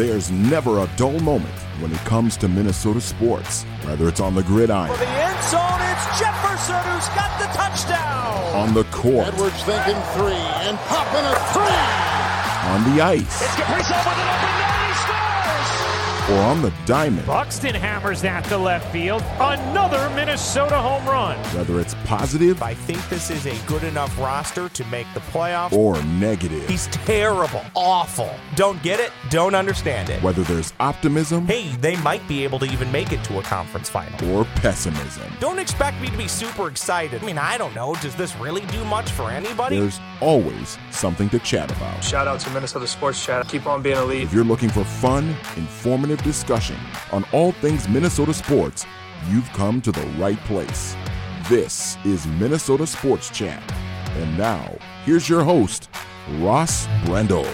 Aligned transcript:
There's 0.00 0.30
never 0.30 0.78
a 0.78 0.88
dull 0.96 1.20
moment 1.20 1.52
when 1.78 1.92
it 1.92 1.98
comes 1.98 2.38
to 2.38 2.48
Minnesota 2.48 3.02
sports, 3.02 3.64
whether 3.84 4.08
it's 4.08 4.18
on 4.18 4.34
the 4.34 4.42
gridiron. 4.42 4.90
For 4.90 4.96
the 4.96 5.06
end 5.06 5.44
zone, 5.44 5.60
it's 5.92 6.18
Jefferson 6.18 6.80
who's 6.88 7.06
got 7.08 7.38
the 7.38 7.44
touchdown. 7.52 8.56
On 8.56 8.72
the 8.72 8.84
court. 8.84 9.26
Edwards 9.26 9.62
thinking 9.64 10.00
three 10.14 10.40
and 10.64 10.78
popping 10.88 11.20
a 11.20 11.36
three. 11.52 11.84
On 12.72 12.96
the 12.96 13.02
ice. 13.02 13.42
It's 13.42 13.54
Kaprizov 13.56 14.06
with 14.06 14.16
an 14.16 14.28
open 14.32 14.54
net. 14.56 14.72
He 14.88 14.94
scores. 15.04 16.30
Or 16.30 16.42
on 16.44 16.62
the 16.62 16.72
diamond. 16.86 17.26
Buxton 17.26 17.74
hammers 17.74 18.22
that 18.22 18.44
to 18.44 18.56
left 18.56 18.90
field. 18.90 19.22
Another 19.38 20.08
Minnesota 20.16 20.78
home 20.78 21.04
run. 21.04 21.36
Whether 21.54 21.78
it's 21.78 21.89
positive 22.04 22.62
I 22.62 22.74
think 22.74 23.06
this 23.08 23.30
is 23.30 23.46
a 23.46 23.56
good 23.66 23.82
enough 23.84 24.18
roster 24.18 24.68
to 24.68 24.84
make 24.86 25.06
the 25.14 25.20
playoffs. 25.20 25.72
or 25.72 26.02
negative. 26.04 26.68
He's 26.68 26.86
terrible, 26.88 27.62
awful. 27.74 28.30
Don't 28.56 28.82
get 28.82 29.00
it, 29.00 29.12
don't 29.30 29.54
understand 29.54 30.10
it. 30.10 30.22
Whether 30.22 30.42
there's 30.42 30.72
optimism 30.80 31.46
Hey, 31.46 31.68
they 31.76 31.96
might 31.96 32.26
be 32.28 32.44
able 32.44 32.58
to 32.60 32.66
even 32.66 32.90
make 32.92 33.12
it 33.12 33.22
to 33.24 33.38
a 33.38 33.42
conference 33.42 33.88
final. 33.88 34.30
or 34.36 34.44
pessimism. 34.56 35.30
Don't 35.40 35.58
expect 35.58 36.00
me 36.00 36.08
to 36.10 36.16
be 36.16 36.28
super 36.28 36.68
excited. 36.68 37.22
I 37.22 37.26
mean, 37.26 37.38
I 37.38 37.58
don't 37.58 37.74
know. 37.74 37.94
Does 37.96 38.14
this 38.16 38.36
really 38.36 38.64
do 38.66 38.84
much 38.84 39.10
for 39.10 39.30
anybody? 39.30 39.78
There's 39.78 40.00
always 40.20 40.78
something 40.90 41.28
to 41.30 41.38
chat 41.40 41.70
about. 41.70 42.02
Shout 42.02 42.26
out 42.26 42.40
to 42.40 42.50
Minnesota 42.50 42.86
Sports 42.86 43.24
Chat. 43.24 43.48
Keep 43.48 43.66
on 43.66 43.82
being 43.82 43.96
elite. 43.96 44.22
If 44.22 44.32
you're 44.32 44.44
looking 44.44 44.68
for 44.68 44.84
fun, 44.84 45.34
informative 45.56 46.22
discussion 46.22 46.76
on 47.12 47.24
all 47.32 47.52
things 47.52 47.88
Minnesota 47.88 48.34
sports, 48.34 48.86
you've 49.28 49.48
come 49.52 49.80
to 49.82 49.92
the 49.92 50.06
right 50.18 50.38
place. 50.44 50.94
This 51.50 51.98
is 52.04 52.28
Minnesota 52.28 52.86
Sports 52.86 53.28
Chat. 53.28 53.60
And 54.10 54.38
now, 54.38 54.72
here's 55.04 55.28
your 55.28 55.42
host, 55.42 55.90
Ross 56.38 56.86
Brendel. 57.04 57.44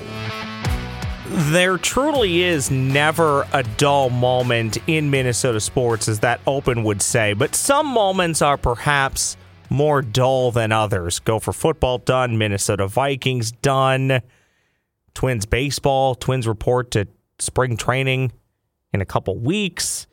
There 1.28 1.78
truly 1.78 2.42
is 2.42 2.70
never 2.70 3.46
a 3.54 3.62
dull 3.78 4.10
moment 4.10 4.76
in 4.86 5.10
Minnesota 5.10 5.60
sports, 5.60 6.08
as 6.08 6.20
that 6.20 6.42
open 6.46 6.84
would 6.84 7.00
say, 7.00 7.32
but 7.32 7.54
some 7.54 7.86
moments 7.86 8.42
are 8.42 8.58
perhaps 8.58 9.38
more 9.70 10.02
dull 10.02 10.52
than 10.52 10.72
others. 10.72 11.18
Gopher 11.20 11.54
football 11.54 11.96
done, 11.96 12.36
Minnesota 12.36 12.86
Vikings 12.86 13.50
done, 13.50 14.20
Twins 15.14 15.46
baseball, 15.46 16.14
Twins 16.14 16.46
report 16.46 16.90
to 16.90 17.08
spring 17.38 17.78
training 17.78 18.32
in 18.92 19.00
a 19.00 19.06
couple 19.06 19.38
weeks. 19.38 20.06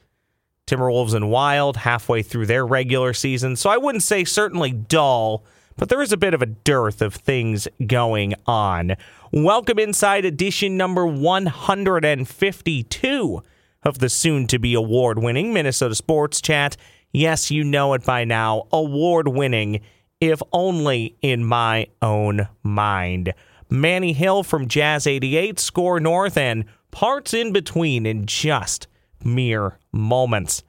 Timberwolves 0.74 1.14
and 1.14 1.30
Wild 1.30 1.78
halfway 1.78 2.24
through 2.24 2.48
their 2.48 2.66
regular 2.66 3.14
season. 3.14 3.56
So 3.56 3.70
I 3.70 3.78
wouldn't 3.78 4.02
say 4.02 4.24
certainly 4.24 4.72
dull, 4.72 5.46
but 5.78 5.90
there 5.90 6.02
is 6.02 6.12
a 6.12 6.18
bit 6.18 6.34
of 6.34 6.42
a 6.42 6.48
dearth 6.48 7.04
of 7.04 7.14
things 7.14 7.68
going 7.86 8.34
on. 8.48 8.96
Welcome 9.32 9.78
inside 9.78 10.26
edition 10.26 10.76
number 10.76 11.06
152 11.06 13.44
of 13.84 14.00
the 14.00 14.10
soon 14.10 14.48
to 14.48 14.58
be 14.58 14.74
award 14.74 15.20
winning 15.20 15.54
Minnesota 15.54 15.94
Sports 15.94 16.42
Chat. 16.42 16.76
Yes, 17.12 17.52
you 17.52 17.64
know 17.64 17.94
it 17.94 18.04
by 18.04 18.24
now. 18.24 18.64
Award 18.72 19.28
winning, 19.28 19.82
if 20.20 20.42
only 20.52 21.16
in 21.22 21.46
my 21.46 21.86
own 22.02 22.48
mind. 22.64 23.36
Manny 23.70 24.14
Hill 24.14 24.42
from 24.42 24.68
Jazz 24.68 25.06
88, 25.06 25.60
Score 25.60 26.00
North, 26.00 26.36
and 26.36 26.66
parts 26.90 27.36
in 27.36 27.54
between 27.54 28.08
in 28.08 28.26
just 28.26 28.88
mere 29.26 29.80
moments. 29.92 30.64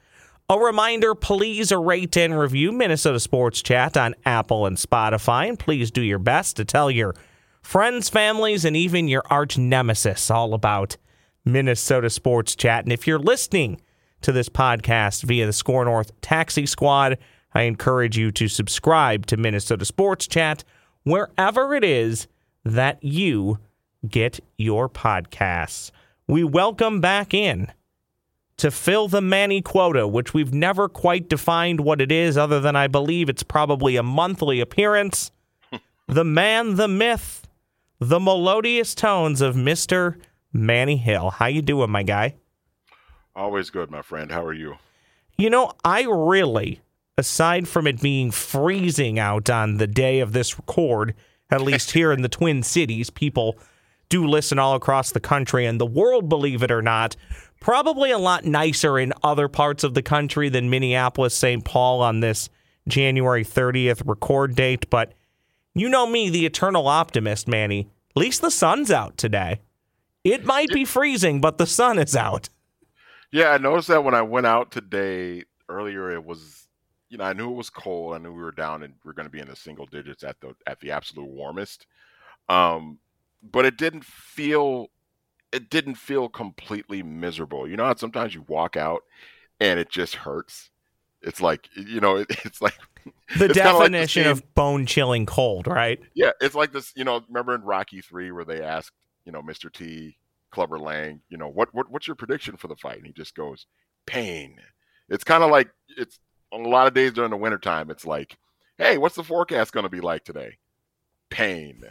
A 0.49 0.59
reminder 0.59 1.15
please 1.15 1.73
rate 1.73 2.17
and 2.17 2.39
review 2.39 2.71
Minnesota 2.71 3.19
Sports 3.19 3.63
Chat 3.63 3.97
on 3.97 4.15
Apple 4.27 4.67
and 4.67 4.77
Spotify, 4.77 5.49
and 5.49 5.59
please 5.59 5.91
do 5.91 6.03
your 6.03 6.19
best 6.19 6.57
to 6.57 6.65
tell 6.65 6.91
your 6.91 7.15
friends, 7.63 8.11
families, 8.11 8.65
and 8.65 8.77
even 8.77 9.09
your 9.09 9.23
arch 9.31 9.57
nemesis 9.57 10.31
all 10.31 10.53
about 10.53 10.99
Minnesota 11.45 12.11
Sports 12.11 12.55
Chat. 12.55 12.85
And 12.85 12.93
if 12.93 13.07
you're 13.07 13.19
listening 13.19 13.81
to 14.21 14.33
this 14.33 14.49
podcast 14.49 15.23
via 15.23 15.47
the 15.47 15.53
Score 15.53 15.85
North 15.85 16.13
Taxi 16.21 16.67
Squad, 16.67 17.19
I 17.55 17.63
encourage 17.63 18.19
you 18.19 18.31
to 18.33 18.49
subscribe 18.49 19.27
to 19.27 19.37
Minnesota 19.37 19.85
Sports 19.85 20.27
Chat 20.27 20.65
wherever 21.05 21.75
it 21.75 21.85
is 21.85 22.27
that 22.65 23.03
you 23.03 23.59
get 24.07 24.41
your 24.59 24.89
podcasts. 24.89 25.91
We 26.27 26.45
welcome 26.45 27.01
back 27.01 27.33
in 27.33 27.71
to 28.57 28.71
fill 28.71 29.09
the 29.09 29.21
Manny 29.21 29.61
quota, 29.61 30.07
which 30.07 30.33
we've 30.33 30.55
never 30.55 30.89
quite 30.89 31.29
defined 31.29 31.81
what 31.81 32.01
it 32.01 32.13
is, 32.13 32.37
other 32.37 32.61
than 32.61 32.77
I 32.77 32.87
believe 32.87 33.29
it's 33.29 33.43
probably 33.43 33.97
a 33.97 34.03
monthly 34.03 34.61
appearance. 34.61 35.33
the 36.09 36.25
man, 36.25 36.77
the 36.77 36.89
myth, 36.89 37.47
the 37.99 38.21
melodious 38.21 38.95
tones 38.95 39.41
of 39.41 39.57
Mister 39.57 40.19
Manny 40.53 40.97
Hill. 40.97 41.31
How 41.31 41.47
you 41.47 41.63
doing, 41.63 41.91
my 41.91 42.03
guy? 42.03 42.37
Always 43.35 43.71
good, 43.71 43.91
my 43.91 44.03
friend. 44.03 44.31
How 44.31 44.45
are 44.45 44.53
you? 44.53 44.77
You 45.37 45.51
know, 45.51 45.73
I 45.85 46.03
really, 46.09 46.81
aside 47.19 47.67
from 47.67 47.89
it 47.89 48.01
being 48.01 48.31
freezing 48.31 49.19
out 49.19 49.51
on 49.51 49.79
the 49.79 49.89
day 49.89 50.21
of 50.21 50.33
this 50.33 50.57
record, 50.57 51.15
at 51.51 51.61
least 51.61 51.91
here 51.91 52.13
in 52.13 52.23
the 52.23 52.29
Twin 52.31 52.63
Cities, 52.63 53.11
people 53.11 53.59
do 54.09 54.27
listen 54.27 54.59
all 54.59 54.75
across 54.75 55.13
the 55.13 55.21
country 55.21 55.67
and 55.67 55.81
the 55.81 55.87
world, 55.87 56.29
believe 56.29 56.63
it 56.63 56.71
or 56.71 56.83
not. 56.83 57.17
Probably 57.61 58.11
a 58.11 58.19
lot 58.19 58.45
nicer 58.45 58.99
in 58.99 59.13
other 59.23 59.49
parts 59.49 59.85
of 59.85 59.95
the 59.95 60.03
country 60.03 60.49
than 60.49 60.71
Minneapolis, 60.71 61.35
St. 61.35 61.65
Paul 61.65 62.03
on 62.03 62.21
this 62.21 62.49
January 62.87 63.45
30th 63.45 64.03
record 64.07 64.55
date. 64.55 64.91
But 64.91 65.15
you 65.75 65.89
know 65.89 66.07
me, 66.07 66.31
the 66.31 66.47
eternal 66.47 66.87
optimist, 66.89 67.49
Manny. 67.49 67.89
At 68.11 68.21
least 68.21 68.43
the 68.43 68.51
sun's 68.51 68.91
out 68.91 69.17
today. 69.17 69.61
It 70.23 70.45
might 70.45 70.69
be 70.69 70.85
freezing, 70.85 71.41
but 71.41 71.59
the 71.59 71.67
sun 71.67 71.99
is 71.99 72.15
out. 72.15 72.49
Yeah, 73.33 73.51
I 73.51 73.59
noticed 73.59 73.89
that 73.89 74.05
when 74.05 74.15
I 74.15 74.23
went 74.23 74.47
out 74.47 74.71
today 74.71 75.43
earlier, 75.69 76.11
it 76.13 76.25
was, 76.25 76.69
you 77.09 77.19
know, 77.19 77.25
I 77.25 77.33
knew 77.33 77.51
it 77.51 77.57
was 77.57 77.69
cold. 77.69 78.15
I 78.15 78.19
knew 78.19 78.33
we 78.33 78.43
were 78.43 78.53
down 78.53 78.83
and 78.83 78.95
we 79.05 79.11
are 79.11 79.15
going 79.15 79.27
to 79.27 79.31
be 79.31 79.41
in 79.41 79.49
the 79.49 79.57
single 79.57 79.87
digits 79.87 80.23
at 80.23 80.41
the 80.41 80.55
at 80.67 80.79
the 80.81 80.93
absolute 80.93 81.29
warmest. 81.29 81.87
Um, 82.49 82.99
but 83.51 83.65
it 83.65 83.77
didn't 83.77 84.05
feel, 84.05 84.89
it 85.53 85.71
didn't 85.71 85.97
feel 85.97 86.29
completely 86.29 87.03
miserable. 87.03 87.69
You 87.69 87.77
know 87.77 87.85
how 87.85 87.95
sometimes 87.95 88.35
you 88.35 88.45
walk 88.49 88.77
out 88.77 89.03
and 89.61 89.79
it 89.79 89.91
just 89.91 90.17
hurts. 90.17 90.71
It's 91.23 91.41
like 91.41 91.69
you 91.77 92.01
know, 92.01 92.17
it, 92.17 92.27
it's 92.45 92.61
like 92.61 92.77
The 93.37 93.47
it's 93.47 93.55
kinda 93.55 93.73
like 93.73 93.87
the 93.87 93.99
definition 93.99 94.27
of 94.27 94.55
bone 94.55 94.87
chilling 94.87 95.27
cold, 95.27 95.67
right? 95.67 96.01
Yeah, 96.15 96.31
it's 96.41 96.55
like 96.55 96.73
this. 96.73 96.93
You 96.97 97.05
know, 97.05 97.23
remember 97.29 97.55
in 97.55 97.63
Rocky 97.63 98.01
Three 98.01 98.31
where 98.31 98.45
they 98.45 98.63
asked, 98.63 98.93
you 99.25 99.33
know, 99.33 99.43
Mr. 99.43 99.73
T, 99.73 100.17
Clubber 100.51 100.79
Lang, 100.79 101.21
you 101.29 101.37
know, 101.37 101.49
what 101.49 101.75
what 101.75 101.91
what's 101.91 102.07
your 102.07 102.17
prediction 102.17 102.57
for 102.57 102.69
the 102.69 102.77
fight? 102.77 102.99
And 102.99 103.07
he 103.07 103.13
just 103.13 103.35
goes, 103.35 103.67
pain. 104.07 104.59
It's 105.09 105.25
kind 105.25 105.43
of 105.43 105.51
like 105.51 105.71
it's 105.97 106.19
on 106.53 106.65
a 106.65 106.69
lot 106.69 106.87
of 106.87 106.95
days 106.95 107.13
during 107.13 107.31
the 107.31 107.37
wintertime. 107.37 107.91
It's 107.91 108.07
like, 108.07 108.39
hey, 108.79 108.99
what's 108.99 109.17
the 109.17 109.25
forecast 109.25 109.73
going 109.73 109.85
to 109.85 109.91
be 109.91 110.01
like 110.01 110.25
today? 110.25 110.59
Pain. 111.31 111.83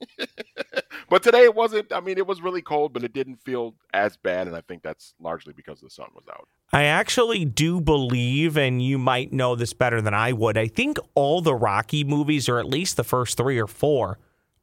but 1.08 1.22
today 1.22 1.44
it 1.44 1.54
wasn't. 1.54 1.92
I 1.92 2.00
mean, 2.00 2.18
it 2.18 2.26
was 2.26 2.42
really 2.42 2.62
cold, 2.62 2.92
but 2.92 3.04
it 3.04 3.12
didn't 3.12 3.36
feel 3.36 3.74
as 3.94 4.16
bad, 4.16 4.46
and 4.46 4.56
I 4.56 4.60
think 4.60 4.82
that's 4.82 5.14
largely 5.20 5.52
because 5.52 5.80
the 5.80 5.90
sun 5.90 6.08
was 6.14 6.24
out. 6.30 6.48
I 6.72 6.84
actually 6.84 7.44
do 7.44 7.80
believe, 7.80 8.56
and 8.56 8.82
you 8.82 8.98
might 8.98 9.32
know 9.32 9.54
this 9.54 9.72
better 9.72 10.00
than 10.00 10.14
I 10.14 10.32
would. 10.32 10.58
I 10.58 10.68
think 10.68 10.98
all 11.14 11.40
the 11.40 11.54
Rocky 11.54 12.04
movies, 12.04 12.48
or 12.48 12.58
at 12.58 12.66
least 12.66 12.96
the 12.96 13.04
first 13.04 13.36
three 13.36 13.58
or 13.58 13.66
four, 13.66 14.18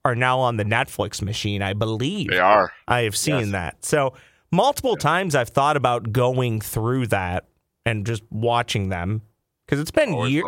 are 0.06 0.16
now 0.16 0.40
on 0.40 0.58
the 0.58 0.66
Netflix 0.66 1.22
machine. 1.22 1.62
I 1.62 1.74
believe 1.74 2.30
They 2.30 2.40
are. 2.40 2.72
I 2.88 3.02
have 3.02 3.16
seen 3.16 3.40
Yes. 3.40 3.52
that. 3.52 3.86
So 3.86 4.14
multiple 4.52 4.98
times 4.98 5.34
I've 5.34 5.50
thought 5.50 5.78
about 5.78 6.12
going 6.12 6.60
through 6.60 7.08
that 7.08 7.46
and 7.86 8.06
just 8.06 8.24
watching 8.30 8.90
them 8.90 9.22
because 9.66 9.80
it's 9.80 9.92
been 9.92 10.14
years. 10.28 10.44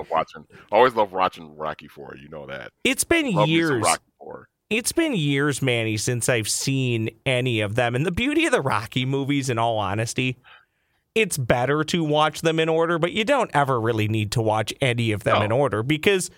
Always 0.72 0.94
love 0.94 1.13
watching 1.13 1.56
Rocky 1.56 1.88
Four. 1.88 2.16
You 2.22 2.29
know 2.29 2.46
that. 2.47 2.72
It's 2.84 3.03
been 3.03 3.28
years. 3.28 3.81
Rocky 3.81 4.03
Four. 4.19 4.50
It's 4.69 4.91
been 4.91 5.13
years, 5.13 5.61
Manny, 5.61 5.95
since 5.97 6.27
I've 6.27 6.49
seen 6.49 7.09
any 7.25 7.61
of 7.61 7.75
them. 7.75 7.95
And 7.95 8.05
the 8.05 8.11
beauty 8.11 8.45
of 8.45 8.51
the 8.51 8.61
Rocky 8.61 9.05
movies, 9.05 9.49
in 9.49 9.57
all 9.59 9.78
honesty, 9.78 10.37
it's 11.13 11.37
better 11.37 11.84
to 11.85 12.03
watch 12.03 12.41
them 12.41 12.59
in 12.59 12.67
order, 12.67 12.97
but 12.97 13.11
you 13.13 13.23
don't 13.23 13.51
ever 13.53 13.79
really 13.79 14.07
need 14.07 14.31
to 14.34 14.41
watch 14.41 14.73
any 14.81 15.11
of 15.11 15.23
them 15.23 15.40
No. 15.40 15.45
in 15.45 15.51
order 15.51 15.84
because 15.84 16.29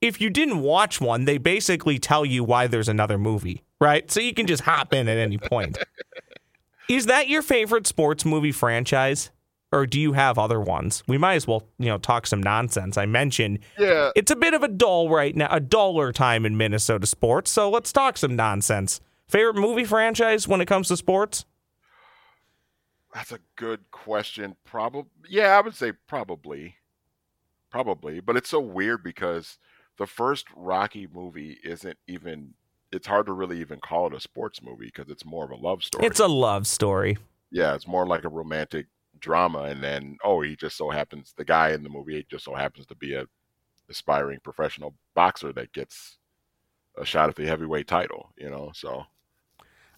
if 0.00 0.20
you 0.20 0.30
didn't 0.30 0.60
watch 0.60 1.00
one, 1.00 1.24
they 1.24 1.38
basically 1.38 1.98
tell 1.98 2.24
you 2.24 2.44
why 2.44 2.66
there's 2.66 2.88
another 2.88 3.18
movie, 3.18 3.62
right? 3.80 4.10
So 4.10 4.20
you 4.20 4.34
can 4.34 4.46
just 4.46 4.62
hop 4.62 4.92
in 4.94 5.08
at 5.08 5.16
any 5.18 5.38
point. 5.38 5.78
Is 6.88 7.06
that 7.06 7.28
your 7.28 7.42
favorite 7.42 7.86
sports 7.86 8.24
movie 8.24 8.52
franchise? 8.52 9.30
Or 9.72 9.86
do 9.86 10.00
you 10.00 10.12
have 10.14 10.36
other 10.38 10.60
ones? 10.60 11.04
We 11.06 11.16
might 11.16 11.34
as 11.34 11.46
well, 11.46 11.62
you 11.78 11.86
know, 11.86 11.98
talk 11.98 12.26
some 12.26 12.42
nonsense. 12.42 12.96
I 12.96 13.06
mentioned 13.06 13.60
Yeah, 13.78 14.10
it's 14.16 14.30
a 14.32 14.36
bit 14.36 14.52
of 14.52 14.62
a 14.64 14.68
dull 14.68 15.08
right 15.08 15.34
now, 15.36 15.48
a 15.50 15.60
duller 15.60 16.12
time 16.12 16.44
in 16.44 16.56
Minnesota 16.56 17.06
sports. 17.06 17.52
So 17.52 17.70
let's 17.70 17.92
talk 17.92 18.18
some 18.18 18.34
nonsense. 18.34 19.00
Favorite 19.28 19.54
movie 19.54 19.84
franchise 19.84 20.48
when 20.48 20.60
it 20.60 20.66
comes 20.66 20.88
to 20.88 20.96
sports? 20.96 21.44
That's 23.14 23.32
a 23.32 23.38
good 23.56 23.90
question. 23.92 24.56
Probably, 24.64 25.10
yeah, 25.28 25.56
I 25.56 25.60
would 25.60 25.74
say 25.74 25.92
probably, 26.08 26.76
probably. 27.70 28.20
But 28.20 28.36
it's 28.36 28.48
so 28.50 28.60
weird 28.60 29.02
because 29.02 29.58
the 29.98 30.06
first 30.06 30.46
Rocky 30.56 31.08
movie 31.12 31.58
isn't 31.64 31.98
even 32.08 32.54
it's 32.92 33.06
hard 33.06 33.26
to 33.26 33.32
really 33.32 33.60
even 33.60 33.78
call 33.78 34.08
it 34.08 34.14
a 34.14 34.20
sports 34.20 34.60
movie 34.62 34.86
because 34.86 35.08
it's 35.10 35.24
more 35.24 35.44
of 35.44 35.50
a 35.52 35.56
love 35.56 35.84
story. 35.84 36.06
It's 36.06 36.18
a 36.18 36.26
love 36.26 36.66
story. 36.66 37.18
yeah, 37.52 37.74
it's 37.74 37.86
more 37.86 38.06
like 38.06 38.24
a 38.24 38.28
romantic 38.28 38.86
drama, 39.20 39.62
and 39.62 39.82
then 39.82 40.16
oh, 40.24 40.40
he 40.40 40.56
just 40.56 40.76
so 40.76 40.90
happens 40.90 41.34
the 41.36 41.44
guy 41.44 41.70
in 41.70 41.82
the 41.82 41.88
movie 41.88 42.26
just 42.30 42.44
so 42.44 42.54
happens 42.54 42.86
to 42.86 42.94
be 42.94 43.14
a 43.14 43.26
aspiring 43.88 44.38
professional 44.42 44.94
boxer 45.14 45.52
that 45.52 45.72
gets 45.72 46.18
a 46.96 47.04
shot 47.04 47.28
at 47.28 47.36
the 47.36 47.46
heavyweight 47.46 47.86
title. 47.86 48.30
You 48.36 48.50
know, 48.50 48.70
so. 48.74 49.04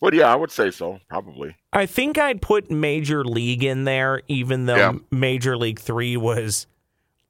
But 0.00 0.14
yeah, 0.14 0.32
I 0.32 0.34
would 0.34 0.50
say 0.50 0.72
so, 0.72 0.98
probably. 1.08 1.54
I 1.72 1.86
think 1.86 2.18
I'd 2.18 2.42
put 2.42 2.72
Major 2.72 3.24
League 3.24 3.62
in 3.62 3.84
there, 3.84 4.22
even 4.26 4.66
though 4.66 4.76
Yeah. 4.76 4.92
Major 5.12 5.56
League 5.56 5.78
Three 5.78 6.16
was 6.16 6.66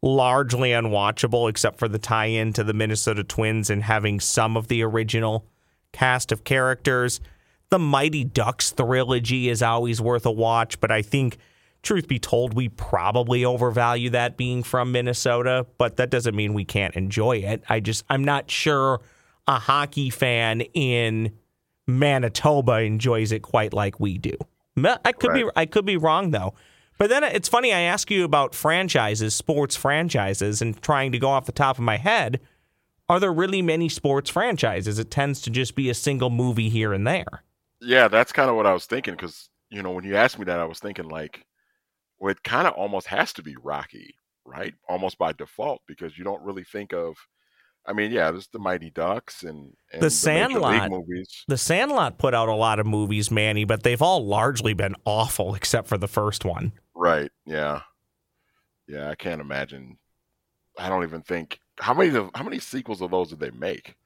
largely 0.00 0.70
unwatchable, 0.70 1.48
except 1.50 1.78
for 1.78 1.86
the 1.86 1.98
tie-in 1.98 2.52
to 2.54 2.64
the 2.64 2.72
Minnesota 2.72 3.24
Twins 3.24 3.70
and 3.70 3.82
having 3.82 4.20
some 4.20 4.56
of 4.56 4.68
the 4.68 4.82
original 4.82 5.44
cast 5.92 6.32
of 6.32 6.44
characters. 6.44 7.20
The 7.68 7.78
Mighty 7.78 8.24
Ducks 8.24 8.72
trilogy 8.72 9.48
is 9.48 9.62
always 9.62 10.00
worth 10.00 10.26
a 10.26 10.30
watch, 10.30 10.80
but 10.80 10.90
I 10.90 11.02
think, 11.02 11.38
truth 11.82 12.08
be 12.08 12.18
told, 12.18 12.54
we 12.54 12.68
probably 12.68 13.44
overvalue 13.44 14.10
that 14.10 14.36
being 14.36 14.62
from 14.62 14.92
Minnesota. 14.92 15.66
But 15.78 15.96
that 15.96 16.10
doesn't 16.10 16.34
mean 16.34 16.54
we 16.54 16.64
can't 16.64 16.94
enjoy 16.94 17.38
it. 17.38 17.62
I 17.68 17.80
just 17.80 18.04
I'm 18.08 18.24
not 18.24 18.50
sure 18.50 19.00
a 19.46 19.58
hockey 19.58 20.10
fan 20.10 20.60
in 20.60 21.32
Manitoba 21.86 22.80
enjoys 22.82 23.32
it 23.32 23.40
quite 23.40 23.72
like 23.72 23.98
we 23.98 24.18
do. 24.18 24.36
I 25.04 25.12
could 25.12 25.34
be 25.34 25.44
I 25.54 25.66
could 25.66 25.84
be 25.84 25.96
wrong 25.96 26.30
though. 26.30 26.54
But 26.98 27.10
then 27.10 27.24
it's 27.24 27.48
funny 27.48 27.72
I 27.72 27.80
ask 27.80 28.10
you 28.10 28.24
about 28.24 28.54
franchises, 28.54 29.34
sports 29.34 29.74
franchises 29.74 30.62
and 30.62 30.80
trying 30.82 31.12
to 31.12 31.18
go 31.18 31.28
off 31.30 31.46
the 31.46 31.52
top 31.52 31.76
of 31.78 31.84
my 31.84 31.96
head, 31.96 32.38
are 33.08 33.18
there 33.18 33.32
really 33.32 33.60
many 33.60 33.88
sports 33.88 34.30
franchises? 34.30 34.98
It 34.98 35.10
tends 35.10 35.40
to 35.42 35.50
just 35.50 35.74
be 35.74 35.90
a 35.90 35.94
single 35.94 36.30
movie 36.30 36.68
here 36.68 36.92
and 36.92 37.06
there. 37.06 37.42
Yeah, 37.80 38.08
that's 38.08 38.32
kind 38.32 38.48
of 38.48 38.56
what 38.56 38.66
I 38.66 38.72
was 38.72 38.86
thinking 38.86 39.14
because 39.14 39.48
you 39.70 39.82
know 39.82 39.90
when 39.90 40.04
you 40.04 40.16
asked 40.16 40.38
me 40.38 40.44
that, 40.44 40.60
I 40.60 40.64
was 40.64 40.78
thinking 40.78 41.08
like, 41.08 41.44
well, 42.22 42.30
it 42.30 42.44
kind 42.44 42.68
of 42.68 42.74
almost 42.74 43.08
has 43.08 43.32
to 43.32 43.42
be 43.42 43.56
Rocky, 43.60 44.14
right? 44.44 44.74
Almost 44.88 45.18
by 45.18 45.32
default 45.32 45.82
because 45.88 46.16
you 46.16 46.22
don't 46.22 46.42
really 46.44 46.62
think 46.62 46.92
of. 46.94 47.16
I 47.84 47.92
mean, 47.94 48.12
yeah, 48.12 48.30
there's 48.30 48.46
the 48.46 48.60
Mighty 48.60 48.90
Ducks 48.90 49.42
and, 49.42 49.72
and 49.92 50.00
The 50.00 50.06
Major 50.06 50.10
Sandlot. 50.10 50.88
Movies. 50.88 51.44
The 51.48 51.58
Sandlot 51.58 52.18
put 52.18 52.32
out 52.32 52.48
a 52.48 52.54
lot 52.54 52.78
of 52.78 52.86
movies, 52.86 53.32
Manny, 53.32 53.64
but 53.64 53.82
they've 53.82 54.00
all 54.00 54.24
largely 54.24 54.72
been 54.72 54.94
awful 55.04 55.56
except 55.56 55.88
for 55.88 55.98
the 55.98 56.06
first 56.06 56.44
one. 56.44 56.70
Right. 56.94 57.32
Yeah. 57.44 57.80
Yeah, 58.86 59.10
I 59.10 59.16
can't 59.16 59.40
imagine. 59.40 59.98
I 60.78 60.88
don't 60.88 61.02
even 61.02 61.22
think 61.22 61.58
how 61.80 61.92
many 61.92 62.14
of 62.16 62.30
how 62.36 62.44
many 62.44 62.60
sequels 62.60 63.02
of 63.02 63.10
those 63.10 63.30
did 63.30 63.40
they 63.40 63.50
make? 63.50 63.96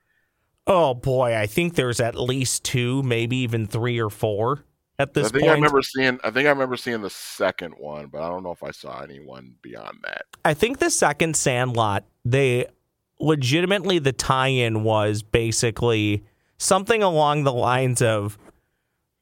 Oh 0.66 0.94
boy, 0.94 1.36
I 1.36 1.46
think 1.46 1.74
there's 1.74 2.00
at 2.00 2.14
least 2.14 2.64
two, 2.64 3.02
maybe 3.02 3.36
even 3.36 3.66
three 3.66 4.00
or 4.00 4.08
four 4.08 4.64
at 4.98 5.14
this 5.14 5.26
I 5.26 5.30
think 5.30 5.42
point. 5.42 5.50
I 5.50 5.54
remember 5.54 5.82
seeing. 5.82 6.18
I 6.24 6.30
think 6.30 6.46
I 6.46 6.50
remember 6.50 6.76
seeing 6.76 7.02
the 7.02 7.10
second 7.10 7.72
one, 7.72 8.06
but 8.06 8.22
I 8.22 8.28
don't 8.28 8.42
know 8.42 8.52
if 8.52 8.62
I 8.62 8.70
saw 8.70 9.00
anyone 9.00 9.54
beyond 9.62 9.98
that. 10.04 10.22
I 10.44 10.54
think 10.54 10.78
the 10.78 10.90
second 10.90 11.36
Sandlot, 11.36 12.04
they 12.24 12.66
legitimately 13.20 13.98
the 13.98 14.12
tie-in 14.12 14.84
was 14.84 15.22
basically 15.22 16.24
something 16.58 17.02
along 17.02 17.44
the 17.44 17.52
lines 17.52 18.00
of, 18.02 18.38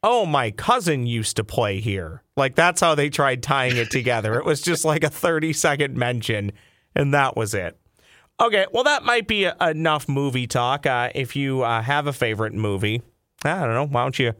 "Oh, 0.02 0.26
my 0.26 0.50
cousin 0.50 1.06
used 1.06 1.36
to 1.36 1.44
play 1.44 1.80
here." 1.80 2.22
Like 2.36 2.54
that's 2.54 2.80
how 2.80 2.94
they 2.94 3.10
tried 3.10 3.42
tying 3.42 3.76
it 3.76 3.90
together. 3.90 4.38
it 4.38 4.44
was 4.44 4.60
just 4.60 4.84
like 4.84 5.04
a 5.04 5.08
30-second 5.10 5.96
mention, 5.96 6.52
and 6.96 7.14
that 7.14 7.36
was 7.36 7.54
it. 7.54 7.76
Okay, 8.40 8.66
well 8.72 8.82
that 8.84 9.04
might 9.04 9.28
be 9.28 9.44
a- 9.44 9.56
enough 9.60 10.08
movie 10.08 10.46
talk. 10.48 10.86
Uh, 10.86 11.10
if 11.14 11.36
you 11.36 11.62
uh, 11.62 11.80
have 11.82 12.08
a 12.08 12.12
favorite 12.12 12.52
movie, 12.54 13.02
I 13.44 13.60
don't 13.60 13.74
know, 13.74 13.86
why 13.86 14.02
don't 14.02 14.18
you 14.18 14.32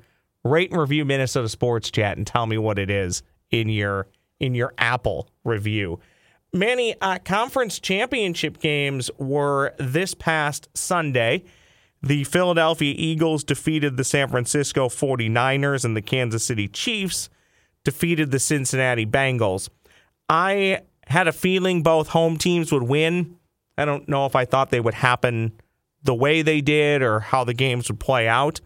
rate 0.44 0.70
and 0.70 0.81
review 0.81 1.05
Minnesota 1.05 1.49
Sports 1.49 1.91
Chat 1.91 2.17
and 2.17 2.26
tell 2.26 2.46
me 2.46 2.58
what 2.58 2.79
it 2.79 2.91
is 2.91 3.23
in 3.50 3.69
your 3.69 4.08
in 4.41 4.55
your 4.55 4.75
Apple 4.79 5.29
review. 5.44 6.00
Manny, 6.52 6.94
uh, 7.00 7.19
conference 7.25 7.81
championship 7.81 8.61
games 8.61 9.11
were 9.19 9.75
this 9.79 10.14
past 10.14 10.69
Sunday. 10.75 11.44
The 12.02 12.25
Philadelphia 12.25 12.94
Eagles 12.96 13.43
defeated 13.43 13.96
the 13.96 14.05
San 14.05 14.29
Francisco 14.29 14.88
49ers, 14.88 15.85
and 15.85 15.96
the 15.96 16.02
Kansas 16.02 16.44
City 16.44 16.69
Chiefs 16.69 17.31
defeated 17.82 18.31
the 18.31 18.38
Cincinnati 18.38 19.06
Bengals. 19.06 19.69
I 20.29 20.82
had 21.06 21.29
a 21.29 21.32
feeling 21.32 21.82
both 21.82 22.08
home 22.08 22.37
teams 22.37 22.70
would 22.73 22.82
win. 22.85 23.37
I 23.76 23.85
don't 23.85 24.08
know 24.08 24.26
if 24.26 24.37
I 24.37 24.44
thought 24.44 24.70
they 24.70 24.81
would 24.81 24.94
happen 24.94 25.52
the 26.02 26.14
way 26.14 26.43
they 26.43 26.61
did 26.61 27.02
or 27.02 27.20
how 27.20 27.44
the 27.44 27.55
games 27.55 27.88
would 27.88 28.00
play 28.00 28.29
out. 28.29 28.61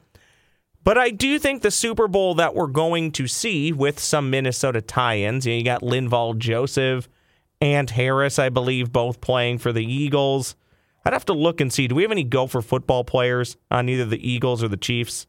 But 0.85 0.97
I 0.97 1.11
do 1.11 1.39
think 1.39 1.63
the 1.63 1.71
Super 1.71 2.09
Bowl 2.09 2.35
that 2.37 2.55
we're 2.55 2.67
going 2.67 3.13
to 3.13 3.27
see 3.27 3.73
with 3.73 3.99
some 3.99 4.31
Minnesota 4.31 4.81
tie-ins, 4.81 5.45
you, 5.47 5.53
know, 5.53 5.59
you 5.59 5.65
got 5.65 5.83
Linval 5.83 6.39
Joseph 6.39 7.09
and 7.61 7.91
Harris, 7.91 8.39
I 8.39 8.49
believe, 8.49 8.93
both 8.93 9.21
playing 9.21 9.59
for 9.59 9.73
the 9.73 9.85
Eagles. 9.85 10.55
I'd 11.05 11.13
have 11.13 11.27
to 11.27 11.33
look 11.33 11.61
and 11.61 11.73
see. 11.73 11.89
Do 11.89 11.95
we 11.95 12.03
have 12.03 12.13
any 12.13 12.25
Gopher 12.25 12.63
football 12.63 13.05
players 13.05 13.57
on 13.71 13.89
either 13.89 14.05
the 14.05 14.27
Eagles 14.27 14.63
or 14.63 14.69
the 14.69 14.77
Chiefs? 14.77 15.27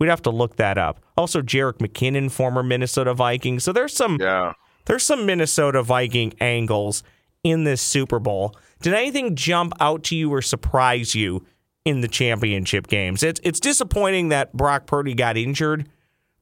We'd 0.00 0.08
have 0.08 0.22
to 0.22 0.30
look 0.30 0.56
that 0.56 0.78
up. 0.78 1.00
Also, 1.16 1.42
Jerick 1.42 1.78
McKinnon, 1.78 2.30
former 2.30 2.62
Minnesota 2.62 3.14
Viking. 3.14 3.60
So 3.60 3.72
there's 3.72 3.94
some 3.94 4.18
Yeah. 4.20 4.54
there's 4.86 5.04
some 5.04 5.26
Minnesota 5.26 5.82
Viking 5.82 6.32
angles 6.40 7.04
in 7.44 7.64
this 7.64 7.80
Super 7.80 8.18
Bowl. 8.18 8.56
Did 8.80 8.94
anything 8.94 9.36
jump 9.36 9.74
out 9.78 10.02
to 10.04 10.16
you 10.16 10.32
or 10.32 10.42
surprise 10.42 11.14
you 11.14 11.44
in 11.84 12.00
the 12.00 12.08
championship 12.08 12.86
games? 12.86 13.22
It's 13.22 13.40
it's 13.42 13.60
disappointing 13.60 14.28
that 14.30 14.52
Brock 14.52 14.86
Purdy 14.86 15.14
got 15.14 15.36
injured, 15.36 15.88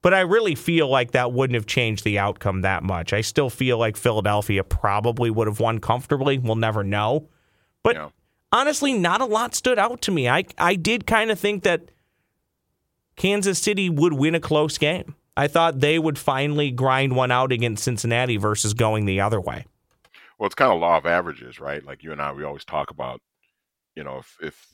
but 0.02 0.14
I 0.14 0.20
really 0.20 0.54
feel 0.54 0.88
like 0.88 1.12
that 1.12 1.32
wouldn't 1.32 1.54
have 1.54 1.66
changed 1.66 2.04
the 2.04 2.18
outcome 2.18 2.62
that 2.62 2.82
much. 2.82 3.12
I 3.12 3.20
still 3.20 3.50
feel 3.50 3.78
like 3.78 3.96
Philadelphia 3.96 4.64
probably 4.64 5.30
would 5.30 5.46
have 5.46 5.60
won 5.60 5.78
comfortably. 5.78 6.38
We'll 6.38 6.56
never 6.56 6.84
know. 6.84 7.28
But 7.82 7.96
Yeah. 7.96 8.08
honestly, 8.52 8.92
not 8.92 9.20
a 9.20 9.26
lot 9.26 9.54
stood 9.54 9.78
out 9.78 10.00
to 10.02 10.10
me. 10.10 10.28
I 10.28 10.44
I 10.58 10.74
did 10.74 11.06
kind 11.06 11.30
of 11.30 11.38
think 11.38 11.62
that 11.64 11.90
Kansas 13.16 13.58
City 13.58 13.90
would 13.90 14.14
win 14.14 14.34
a 14.34 14.40
close 14.40 14.78
game. 14.78 15.14
I 15.36 15.46
thought 15.46 15.80
they 15.80 15.98
would 15.98 16.18
finally 16.18 16.70
grind 16.70 17.16
one 17.16 17.30
out 17.30 17.52
against 17.52 17.84
Cincinnati 17.84 18.36
versus 18.36 18.74
going 18.74 19.06
the 19.06 19.20
other 19.20 19.40
way. 19.40 19.64
Well, 20.38 20.46
it's 20.46 20.54
kind 20.54 20.72
of 20.72 20.80
law 20.80 20.96
of 20.98 21.06
averages, 21.06 21.60
right? 21.60 21.84
Like 21.84 22.02
you 22.02 22.12
and 22.12 22.20
I, 22.20 22.32
we 22.32 22.44
always 22.44 22.64
talk 22.64 22.90
about, 22.90 23.20
you 23.94 24.02
know, 24.02 24.18
if, 24.18 24.36
if 24.42 24.66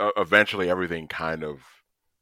uh, 0.00 0.10
eventually 0.16 0.70
everything 0.70 1.08
kind 1.08 1.44
of 1.44 1.60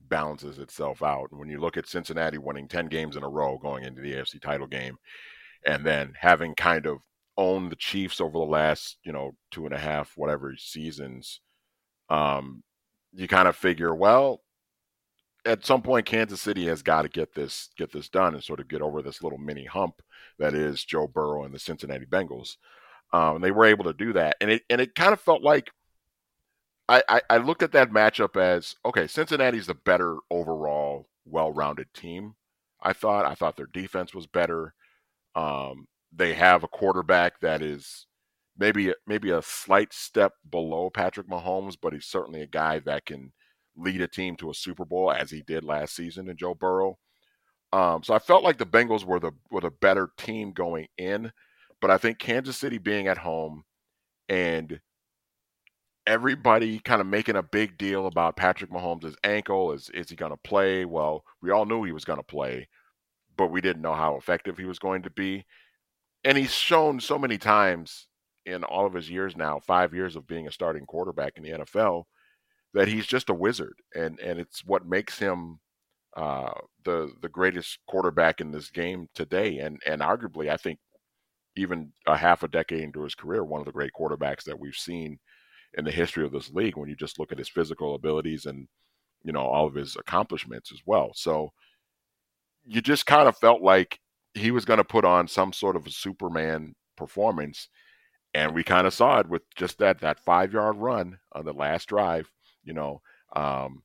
balances 0.00 0.58
itself 0.58 1.02
out. 1.02 1.28
When 1.30 1.48
you 1.48 1.60
look 1.60 1.76
at 1.76 1.88
Cincinnati 1.88 2.38
winning 2.38 2.68
10 2.68 2.86
games 2.86 3.16
in 3.16 3.22
a 3.22 3.28
row 3.28 3.58
going 3.58 3.84
into 3.84 4.02
the 4.02 4.12
AFC 4.12 4.40
title 4.40 4.66
game, 4.66 4.96
and 5.64 5.84
then 5.84 6.12
having 6.18 6.54
kind 6.54 6.86
of 6.86 6.98
owned 7.36 7.70
the 7.70 7.76
Chiefs 7.76 8.20
over 8.20 8.32
the 8.32 8.44
last, 8.44 8.98
you 9.04 9.12
know, 9.12 9.32
two 9.50 9.64
and 9.64 9.74
a 9.74 9.78
half, 9.78 10.12
whatever 10.16 10.54
seasons, 10.56 11.40
um, 12.10 12.62
you 13.14 13.28
kind 13.28 13.48
of 13.48 13.56
figure, 13.56 13.94
well, 13.94 14.42
at 15.44 15.64
some 15.64 15.82
point 15.82 16.06
Kansas 16.06 16.40
City 16.40 16.66
has 16.66 16.82
got 16.82 17.02
to 17.02 17.08
get 17.08 17.34
this 17.34 17.70
get 17.76 17.92
this 17.92 18.08
done 18.08 18.34
and 18.34 18.44
sort 18.44 18.60
of 18.60 18.68
get 18.68 18.82
over 18.82 19.02
this 19.02 19.22
little 19.22 19.38
mini 19.38 19.64
hump 19.64 20.00
that 20.38 20.54
is 20.54 20.84
Joe 20.84 21.08
Burrow 21.08 21.44
and 21.44 21.52
the 21.52 21.58
Cincinnati 21.58 22.06
Bengals. 22.06 22.56
Um, 23.12 23.36
and 23.36 23.44
they 23.44 23.50
were 23.50 23.66
able 23.66 23.84
to 23.84 23.92
do 23.92 24.12
that, 24.14 24.36
and 24.40 24.50
it 24.50 24.62
and 24.70 24.80
it 24.80 24.94
kind 24.94 25.12
of 25.12 25.20
felt 25.20 25.42
like 25.42 25.70
I, 26.92 27.02
I 27.08 27.22
I 27.30 27.36
looked 27.38 27.62
at 27.62 27.72
that 27.72 27.90
matchup 27.90 28.36
as 28.36 28.76
okay, 28.84 29.06
Cincinnati's 29.06 29.66
the 29.66 29.74
better 29.74 30.18
overall, 30.30 31.08
well-rounded 31.24 31.92
team. 31.94 32.34
I 32.82 32.92
thought 32.92 33.24
I 33.24 33.34
thought 33.34 33.56
their 33.56 33.66
defense 33.66 34.14
was 34.14 34.26
better. 34.26 34.74
Um, 35.34 35.86
they 36.14 36.34
have 36.34 36.64
a 36.64 36.68
quarterback 36.68 37.40
that 37.40 37.62
is 37.62 38.06
maybe 38.58 38.92
maybe 39.06 39.30
a 39.30 39.40
slight 39.42 39.92
step 39.94 40.34
below 40.50 40.90
Patrick 40.90 41.28
Mahomes, 41.28 41.76
but 41.80 41.94
he's 41.94 42.06
certainly 42.06 42.42
a 42.42 42.46
guy 42.46 42.78
that 42.80 43.06
can 43.06 43.32
lead 43.76 44.02
a 44.02 44.08
team 44.08 44.36
to 44.36 44.50
a 44.50 44.54
Super 44.54 44.84
Bowl 44.84 45.10
as 45.10 45.30
he 45.30 45.42
did 45.42 45.64
last 45.64 45.96
season 45.96 46.28
in 46.28 46.36
Joe 46.36 46.54
Burrow. 46.54 46.98
Um, 47.72 48.02
so 48.02 48.12
I 48.12 48.18
felt 48.18 48.44
like 48.44 48.58
the 48.58 48.66
Bengals 48.66 49.04
were 49.04 49.20
the 49.20 49.32
were 49.50 49.62
the 49.62 49.70
better 49.70 50.10
team 50.18 50.52
going 50.52 50.88
in, 50.98 51.32
but 51.80 51.90
I 51.90 51.96
think 51.98 52.18
Kansas 52.18 52.58
City 52.58 52.76
being 52.78 53.06
at 53.08 53.18
home 53.18 53.64
and 54.28 54.80
everybody 56.06 56.78
kind 56.80 57.00
of 57.00 57.06
making 57.06 57.36
a 57.36 57.42
big 57.42 57.78
deal 57.78 58.06
about 58.06 58.36
Patrick 58.36 58.70
Mahomes' 58.70 59.16
ankle 59.24 59.72
is 59.72 59.90
is 59.90 60.10
he 60.10 60.16
going 60.16 60.32
to 60.32 60.36
play? 60.38 60.84
Well, 60.84 61.24
we 61.42 61.50
all 61.50 61.66
knew 61.66 61.84
he 61.84 61.92
was 61.92 62.04
going 62.04 62.18
to 62.18 62.22
play, 62.24 62.68
but 63.36 63.48
we 63.48 63.60
didn't 63.60 63.82
know 63.82 63.94
how 63.94 64.16
effective 64.16 64.58
he 64.58 64.64
was 64.64 64.78
going 64.78 65.02
to 65.02 65.10
be. 65.10 65.44
And 66.24 66.38
he's 66.38 66.52
shown 66.54 67.00
so 67.00 67.18
many 67.18 67.38
times 67.38 68.08
in 68.46 68.64
all 68.64 68.86
of 68.86 68.94
his 68.94 69.10
years 69.10 69.36
now, 69.36 69.60
5 69.60 69.94
years 69.94 70.16
of 70.16 70.26
being 70.26 70.46
a 70.48 70.52
starting 70.52 70.86
quarterback 70.86 71.34
in 71.36 71.44
the 71.44 71.50
NFL, 71.50 72.04
that 72.74 72.88
he's 72.88 73.06
just 73.06 73.30
a 73.30 73.34
wizard 73.34 73.74
and 73.94 74.18
and 74.20 74.40
it's 74.40 74.64
what 74.64 74.86
makes 74.86 75.18
him 75.18 75.60
uh, 76.16 76.52
the 76.84 77.12
the 77.22 77.28
greatest 77.28 77.78
quarterback 77.88 78.40
in 78.40 78.50
this 78.52 78.70
game 78.70 79.08
today, 79.14 79.58
and 79.58 79.80
and 79.86 80.02
arguably, 80.02 80.50
I 80.50 80.56
think 80.56 80.78
even 81.56 81.92
a 82.06 82.16
half 82.16 82.42
a 82.42 82.48
decade 82.48 82.82
into 82.82 83.02
his 83.02 83.14
career, 83.14 83.44
one 83.44 83.60
of 83.60 83.66
the 83.66 83.72
great 83.72 83.92
quarterbacks 83.98 84.44
that 84.44 84.58
we've 84.58 84.74
seen 84.74 85.18
in 85.74 85.84
the 85.84 85.90
history 85.90 86.24
of 86.24 86.32
this 86.32 86.50
league 86.50 86.76
when 86.76 86.88
you 86.88 86.96
just 86.96 87.18
look 87.18 87.32
at 87.32 87.38
his 87.38 87.48
physical 87.48 87.94
abilities 87.94 88.46
and 88.46 88.68
you 89.24 89.32
know 89.32 89.40
all 89.40 89.66
of 89.66 89.74
his 89.74 89.96
accomplishments 89.96 90.72
as 90.72 90.80
well. 90.86 91.12
So 91.14 91.52
you 92.64 92.80
just 92.80 93.06
kind 93.06 93.28
of 93.28 93.36
felt 93.36 93.62
like 93.62 93.98
he 94.34 94.50
was 94.50 94.64
going 94.64 94.78
to 94.78 94.84
put 94.84 95.04
on 95.04 95.28
some 95.28 95.52
sort 95.52 95.76
of 95.76 95.86
a 95.86 95.90
Superman 95.90 96.74
performance, 96.96 97.68
and 98.34 98.54
we 98.54 98.62
kind 98.64 98.86
of 98.86 98.94
saw 98.94 99.20
it 99.20 99.28
with 99.28 99.42
just 99.56 99.78
that 99.78 100.00
that 100.00 100.20
five 100.24 100.52
yard 100.52 100.76
run 100.76 101.18
on 101.32 101.44
the 101.44 101.52
last 101.52 101.88
drive. 101.88 102.30
You 102.64 102.74
know 102.74 103.02
um, 103.34 103.82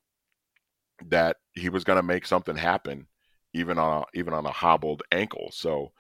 that 1.10 1.38
he 1.54 1.70
was 1.70 1.84
going 1.84 1.98
to 1.98 2.04
make 2.04 2.26
something 2.26 2.56
happen, 2.56 3.08
even 3.54 3.78
on 3.78 4.06
even 4.14 4.34
on 4.34 4.46
a 4.46 4.52
hobbled 4.52 5.04
ankle. 5.12 5.50
So 5.52 5.92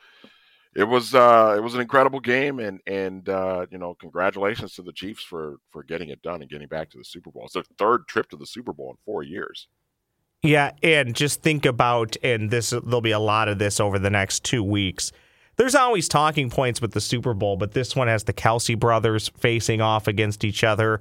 it 0.78 0.84
was 0.84 1.16
uh, 1.16 1.56
it 1.58 1.62
was 1.62 1.74
an 1.74 1.82
incredible 1.82 2.20
game, 2.20 2.60
and 2.60 2.80
and 2.86 3.28
uh, 3.28 3.66
you 3.72 3.80
know, 3.80 3.96
congratulations 3.96 4.74
to 4.74 4.84
the 4.84 4.94
Chiefs 4.94 5.24
for 5.24 5.56
for 5.72 5.82
getting 5.82 6.10
it 6.10 6.22
done 6.22 6.42
and 6.42 6.52
getting 6.52 6.68
back 6.68 6.92
to 6.92 7.00
the 7.00 7.04
Super 7.04 7.32
Bowl. 7.32 7.46
It's 7.46 7.56
their 7.56 7.64
third 7.80 8.08
trip 8.08 8.30
to 8.30 8.38
the 8.38 8.46
Super 8.46 8.74
Bowl 8.74 8.92
in 8.92 8.98
four 9.04 9.24
years. 9.24 9.68
Yeah, 10.44 10.74
and 10.84 11.16
just 11.16 11.42
think 11.42 11.66
about, 11.66 12.16
and 12.22 12.52
this 12.52 12.70
there'll 12.70 13.02
be 13.02 13.10
a 13.10 13.18
lot 13.18 13.50
of 13.50 13.58
this 13.58 13.80
over 13.80 13.98
the 13.98 14.12
next 14.12 14.44
two 14.44 14.64
weeks. 14.64 15.12
There's 15.56 15.74
always 15.74 16.08
talking 16.08 16.52
points 16.52 16.80
with 16.80 16.92
the 16.92 17.02
Super 17.02 17.34
Bowl, 17.34 17.58
but 17.58 17.72
this 17.72 17.96
one 17.96 18.08
has 18.08 18.26
the 18.26 18.34
Kelce 18.34 18.80
brothers 18.80 19.30
facing 19.30 19.82
off 19.82 20.08
against 20.08 20.44
each 20.44 20.64
other. 20.64 21.00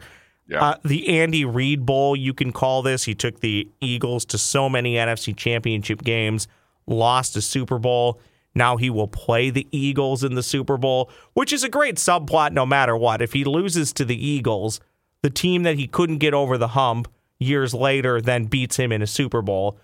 Yeah. 0.48 0.64
Uh, 0.64 0.76
the 0.86 1.20
Andy 1.20 1.44
Reid 1.44 1.84
Bowl, 1.84 2.16
you 2.16 2.32
can 2.32 2.50
call 2.50 2.80
this. 2.80 3.04
He 3.04 3.14
took 3.14 3.40
the 3.40 3.68
Eagles 3.82 4.24
to 4.26 4.38
so 4.38 4.70
many 4.70 4.94
NFC 4.94 5.36
championship 5.36 6.02
games, 6.02 6.48
lost 6.86 7.36
a 7.36 7.42
Super 7.42 7.78
Bowl. 7.78 8.18
Now 8.56 8.78
he 8.78 8.88
will 8.88 9.06
play 9.06 9.50
the 9.50 9.66
Eagles 9.70 10.24
in 10.24 10.34
the 10.34 10.42
Super 10.42 10.78
Bowl, 10.78 11.10
which 11.34 11.52
is 11.52 11.62
a 11.62 11.68
great 11.68 11.96
subplot 11.96 12.52
no 12.52 12.64
matter 12.64 12.96
what. 12.96 13.20
If 13.20 13.34
he 13.34 13.44
loses 13.44 13.92
to 13.92 14.04
the 14.04 14.26
Eagles, 14.26 14.80
the 15.22 15.28
team 15.28 15.62
that 15.64 15.78
he 15.78 15.86
couldn't 15.86 16.18
get 16.18 16.32
over 16.32 16.56
the 16.56 16.68
hump 16.68 17.06
years 17.38 17.74
later 17.74 18.18
then 18.18 18.46
beats 18.46 18.78
him 18.78 18.92
in 18.92 19.02
a 19.02 19.06
Super 19.06 19.42
Bowl. 19.42 19.78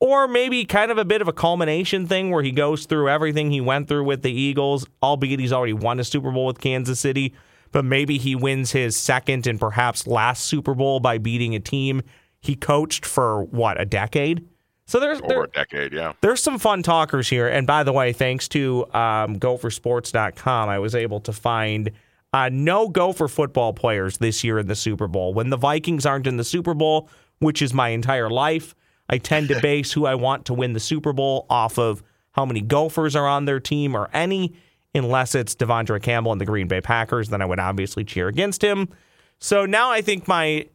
Or 0.00 0.28
maybe 0.28 0.66
kind 0.66 0.90
of 0.90 0.98
a 0.98 1.04
bit 1.04 1.22
of 1.22 1.28
a 1.28 1.32
culmination 1.32 2.06
thing 2.06 2.30
where 2.30 2.42
he 2.42 2.52
goes 2.52 2.84
through 2.84 3.08
everything 3.08 3.50
he 3.50 3.60
went 3.62 3.88
through 3.88 4.04
with 4.04 4.20
the 4.20 4.32
Eagles, 4.32 4.86
albeit 5.02 5.40
he's 5.40 5.52
already 5.52 5.72
won 5.72 5.98
a 5.98 6.04
Super 6.04 6.30
Bowl 6.30 6.46
with 6.46 6.60
Kansas 6.60 7.00
City. 7.00 7.32
But 7.72 7.86
maybe 7.86 8.18
he 8.18 8.34
wins 8.34 8.72
his 8.72 8.98
second 8.98 9.46
and 9.46 9.58
perhaps 9.58 10.06
last 10.06 10.44
Super 10.44 10.74
Bowl 10.74 11.00
by 11.00 11.16
beating 11.16 11.54
a 11.54 11.60
team 11.60 12.02
he 12.38 12.54
coached 12.54 13.06
for 13.06 13.44
what, 13.44 13.80
a 13.80 13.86
decade? 13.86 14.46
So 14.90 14.98
there's 14.98 15.20
there, 15.20 15.44
a 15.44 15.46
decade, 15.46 15.92
yeah. 15.92 16.14
There's 16.20 16.42
some 16.42 16.58
fun 16.58 16.82
talkers 16.82 17.28
here, 17.28 17.46
and 17.46 17.64
by 17.64 17.84
the 17.84 17.92
way, 17.92 18.12
thanks 18.12 18.48
to 18.48 18.86
um, 18.92 19.38
GopherSports.com, 19.38 20.68
I 20.68 20.80
was 20.80 20.96
able 20.96 21.20
to 21.20 21.32
find 21.32 21.92
uh, 22.32 22.50
no 22.52 22.88
Gopher 22.88 23.28
football 23.28 23.72
players 23.72 24.18
this 24.18 24.42
year 24.42 24.58
in 24.58 24.66
the 24.66 24.74
Super 24.74 25.06
Bowl. 25.06 25.32
When 25.32 25.48
the 25.48 25.56
Vikings 25.56 26.06
aren't 26.06 26.26
in 26.26 26.38
the 26.38 26.44
Super 26.44 26.74
Bowl, 26.74 27.08
which 27.38 27.62
is 27.62 27.72
my 27.72 27.90
entire 27.90 28.28
life, 28.28 28.74
I 29.08 29.18
tend 29.18 29.46
to 29.50 29.60
base 29.62 29.92
who 29.92 30.06
I 30.06 30.16
want 30.16 30.46
to 30.46 30.54
win 30.54 30.72
the 30.72 30.80
Super 30.80 31.12
Bowl 31.12 31.46
off 31.48 31.78
of 31.78 32.02
how 32.32 32.44
many 32.44 32.60
Gophers 32.60 33.14
are 33.14 33.28
on 33.28 33.44
their 33.44 33.60
team 33.60 33.94
or 33.94 34.10
any, 34.12 34.56
unless 34.92 35.36
it's 35.36 35.54
De'Vondre 35.54 36.02
Campbell 36.02 36.32
and 36.32 36.40
the 36.40 36.46
Green 36.46 36.66
Bay 36.66 36.80
Packers. 36.80 37.28
Then 37.28 37.40
I 37.40 37.44
would 37.44 37.60
obviously 37.60 38.02
cheer 38.02 38.26
against 38.26 38.60
him. 38.60 38.88
So 39.38 39.66
now 39.66 39.92
I 39.92 40.00
think 40.00 40.26
my 40.26 40.66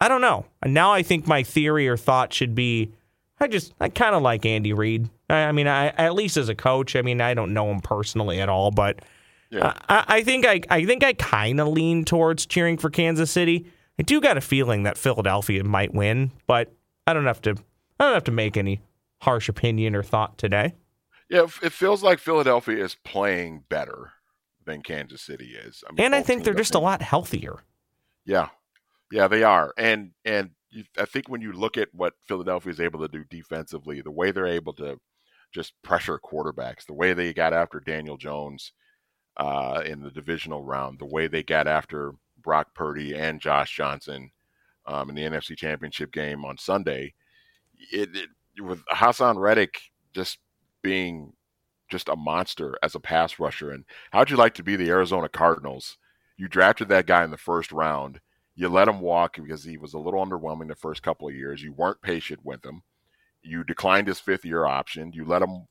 I 0.00 0.08
don't 0.08 0.20
know. 0.20 0.46
Now 0.64 0.92
I 0.92 1.02
think 1.02 1.26
my 1.26 1.42
theory 1.42 1.88
or 1.88 1.96
thought 1.96 2.32
should 2.32 2.54
be 2.54 2.92
I 3.38 3.48
just 3.48 3.74
I 3.80 3.88
kind 3.88 4.14
of 4.14 4.22
like 4.22 4.46
Andy 4.46 4.72
Reid. 4.72 5.08
I, 5.28 5.34
I, 5.34 5.52
mean, 5.52 5.66
I 5.66 5.88
at 5.88 6.14
least 6.14 6.36
as 6.36 6.48
a 6.48 6.54
coach. 6.54 6.96
I 6.96 7.02
mean, 7.02 7.20
I 7.20 7.34
don't 7.34 7.52
know 7.52 7.70
him 7.70 7.80
personally 7.80 8.40
at 8.40 8.48
all, 8.48 8.70
but 8.70 9.00
yeah. 9.50 9.74
I, 9.88 10.04
I 10.08 10.22
think 10.22 10.46
I 10.46 10.60
I 10.70 10.84
think 10.84 11.04
I 11.04 11.12
kind 11.12 11.60
of 11.60 11.68
lean 11.68 12.04
towards 12.04 12.46
cheering 12.46 12.78
for 12.78 12.90
Kansas 12.90 13.30
City. 13.30 13.66
I 13.98 14.02
do 14.02 14.20
got 14.20 14.36
a 14.36 14.40
feeling 14.40 14.82
that 14.84 14.98
Philadelphia 14.98 15.64
might 15.64 15.94
win, 15.94 16.32
but 16.46 16.72
I 17.06 17.12
don't 17.12 17.26
have 17.26 17.42
to 17.42 17.56
I 18.00 18.04
don't 18.04 18.14
have 18.14 18.24
to 18.24 18.32
make 18.32 18.56
any 18.56 18.80
harsh 19.20 19.48
opinion 19.48 19.94
or 19.94 20.02
thought 20.02 20.38
today. 20.38 20.74
Yeah, 21.28 21.46
it 21.62 21.72
feels 21.72 22.02
like 22.02 22.18
Philadelphia 22.20 22.82
is 22.84 22.96
playing 23.04 23.64
better 23.68 24.12
than 24.64 24.82
Kansas 24.82 25.22
City 25.22 25.56
is. 25.56 25.82
I 25.86 25.92
mean, 25.92 26.06
and 26.06 26.14
I 26.14 26.22
think 26.22 26.44
they're 26.44 26.54
just 26.54 26.74
a 26.74 26.78
lot 26.78 27.02
healthier. 27.02 27.56
Yeah, 28.24 28.48
yeah, 29.10 29.28
they 29.28 29.42
are, 29.42 29.72
and 29.76 30.12
and 30.24 30.50
I 30.98 31.04
think 31.04 31.28
when 31.28 31.40
you 31.40 31.52
look 31.52 31.76
at 31.76 31.88
what 31.92 32.14
Philadelphia 32.26 32.72
is 32.72 32.80
able 32.80 33.00
to 33.00 33.08
do 33.08 33.24
defensively, 33.24 34.00
the 34.00 34.10
way 34.10 34.30
they're 34.30 34.46
able 34.46 34.72
to 34.74 34.98
just 35.52 35.72
pressure 35.82 36.18
quarterbacks, 36.18 36.86
the 36.86 36.94
way 36.94 37.12
they 37.12 37.32
got 37.32 37.52
after 37.52 37.80
Daniel 37.80 38.16
Jones 38.16 38.72
uh, 39.36 39.82
in 39.86 40.02
the 40.02 40.10
divisional 40.10 40.64
round, 40.64 40.98
the 40.98 41.06
way 41.06 41.28
they 41.28 41.42
got 41.42 41.66
after 41.66 42.12
Brock 42.42 42.74
Purdy 42.74 43.14
and 43.14 43.40
Josh 43.40 43.74
Johnson 43.74 44.30
um, 44.86 45.08
in 45.08 45.14
the 45.14 45.22
NFC 45.22 45.56
Championship 45.56 46.12
game 46.12 46.44
on 46.44 46.58
Sunday, 46.58 47.14
it, 47.92 48.10
it 48.14 48.28
with 48.62 48.84
Haason 48.86 49.38
Reddick 49.38 49.80
just 50.14 50.38
being 50.82 51.32
just 51.90 52.08
a 52.08 52.16
monster 52.16 52.76
as 52.82 52.94
a 52.94 53.00
pass 53.00 53.38
rusher. 53.38 53.70
And 53.70 53.84
how'd 54.10 54.30
you 54.30 54.36
like 54.36 54.54
to 54.54 54.62
be 54.62 54.76
the 54.76 54.90
Arizona 54.90 55.28
Cardinals? 55.28 55.98
You 56.36 56.48
drafted 56.48 56.88
that 56.88 57.06
guy 57.06 57.24
in 57.24 57.30
the 57.30 57.36
first 57.36 57.72
round 57.72 58.20
you 58.56 58.68
let 58.70 58.88
him 58.88 59.00
walk 59.00 59.36
because 59.36 59.62
he 59.62 59.76
was 59.76 59.92
a 59.92 59.98
little 59.98 60.24
underwhelming 60.24 60.68
the 60.68 60.74
first 60.74 61.02
couple 61.02 61.28
of 61.28 61.34
years. 61.34 61.62
You 61.62 61.72
weren't 61.74 62.00
patient 62.00 62.40
with 62.42 62.64
him. 62.64 62.82
You 63.42 63.62
declined 63.62 64.08
his 64.08 64.18
fifth 64.18 64.44
year 64.44 64.64
option. 64.64 65.12
You 65.12 65.26
let 65.26 65.42
him 65.42 65.66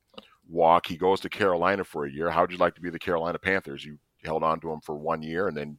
walk. 0.48 0.86
He 0.86 0.96
goes 0.96 1.20
to 1.20 1.28
Carolina 1.28 1.82
for 1.82 2.06
a 2.06 2.10
year. 2.10 2.30
How'd 2.30 2.52
you 2.52 2.58
like 2.58 2.76
to 2.76 2.80
be 2.80 2.90
the 2.90 2.98
Carolina 2.98 3.38
Panthers? 3.38 3.84
You 3.84 3.98
held 4.24 4.44
on 4.44 4.60
to 4.60 4.70
him 4.70 4.80
for 4.80 4.94
one 4.94 5.22
year 5.22 5.48
and 5.48 5.56
then 5.56 5.78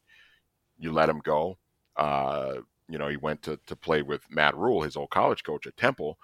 you 0.77 0.91
let 0.91 1.09
him 1.09 1.19
go. 1.23 1.57
Uh, 1.95 2.55
you 2.89 2.97
know, 2.97 3.07
he 3.07 3.17
went 3.17 3.41
to, 3.43 3.57
to 3.67 3.75
play 3.75 4.01
with 4.01 4.21
Matt 4.29 4.55
Rhule, 4.55 4.81
his 4.81 4.97
old 4.97 5.09
college 5.09 5.43
coach 5.43 5.65
at 5.65 5.77
Temple. 5.77 6.17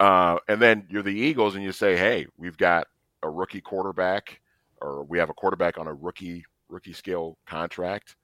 Uh, 0.00 0.38
and 0.48 0.60
then 0.60 0.86
you're 0.90 1.02
the 1.02 1.10
Eagles 1.10 1.54
and 1.54 1.62
you 1.62 1.70
say, 1.70 1.96
hey, 1.96 2.26
we've 2.36 2.58
got 2.58 2.88
a 3.22 3.30
rookie 3.30 3.60
quarterback 3.60 4.40
or 4.80 5.04
we 5.04 5.18
have 5.18 5.30
a 5.30 5.34
quarterback 5.34 5.78
on 5.78 5.86
a 5.86 5.94
rookie 5.94 6.44
rookie 6.68 6.92
scale 6.92 7.38
contract. 7.46 8.16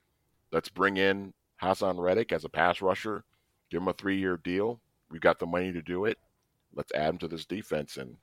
Let's 0.51 0.67
bring 0.67 0.97
in 0.97 1.33
Haason 1.61 1.99
Reddick 1.99 2.31
as 2.31 2.45
a 2.45 2.49
pass 2.49 2.81
rusher, 2.81 3.23
give 3.69 3.81
him 3.81 3.87
a 3.87 3.93
three 3.93 4.19
year 4.19 4.37
deal. 4.37 4.79
We've 5.09 5.21
got 5.21 5.39
the 5.39 5.45
money 5.45 5.71
to 5.71 5.81
do 5.81 6.05
it. 6.05 6.17
Let's 6.73 6.93
add 6.93 7.09
him 7.09 7.17
to 7.19 7.27
this 7.27 7.45
defense 7.45 7.97
and 7.97 8.17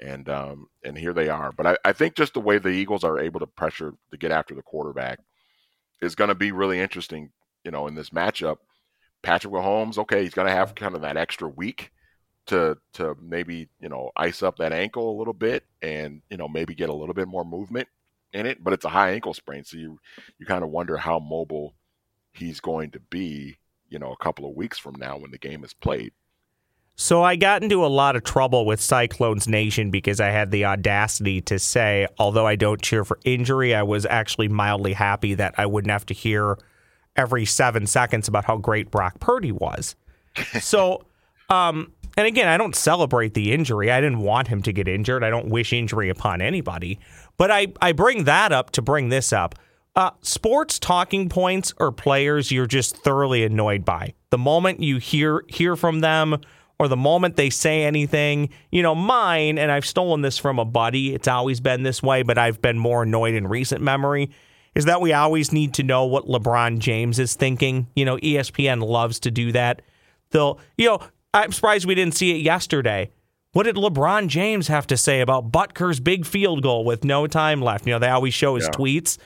and 0.00 0.28
um, 0.28 0.68
and 0.84 0.96
here 0.96 1.12
they 1.12 1.28
are. 1.28 1.52
But 1.52 1.66
I, 1.66 1.76
I 1.84 1.92
think 1.92 2.14
just 2.14 2.34
the 2.34 2.40
way 2.40 2.58
the 2.58 2.68
Eagles 2.68 3.04
are 3.04 3.18
able 3.18 3.40
to 3.40 3.46
pressure 3.46 3.94
to 4.10 4.16
get 4.16 4.30
after 4.30 4.54
the 4.54 4.62
quarterback 4.62 5.20
is 6.00 6.14
going 6.14 6.28
to 6.28 6.34
be 6.34 6.52
really 6.52 6.78
interesting. 6.78 7.30
You 7.64 7.72
know, 7.72 7.86
in 7.86 7.94
this 7.94 8.10
matchup, 8.10 8.58
Patrick 9.22 9.52
Mahomes, 9.52 9.98
okay, 9.98 10.22
he's 10.22 10.34
going 10.34 10.46
to 10.46 10.54
have 10.54 10.74
kind 10.74 10.94
of 10.94 11.02
that 11.02 11.16
extra 11.16 11.48
week 11.48 11.90
to 12.46 12.78
to 12.94 13.16
maybe 13.20 13.68
you 13.80 13.88
know 13.88 14.10
ice 14.16 14.42
up 14.42 14.56
that 14.58 14.72
ankle 14.72 15.10
a 15.10 15.18
little 15.18 15.34
bit 15.34 15.64
and 15.82 16.22
you 16.30 16.36
know 16.36 16.48
maybe 16.48 16.74
get 16.74 16.88
a 16.88 16.94
little 16.94 17.14
bit 17.14 17.28
more 17.28 17.44
movement 17.44 17.88
in 18.32 18.46
it. 18.46 18.62
But 18.62 18.72
it's 18.72 18.84
a 18.84 18.90
high 18.90 19.10
ankle 19.10 19.34
sprain, 19.34 19.64
so 19.64 19.76
you 19.76 19.98
you 20.38 20.46
kind 20.46 20.64
of 20.64 20.70
wonder 20.70 20.96
how 20.96 21.18
mobile 21.18 21.74
he's 22.38 22.60
going 22.60 22.90
to 22.92 23.00
be, 23.00 23.58
you 23.88 23.98
know, 23.98 24.12
a 24.12 24.24
couple 24.24 24.48
of 24.48 24.56
weeks 24.56 24.78
from 24.78 24.94
now 24.98 25.16
when 25.18 25.30
the 25.30 25.38
game 25.38 25.64
is 25.64 25.74
played. 25.74 26.12
So 27.00 27.22
I 27.22 27.36
got 27.36 27.62
into 27.62 27.86
a 27.86 27.86
lot 27.86 28.16
of 28.16 28.24
trouble 28.24 28.66
with 28.66 28.80
Cyclones 28.80 29.46
Nation 29.46 29.92
because 29.92 30.20
I 30.20 30.30
had 30.30 30.50
the 30.50 30.64
audacity 30.64 31.40
to 31.42 31.56
say, 31.60 32.08
although 32.18 32.44
I 32.44 32.56
don't 32.56 32.82
cheer 32.82 33.04
for 33.04 33.20
injury, 33.24 33.72
I 33.72 33.84
was 33.84 34.04
actually 34.04 34.48
mildly 34.48 34.94
happy 34.94 35.34
that 35.34 35.54
I 35.56 35.66
wouldn't 35.66 35.92
have 35.92 36.06
to 36.06 36.14
hear 36.14 36.58
every 37.14 37.44
seven 37.44 37.86
seconds 37.86 38.26
about 38.26 38.46
how 38.46 38.56
great 38.56 38.90
Brock 38.90 39.20
Purdy 39.20 39.52
was. 39.52 39.94
so, 40.60 41.04
um, 41.50 41.92
and 42.16 42.26
again, 42.26 42.48
I 42.48 42.56
don't 42.56 42.74
celebrate 42.74 43.34
the 43.34 43.52
injury. 43.52 43.92
I 43.92 44.00
didn't 44.00 44.18
want 44.18 44.48
him 44.48 44.60
to 44.62 44.72
get 44.72 44.88
injured. 44.88 45.22
I 45.22 45.30
don't 45.30 45.50
wish 45.50 45.72
injury 45.72 46.08
upon 46.08 46.40
anybody. 46.40 46.98
But 47.36 47.52
I, 47.52 47.68
I 47.80 47.92
bring 47.92 48.24
that 48.24 48.50
up 48.50 48.70
to 48.70 48.82
bring 48.82 49.08
this 49.08 49.32
up. 49.32 49.54
Uh, 49.98 50.12
sports 50.22 50.78
talking 50.78 51.28
points 51.28 51.74
or 51.80 51.90
players 51.90 52.52
you're 52.52 52.68
just 52.68 52.96
thoroughly 52.98 53.42
annoyed 53.42 53.84
by. 53.84 54.14
The 54.30 54.38
moment 54.38 54.80
you 54.80 54.98
hear 54.98 55.42
hear 55.48 55.74
from 55.74 55.98
them 55.98 56.40
or 56.78 56.86
the 56.86 56.96
moment 56.96 57.34
they 57.34 57.50
say 57.50 57.82
anything, 57.82 58.50
you 58.70 58.80
know, 58.80 58.94
mine, 58.94 59.58
and 59.58 59.72
I've 59.72 59.84
stolen 59.84 60.22
this 60.22 60.38
from 60.38 60.60
a 60.60 60.64
buddy, 60.64 61.16
it's 61.16 61.26
always 61.26 61.58
been 61.58 61.82
this 61.82 62.00
way, 62.00 62.22
but 62.22 62.38
I've 62.38 62.62
been 62.62 62.78
more 62.78 63.02
annoyed 63.02 63.34
in 63.34 63.48
recent 63.48 63.82
memory, 63.82 64.30
is 64.76 64.84
that 64.84 65.00
we 65.00 65.12
always 65.12 65.50
need 65.52 65.74
to 65.74 65.82
know 65.82 66.04
what 66.04 66.26
LeBron 66.26 66.78
James 66.78 67.18
is 67.18 67.34
thinking. 67.34 67.88
You 67.96 68.04
know, 68.04 68.18
ESPN 68.18 68.80
loves 68.86 69.18
to 69.18 69.32
do 69.32 69.50
that. 69.50 69.82
They'll, 70.30 70.60
you 70.76 70.86
know, 70.86 71.00
I'm 71.34 71.50
surprised 71.50 71.86
we 71.86 71.96
didn't 71.96 72.14
see 72.14 72.38
it 72.38 72.42
yesterday. 72.42 73.10
What 73.50 73.64
did 73.64 73.74
LeBron 73.74 74.28
James 74.28 74.68
have 74.68 74.86
to 74.86 74.96
say 74.96 75.22
about 75.22 75.50
Butker's 75.50 75.98
big 75.98 76.24
field 76.24 76.62
goal 76.62 76.84
with 76.84 77.02
no 77.02 77.26
time 77.26 77.60
left? 77.60 77.84
You 77.84 77.94
know, 77.94 77.98
they 77.98 78.10
always 78.10 78.32
show 78.32 78.54
his 78.54 78.66
yeah. 78.66 78.78
tweets. 78.78 79.18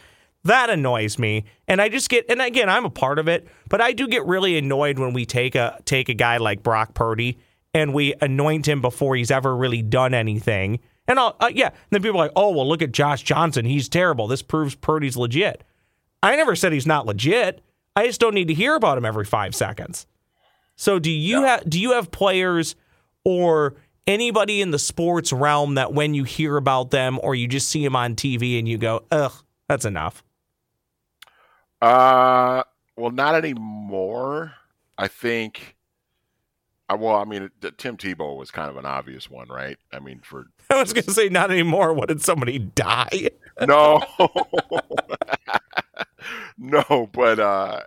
That 0.45 0.71
annoys 0.71 1.19
me. 1.19 1.45
And 1.69 1.81
I 1.81 1.89
just 1.89 2.09
get 2.09 2.27
and 2.29 2.43
again, 2.43 2.69
I'm 2.69 2.85
a 2.85 2.91
part 2.91 3.19
of 3.19 3.29
it, 3.29 3.47
but 3.69 3.81
I 3.81 3.93
do 3.93 4.09
get 4.09 4.27
really 4.27 4.59
annoyed 4.59 4.99
when 4.99 5.13
we 5.13 5.25
take 5.25 5.55
a 5.55 5.79
take 5.85 6.09
a 6.09 6.15
guy 6.15 6.39
like 6.39 6.63
Brock 6.63 6.95
Purdy 6.95 7.39
and 7.75 7.95
we 7.95 8.15
anoint 8.21 8.67
him 8.69 8.81
before 8.81 9.17
he's 9.17 9.31
ever 9.31 9.57
really 9.57 9.83
done 9.83 10.15
anything. 10.15 10.81
And 11.09 11.19
I'll, 11.19 11.37
uh, 11.41 11.51
yeah, 11.53 11.69
and 11.69 11.77
then 11.91 12.03
people 12.03 12.21
are 12.21 12.25
like, 12.25 12.33
"Oh, 12.37 12.51
well, 12.51 12.69
look 12.69 12.83
at 12.83 12.93
Josh 12.93 13.23
Johnson. 13.23 13.65
He's 13.65 13.89
terrible. 13.89 14.27
This 14.27 14.43
proves 14.43 14.75
Purdy's 14.75 15.17
legit." 15.17 15.65
I 16.23 16.37
never 16.37 16.55
said 16.55 16.73
he's 16.73 16.87
not 16.87 17.07
legit. 17.07 17.61
I 17.97 18.07
just 18.07 18.21
don't 18.21 18.35
need 18.35 18.49
to 18.49 18.55
hear 18.55 18.75
about 18.75 18.99
him 18.99 19.05
every 19.05 19.25
five 19.25 19.55
seconds. 19.55 20.07
So 20.77 20.99
do 20.99 21.11
you 21.11 21.43
have 21.43 21.69
do 21.69 21.81
you 21.81 21.93
have 21.93 22.11
players 22.11 22.77
or 23.25 23.75
anybody 24.07 24.61
in 24.61 24.71
the 24.71 24.79
sports 24.79 25.33
realm 25.33 25.75
that 25.75 25.93
when 25.93 26.15
you 26.15 26.25
hear 26.25 26.57
about 26.57 26.91
them 26.91 27.19
or 27.23 27.35
you 27.35 27.47
just 27.47 27.69
see 27.69 27.85
them 27.85 27.97
on 27.97 28.15
TV 28.15 28.59
and 28.59 28.69
you 28.69 28.79
go, 28.79 29.05
ugh, 29.11 29.33
that's 29.69 29.85
enough? 29.85 30.25
Uh, 31.83 32.63
well, 32.97 33.11
not 33.11 33.35
anymore. 33.35 34.55
I 34.97 35.09
think. 35.09 35.77
I, 36.89 36.95
Well, 36.95 37.17
I 37.17 37.25
mean, 37.25 37.51
Tim 37.77 37.97
Tebow 37.97 38.37
was 38.37 38.51
kind 38.51 38.71
of 38.71 38.77
an 38.77 38.87
obvious 38.87 39.29
one, 39.29 39.49
right? 39.49 39.77
I 39.93 39.99
mean, 39.99 40.21
for 40.23 40.47
I 40.71 40.81
was 40.81 40.93
going 40.93 41.05
to 41.05 41.13
say 41.13 41.29
not 41.29 41.51
anymore. 41.51 41.93
What 41.93 42.09
did 42.09 42.23
somebody 42.23 42.59
die? 42.59 43.31
no, 43.67 44.03
no, 46.59 47.09
but 47.13 47.41
uh, 47.41 47.81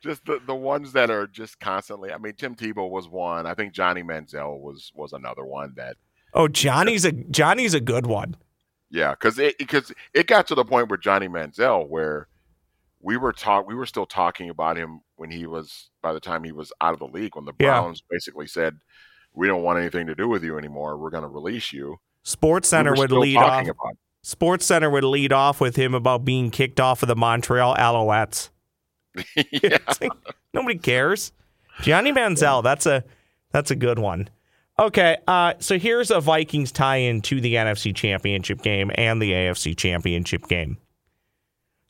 just 0.00 0.24
the 0.26 0.40
the 0.46 0.54
ones 0.54 0.92
that 0.92 1.10
are 1.10 1.26
just 1.26 1.58
constantly. 1.58 2.12
I 2.12 2.18
mean, 2.18 2.34
Tim 2.34 2.54
Tebow 2.54 2.88
was 2.88 3.08
one. 3.08 3.46
I 3.46 3.54
think 3.54 3.72
Johnny 3.72 4.02
Manziel 4.02 4.60
was 4.60 4.92
was 4.94 5.12
another 5.12 5.44
one 5.44 5.74
that 5.76 5.96
Oh, 6.34 6.48
Johnny's 6.48 7.04
a 7.04 7.12
Johnny's 7.12 7.74
a 7.74 7.80
good 7.80 8.06
one. 8.06 8.36
Yeah, 8.90 9.12
because 9.12 9.38
it 9.38 9.56
because 9.58 9.92
it 10.12 10.26
got 10.26 10.46
to 10.48 10.54
the 10.54 10.64
point 10.64 10.88
where 10.88 10.98
Johnny 10.98 11.28
Manziel, 11.28 11.88
where 11.88 12.28
we 13.04 13.18
were 13.18 13.32
talk 13.32 13.66
we 13.68 13.74
were 13.74 13.86
still 13.86 14.06
talking 14.06 14.48
about 14.48 14.76
him 14.76 15.00
when 15.16 15.30
he 15.30 15.46
was 15.46 15.90
by 16.02 16.12
the 16.12 16.20
time 16.20 16.42
he 16.42 16.52
was 16.52 16.72
out 16.80 16.94
of 16.94 16.98
the 16.98 17.06
league 17.06 17.36
when 17.36 17.44
the 17.44 17.52
Yeah. 17.60 17.80
Browns 17.80 18.02
basically 18.10 18.46
said 18.46 18.78
we 19.34 19.46
don't 19.46 19.62
want 19.62 19.78
anything 19.78 20.06
to 20.06 20.14
do 20.14 20.28
with 20.28 20.42
you 20.42 20.56
anymore. 20.56 20.96
We're 20.96 21.10
going 21.10 21.22
to 21.22 21.28
release 21.28 21.72
you. 21.72 21.96
Sports 22.22 22.68
Center 22.68 22.92
were 22.92 23.02
would 23.02 23.12
lead 23.12 23.36
off. 23.36 23.66
Sports 24.22 24.64
Center 24.64 24.88
would 24.88 25.04
lead 25.04 25.32
off 25.32 25.60
with 25.60 25.76
him 25.76 25.92
about 25.92 26.24
being 26.24 26.50
kicked 26.50 26.80
off 26.80 27.02
of 27.02 27.08
the 27.08 27.16
Montreal 27.16 27.74
Alouettes. 27.76 28.48
yeah. 29.52 29.78
Like, 30.00 30.12
nobody 30.54 30.78
cares. 30.78 31.32
Johnny 31.82 32.12
Manziel, 32.14 32.62
that's 32.62 32.86
a 32.86 33.04
that's 33.52 33.70
a 33.70 33.76
good 33.76 33.98
one. 33.98 34.30
Okay, 34.78 35.18
uh, 35.28 35.54
so 35.60 35.78
here's 35.78 36.10
a 36.10 36.20
Vikings 36.20 36.72
tie-in 36.72 37.20
to 37.22 37.40
the 37.40 37.54
NFC 37.54 37.94
Championship 37.94 38.60
game 38.62 38.90
and 38.96 39.22
the 39.22 39.30
AFC 39.30 39.76
Championship 39.76 40.48
game. 40.48 40.78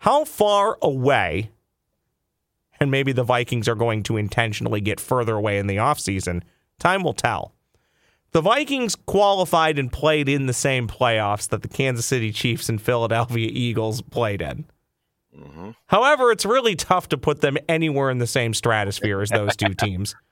How 0.04 0.26
far 0.26 0.76
away, 0.82 1.50
and 2.78 2.90
maybe 2.90 3.12
the 3.12 3.24
Vikings 3.24 3.66
are 3.68 3.74
going 3.74 4.02
to 4.02 4.18
intentionally 4.18 4.82
get 4.82 5.00
further 5.00 5.34
away 5.34 5.56
in 5.56 5.66
the 5.66 5.76
offseason, 5.76 6.42
time 6.78 7.02
will 7.02 7.14
tell. 7.14 7.54
The 8.32 8.42
Vikings 8.42 8.96
qualified 8.96 9.78
and 9.78 9.90
played 9.90 10.28
in 10.28 10.44
the 10.44 10.52
same 10.52 10.88
playoffs 10.88 11.48
that 11.48 11.62
the 11.62 11.68
Kansas 11.68 12.04
City 12.04 12.32
Chiefs 12.32 12.68
and 12.68 12.82
Philadelphia 12.82 13.48
Eagles 13.50 14.02
played 14.02 14.42
in. 14.42 14.66
Mm-hmm. 15.34 15.70
However, 15.86 16.30
it's 16.30 16.44
really 16.44 16.76
tough 16.76 17.08
to 17.08 17.16
put 17.16 17.40
them 17.40 17.56
anywhere 17.66 18.10
in 18.10 18.18
the 18.18 18.26
same 18.26 18.52
stratosphere 18.52 19.22
as 19.22 19.30
those 19.30 19.56
two 19.56 19.72
teams. 19.72 20.14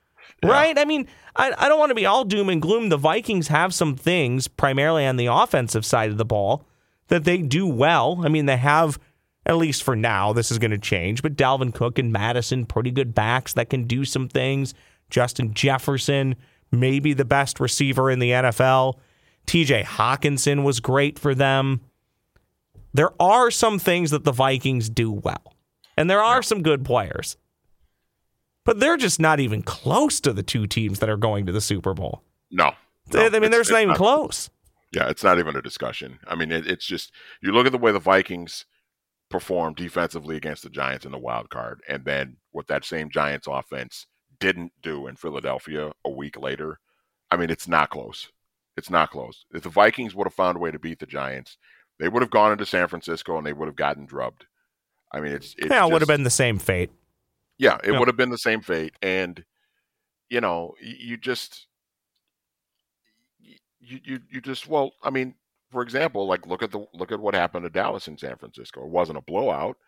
Right? 0.45 0.77
I 0.77 0.85
mean, 0.87 1.07
I, 1.37 1.53
I 1.57 1.69
don't 1.69 1.79
want 1.79 1.91
to 1.91 1.95
be 1.95 2.07
all 2.07 2.25
doom 2.25 2.49
and 2.49 2.61
gloom. 2.61 2.89
The 2.89 2.97
Vikings 2.97 3.47
have 3.47 3.73
some 3.73 3.95
things, 3.95 4.49
primarily 4.49 5.07
on 5.07 5.17
the 5.17 5.27
offensive 5.27 5.87
side 5.87 6.11
of 6.11 6.17
the 6.17 6.25
ball, 6.25 6.67
that 7.07 7.23
they 7.23 7.39
do 7.39 7.65
well. 7.69 8.23
I 8.25 8.29
mean, 8.29 8.47
they 8.47 8.57
have, 8.57 8.99
at 9.47 9.57
least 9.57 9.83
for 9.83 9.97
now, 9.97 10.33
this 10.33 10.51
is 10.51 10.59
going 10.59 10.71
to 10.71 10.79
change, 10.79 11.23
but 11.23 11.37
Dalvin 11.37 11.75
Cook 11.75 11.99
and 11.99 12.13
Mattison, 12.13 12.65
pretty 12.67 12.91
good 12.91 13.15
backs 13.15 13.53
that 13.55 13.71
can 13.71 13.85
do 13.85 14.05
some 14.05 14.29
things. 14.29 14.75
Justin 15.11 15.53
Jefferson, 15.53 16.37
maybe 16.71 17.13
the 17.13 17.25
best 17.25 17.61
receiver 17.61 18.11
in 18.11 18.19
the 18.19 18.31
NFL. 18.31 18.99
TJ 19.47 19.85
Hockenson 19.85 20.63
was 20.63 20.81
great 20.81 21.19
for 21.19 21.35
them 21.35 21.81
there 22.95 23.11
are 23.21 23.51
some 23.51 23.79
things 23.79 24.11
that 24.11 24.25
the 24.25 24.33
Vikings 24.33 24.91
do 24.91 25.11
well, 25.11 25.55
and 25.97 26.11
there 26.11 26.23
are 26.23 26.43
some 26.43 26.63
good 26.63 26.85
players, 26.85 27.37
but 28.65 28.81
they're 28.81 28.97
just 28.97 29.19
not 29.19 29.41
even 29.41 29.63
close 29.63 30.21
to 30.21 30.33
the 30.33 30.43
two 30.43 30.67
teams 30.67 30.99
that 30.99 31.09
are 31.09 31.17
going 31.17 31.47
to 31.47 31.53
the 31.53 31.61
Super 31.61 31.95
Bowl. 31.95 32.23
No. 32.51 32.73
I 33.15 33.31
mean, 33.31 33.51
there's 33.51 33.71
not 33.71 33.83
even 33.83 33.95
close. 33.95 34.51
Yeah, 34.93 35.09
it's 35.09 35.25
not 35.25 35.39
even 35.39 35.57
a 35.57 35.63
discussion. 35.63 36.19
I 36.27 36.35
mean, 36.35 36.53
it, 36.53 36.67
it's 36.67 36.85
just 36.85 37.13
you 37.41 37.53
look 37.53 37.67
at 37.67 37.73
the 37.73 37.79
way 37.79 37.93
the 37.93 37.99
Vikings 37.99 38.67
performed 39.33 39.77
defensively 39.77 40.37
against 40.37 40.63
the 40.63 40.71
Giants 40.71 41.05
in 41.05 41.11
the 41.13 41.19
wild 41.19 41.51
card, 41.51 41.81
and 41.89 42.05
then 42.05 42.37
what 42.53 42.69
that 42.69 42.85
same 42.85 43.11
Giants 43.11 43.49
offense 43.51 44.07
didn't 44.39 44.73
do 44.83 45.07
in 45.09 45.17
Philadelphia 45.17 45.93
a 46.05 46.11
week 46.11 46.39
later. 46.39 46.79
I 47.31 47.37
mean, 47.37 47.51
it's 47.51 47.67
not 47.67 47.91
close. 47.91 48.31
It's 48.77 48.91
not 48.91 49.11
close. 49.11 49.45
If 49.53 49.63
the 49.63 49.69
Vikings 49.71 50.15
would 50.15 50.27
have 50.27 50.35
found 50.35 50.57
a 50.57 50.61
way 50.61 50.71
to 50.71 50.79
beat 50.79 50.99
the 50.99 51.07
Giants, 51.07 51.59
they 51.99 52.09
would 52.09 52.23
have 52.23 52.31
gone 52.31 52.53
into 52.53 52.67
San 52.67 52.89
Francisco 52.89 53.37
and 53.39 53.47
they 53.47 53.53
would 53.53 53.67
have 53.69 53.77
gotten 53.77 54.07
drubbed. 54.07 54.47
I 55.13 55.21
mean, 55.21 55.33
it's, 55.33 55.55
it's 55.59 55.69
yeah, 55.71 55.85
it 55.87 55.93
would 55.93 56.01
have 56.03 56.09
been 56.09 56.23
the 56.25 56.31
same 56.31 56.59
fate. 56.59 56.91
yeah, 57.59 57.79
it 57.85 57.93
Yeah. 57.93 57.99
would 57.99 58.09
have 58.09 58.17
been 58.17 58.31
the 58.31 58.39
same 58.39 58.61
fate, 58.63 58.95
and 59.03 59.45
you 60.31 60.41
know, 60.41 60.75
you 60.81 61.17
just, 61.19 61.67
you 63.81 63.99
you 64.05 64.21
you 64.31 64.41
just 64.41 64.67
well, 64.69 64.93
I 65.03 65.11
mean, 65.11 65.35
for 65.73 65.83
example, 65.83 66.27
like 66.27 66.47
look 66.47 66.63
at 66.63 66.71
the 66.71 66.87
look 66.95 67.13
at 67.13 67.21
what 67.21 67.35
happened 67.35 67.65
to 67.65 67.71
Dallas 67.71 68.09
in 68.09 68.19
San 68.19 68.37
Francisco. 68.37 68.83
It 68.83 68.91
wasn't 68.91 69.19
a 69.19 69.23
blowout, 69.23 69.79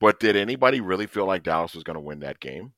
but 0.00 0.20
did 0.20 0.36
anybody 0.36 0.80
really 0.80 1.06
feel 1.06 1.26
like 1.26 1.42
Dallas 1.44 1.74
was 1.74 1.84
going 1.84 1.96
to 1.96 2.00
win 2.00 2.20
that 2.20 2.40
game? 2.40 2.72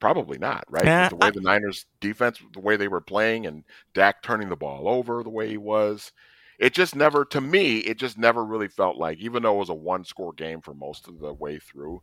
Probably 0.00 0.38
not, 0.38 0.64
right? 0.68 0.92
The 1.08 1.16
way 1.16 1.28
I- 1.28 1.30
the 1.30 1.40
Niners 1.40 1.86
defense, 2.00 2.40
the 2.52 2.60
way 2.60 2.76
they 2.76 2.88
were 2.88 3.00
playing, 3.00 3.46
and 3.46 3.64
Dak 3.94 4.22
turning 4.22 4.48
the 4.48 4.56
ball 4.56 4.88
over 4.88 5.22
the 5.22 5.30
way 5.30 5.48
he 5.48 5.56
was. 5.58 6.12
It 6.58 6.74
just 6.74 6.94
never, 6.94 7.24
to 7.26 7.40
me, 7.40 7.78
it 7.78 7.98
just 7.98 8.18
never 8.18 8.44
really 8.44 8.68
felt 8.68 8.96
like, 8.96 9.18
even 9.18 9.42
though 9.42 9.54
it 9.56 9.58
was 9.58 9.68
a 9.68 9.74
one 9.74 10.04
score 10.04 10.32
game 10.32 10.60
for 10.60 10.74
most 10.74 11.08
of 11.08 11.18
the 11.18 11.32
way 11.32 11.58
through, 11.58 12.02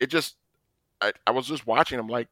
it 0.00 0.08
just 0.08 0.36
I, 1.00 1.12
I 1.26 1.32
was 1.32 1.46
just 1.46 1.66
watching. 1.66 1.98
I'm 1.98 2.08
like, 2.08 2.28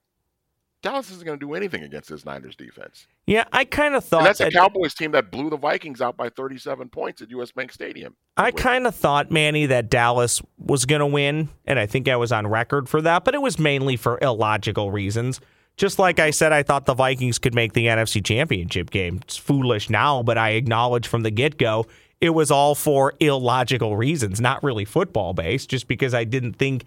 Dallas 0.83 1.11
isn't 1.11 1.25
going 1.27 1.39
to 1.39 1.45
do 1.47 1.53
anything 1.55 1.83
against 1.83 2.09
this 2.09 2.25
Niners 2.25 2.57
defense. 2.57 3.07
Yeah, 3.27 3.45
I 3.53 3.65
kind 3.65 3.95
of 3.95 4.05
thought 4.05 4.21
And 4.21 4.27
that's 4.27 4.41
a 4.41 4.45
that- 4.45 4.53
Cowboys 4.55 4.95
team 4.95 5.13
that 5.13 5.31
blew 5.31 5.51
the 5.51 5.57
Vikings 5.59 6.01
out 6.01 6.17
by 6.17 6.31
37 6.31 6.89
points 6.89 7.21
at 7.21 7.31
US 7.31 7.53
Bank 7.53 7.71
Stadium. 7.73 8.17
I 8.37 8.51
kind 8.51 8.87
of 8.87 8.95
thought, 8.95 9.31
Manny, 9.31 9.67
that 9.67 9.91
Dallas 9.91 10.41
was 10.59 10.87
going 10.87 11.01
to 11.01 11.07
win, 11.07 11.51
and 11.67 11.79
I 11.79 11.87
think 11.87 12.09
I 12.09 12.17
was 12.17 12.33
on 12.33 12.47
record 12.47 12.89
for 12.89 13.03
that, 13.03 13.25
but 13.25 13.35
it 13.35 13.43
was 13.43 13.59
mainly 13.59 13.97
for 13.97 14.19
illogical 14.23 14.91
reasons. 14.91 15.41
Just 15.77 15.99
like 15.99 16.19
I 16.19 16.31
said, 16.31 16.53
I 16.53 16.63
thought 16.63 16.87
the 16.87 16.95
Vikings 16.95 17.39
could 17.39 17.55
make 17.55 17.75
the 17.75 17.87
NFC 17.87 18.25
Championship 18.25 18.91
game. 18.91 19.21
It's 19.23 19.37
foolish 19.37 19.89
now, 19.91 20.23
but 20.23 20.37
I 20.39 20.51
acknowledge 20.51 21.07
from 21.07 21.23
the 21.23 21.31
get 21.31 21.59
go 21.59 21.87
it 22.21 22.31
was 22.31 22.51
all 22.51 22.75
for 22.75 23.15
illogical 23.19 23.97
reasons, 23.97 24.43
not 24.43 24.63
really 24.63 24.85
football 24.85 25.33
based, 25.33 25.71
just 25.71 25.89
because 25.89 26.13
I 26.13 26.25
didn't 26.25 26.53
think 26.55 26.85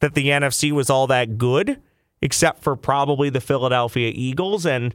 that 0.00 0.12
the 0.14 0.28
NFC 0.28 0.72
was 0.72 0.90
all 0.90 1.06
that 1.06 1.38
good, 1.38 1.80
except 2.24 2.62
for 2.62 2.74
probably 2.74 3.28
the 3.28 3.40
Philadelphia 3.40 4.10
Eagles. 4.12 4.64
And 4.64 4.94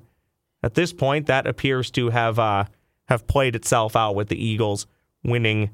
at 0.63 0.73
this 0.73 0.91
point, 0.91 1.27
that 1.27 1.47
appears 1.47 1.91
to 1.91 2.09
have 2.09 2.39
uh, 2.39 2.65
have 3.07 3.27
played 3.27 3.55
itself 3.55 3.95
out 3.95 4.15
with 4.15 4.27
the 4.27 4.43
Eagles 4.43 4.87
winning 5.23 5.69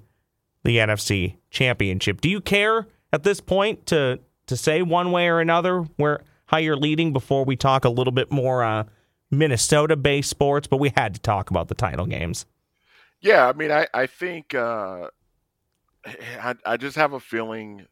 the 0.63 0.77
NFC 0.77 1.37
Championship. 1.49 2.21
Do 2.21 2.29
you 2.29 2.41
care 2.41 2.87
at 3.11 3.23
this 3.23 3.39
point 3.39 3.87
to 3.87 4.19
to 4.47 4.57
say 4.57 4.83
one 4.83 5.11
way 5.11 5.27
or 5.27 5.39
another 5.39 5.79
where 5.95 6.21
how 6.47 6.57
you're 6.57 6.75
leading 6.75 7.13
before 7.13 7.45
we 7.45 7.55
talk 7.55 7.85
a 7.85 7.89
little 7.89 8.13
bit 8.13 8.31
more 8.31 8.61
uh, 8.63 8.83
Minnesota 9.31 9.95
based 9.95 10.29
sports? 10.29 10.67
But 10.67 10.77
we 10.77 10.91
had 10.95 11.15
to 11.15 11.21
talk 11.21 11.49
about 11.49 11.69
the 11.69 11.75
title 11.75 12.05
games. 12.05 12.45
Yeah, 13.21 13.47
I 13.47 13.53
mean, 13.53 13.71
I 13.71 13.87
I 13.93 14.07
think 14.07 14.53
uh, 14.53 15.07
I 16.05 16.55
I 16.65 16.75
just 16.75 16.97
have 16.97 17.13
a 17.13 17.19
feeling. 17.19 17.87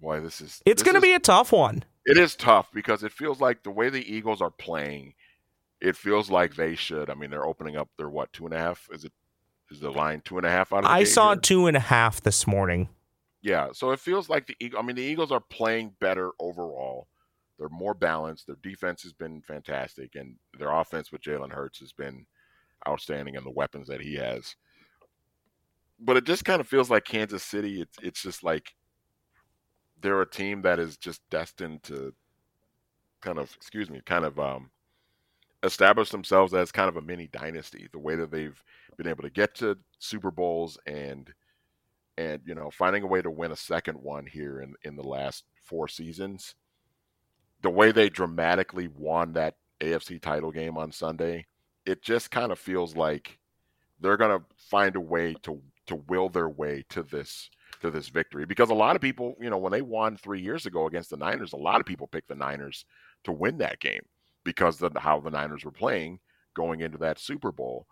Boy, 0.00 0.20
this 0.20 0.40
is 0.40 0.62
It's 0.64 0.82
going 0.82 0.94
to 0.94 1.00
be 1.00 1.12
a 1.12 1.18
tough 1.18 1.52
one. 1.52 1.84
It 2.06 2.16
is 2.16 2.34
tough 2.34 2.70
because 2.72 3.02
it 3.02 3.12
feels 3.12 3.40
like 3.40 3.62
the 3.62 3.70
way 3.70 3.90
the 3.90 4.12
Eagles 4.12 4.40
are 4.40 4.50
playing, 4.50 5.14
it 5.80 5.96
feels 5.96 6.30
like 6.30 6.56
they 6.56 6.74
should. 6.74 7.10
I 7.10 7.14
mean, 7.14 7.30
they're 7.30 7.44
opening 7.44 7.76
up. 7.76 7.88
They're 7.96 8.08
what 8.08 8.32
two 8.32 8.46
and 8.46 8.54
a 8.54 8.58
half? 8.58 8.88
Is 8.92 9.04
it? 9.04 9.12
Is 9.70 9.80
the 9.80 9.90
line 9.90 10.20
two 10.24 10.36
and 10.36 10.46
a 10.46 10.50
half 10.50 10.72
out 10.72 10.78
of? 10.78 10.84
The 10.84 10.90
I 10.90 11.04
saw 11.04 11.32
here? 11.32 11.40
two 11.40 11.66
and 11.66 11.76
a 11.76 11.80
half 11.80 12.20
this 12.22 12.46
morning. 12.46 12.88
Yeah, 13.42 13.68
so 13.72 13.92
it 13.92 14.00
feels 14.00 14.28
like 14.28 14.46
the 14.46 14.56
Eagle. 14.60 14.78
I 14.78 14.82
mean, 14.82 14.96
the 14.96 15.02
Eagles 15.02 15.30
are 15.32 15.40
playing 15.40 15.94
better 16.00 16.32
overall. 16.38 17.06
They're 17.58 17.68
more 17.68 17.94
balanced. 17.94 18.46
Their 18.46 18.56
defense 18.62 19.02
has 19.02 19.12
been 19.12 19.42
fantastic, 19.42 20.14
and 20.14 20.36
their 20.58 20.70
offense 20.70 21.12
with 21.12 21.22
Jalen 21.22 21.52
Hurts 21.52 21.78
has 21.80 21.92
been 21.92 22.26
outstanding, 22.88 23.36
and 23.36 23.46
the 23.46 23.50
weapons 23.50 23.88
that 23.88 24.00
he 24.00 24.14
has. 24.16 24.56
But 25.98 26.16
it 26.16 26.24
just 26.24 26.44
kind 26.44 26.60
of 26.60 26.66
feels 26.66 26.90
like 26.90 27.04
Kansas 27.04 27.42
City. 27.42 27.82
It's 27.82 27.96
it's 28.02 28.22
just 28.22 28.42
like 28.42 28.74
they're 30.00 30.22
a 30.22 30.28
team 30.28 30.62
that 30.62 30.78
is 30.78 30.96
just 30.96 31.20
destined 31.30 31.82
to 31.84 32.14
kind 33.20 33.38
of 33.38 33.54
excuse 33.56 33.90
me, 33.90 34.00
kind 34.04 34.24
of 34.24 34.38
um, 34.38 34.70
establish 35.62 36.10
themselves 36.10 36.54
as 36.54 36.72
kind 36.72 36.88
of 36.88 36.96
a 36.96 37.02
mini 37.02 37.26
dynasty. 37.26 37.88
The 37.92 37.98
way 37.98 38.16
that 38.16 38.30
they've 38.30 38.62
been 38.96 39.08
able 39.08 39.22
to 39.22 39.30
get 39.30 39.54
to 39.56 39.78
Super 39.98 40.30
Bowls 40.30 40.78
and 40.86 41.32
and 42.18 42.42
you 42.44 42.54
know 42.54 42.70
finding 42.70 43.02
a 43.02 43.06
way 43.06 43.22
to 43.22 43.30
win 43.30 43.52
a 43.52 43.56
second 43.56 43.96
one 43.96 44.26
here 44.26 44.60
in 44.60 44.74
in 44.82 44.94
the 44.96 45.06
last 45.06 45.44
four 45.64 45.88
seasons 45.88 46.54
the 47.62 47.70
way 47.70 47.92
they 47.92 48.08
dramatically 48.08 48.88
won 48.88 49.32
that 49.32 49.56
AFC 49.80 50.20
title 50.20 50.50
game 50.50 50.76
on 50.76 50.92
Sunday 50.92 51.46
it 51.86 52.02
just 52.02 52.30
kind 52.30 52.52
of 52.52 52.58
feels 52.58 52.94
like 52.94 53.38
they're 54.00 54.16
to 54.16 54.42
find 54.56 54.96
a 54.96 55.00
way 55.00 55.34
to 55.42 55.60
to 55.86 55.96
will 56.08 56.28
their 56.28 56.48
way 56.48 56.84
to 56.90 57.02
this 57.02 57.50
to 57.80 57.90
this 57.90 58.08
victory 58.08 58.44
because 58.44 58.70
a 58.70 58.74
lot 58.74 58.96
of 58.96 59.02
people, 59.02 59.34
you 59.40 59.50
know, 59.50 59.58
when 59.58 59.72
they 59.72 59.82
won 59.82 60.16
three 60.16 60.40
years 60.40 60.66
ago 60.66 60.86
against 60.86 61.10
the 61.10 61.16
Niners, 61.16 61.52
a 61.52 61.56
lot 61.56 61.80
of 61.80 61.86
people 61.86 62.06
picked 62.06 62.28
the 62.28 62.34
Niners 62.34 62.84
to 63.24 63.32
win 63.32 63.58
that 63.58 63.80
game 63.80 64.02
because 64.44 64.80
of 64.82 64.96
how 64.96 65.20
the 65.20 65.30
Niners 65.30 65.64
were 65.64 65.70
playing 65.70 66.18
going 66.54 66.80
into 66.80 66.98
that 66.98 67.18
Super 67.18 67.52
Bowl. 67.52 67.86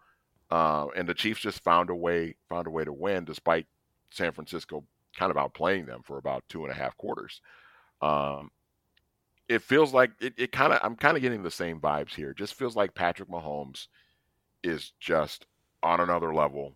Uh, 0.51 0.87
and 0.97 1.09
the 1.09 1.15
Chiefs 1.15 1.41
just 1.41 1.63
found 1.63 1.91
a 1.91 1.95
way 1.95 2.35
found 2.49 2.67
a 2.67 2.71
way 2.71 2.85
to 2.85 2.93
win 2.93 3.25
despite 3.25 3.67
San 4.11 4.33
Francisco 4.33 4.85
kind 5.17 5.31
of 5.31 5.37
outplaying 5.37 5.87
them 5.87 6.01
for 6.05 6.19
about 6.19 6.45
two 6.49 6.65
and 6.65 6.73
a 6.73 6.77
half 6.77 6.97
quarters. 6.97 7.41
Um, 8.01 8.51
it 9.49 9.63
feels 9.63 9.93
like 9.93 10.11
it, 10.21 10.35
it 10.37 10.53
kind 10.53 10.73
of 10.73 10.81
I'm 10.83 10.97
kind 10.97 11.17
of 11.17 11.23
getting 11.23 11.43
the 11.43 11.51
same 11.51 11.81
vibes 11.81 12.15
here. 12.15 12.31
It 12.31 12.39
just 12.39 12.55
feels 12.55 12.77
like 12.77 12.95
Patrick 12.95 13.29
Mahomes 13.29 13.89
is 14.63 14.93
just 15.01 15.47
on 15.83 16.01
another 16.01 16.35
level 16.35 16.75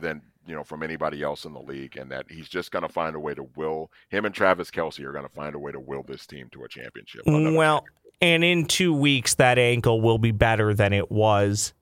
than 0.00 0.22
you 0.46 0.54
know 0.54 0.64
from 0.64 0.82
anybody 0.82 1.22
else 1.22 1.44
in 1.44 1.52
the 1.52 1.60
league, 1.60 1.96
and 1.96 2.10
that 2.10 2.26
he's 2.30 2.48
just 2.48 2.70
going 2.70 2.82
to 2.82 2.88
find 2.88 3.14
a 3.16 3.20
way 3.20 3.34
to 3.34 3.48
will 3.56 3.90
him 4.08 4.24
and 4.24 4.34
Travis 4.34 4.70
Kelce 4.70 5.04
are 5.04 5.12
going 5.12 5.26
to 5.26 5.34
find 5.34 5.54
a 5.54 5.58
way 5.58 5.72
to 5.72 5.80
will 5.80 6.02
this 6.02 6.26
team 6.26 6.48
to 6.52 6.64
a 6.64 6.68
championship. 6.68 7.22
Well, 7.26 7.84
and 8.20 8.44
in 8.44 8.66
two 8.66 8.94
weeks, 8.94 9.34
that 9.34 9.58
ankle 9.58 10.00
will 10.00 10.18
be 10.18 10.32
better 10.32 10.74
than 10.74 10.92
it 10.92 11.10
was 11.10 11.72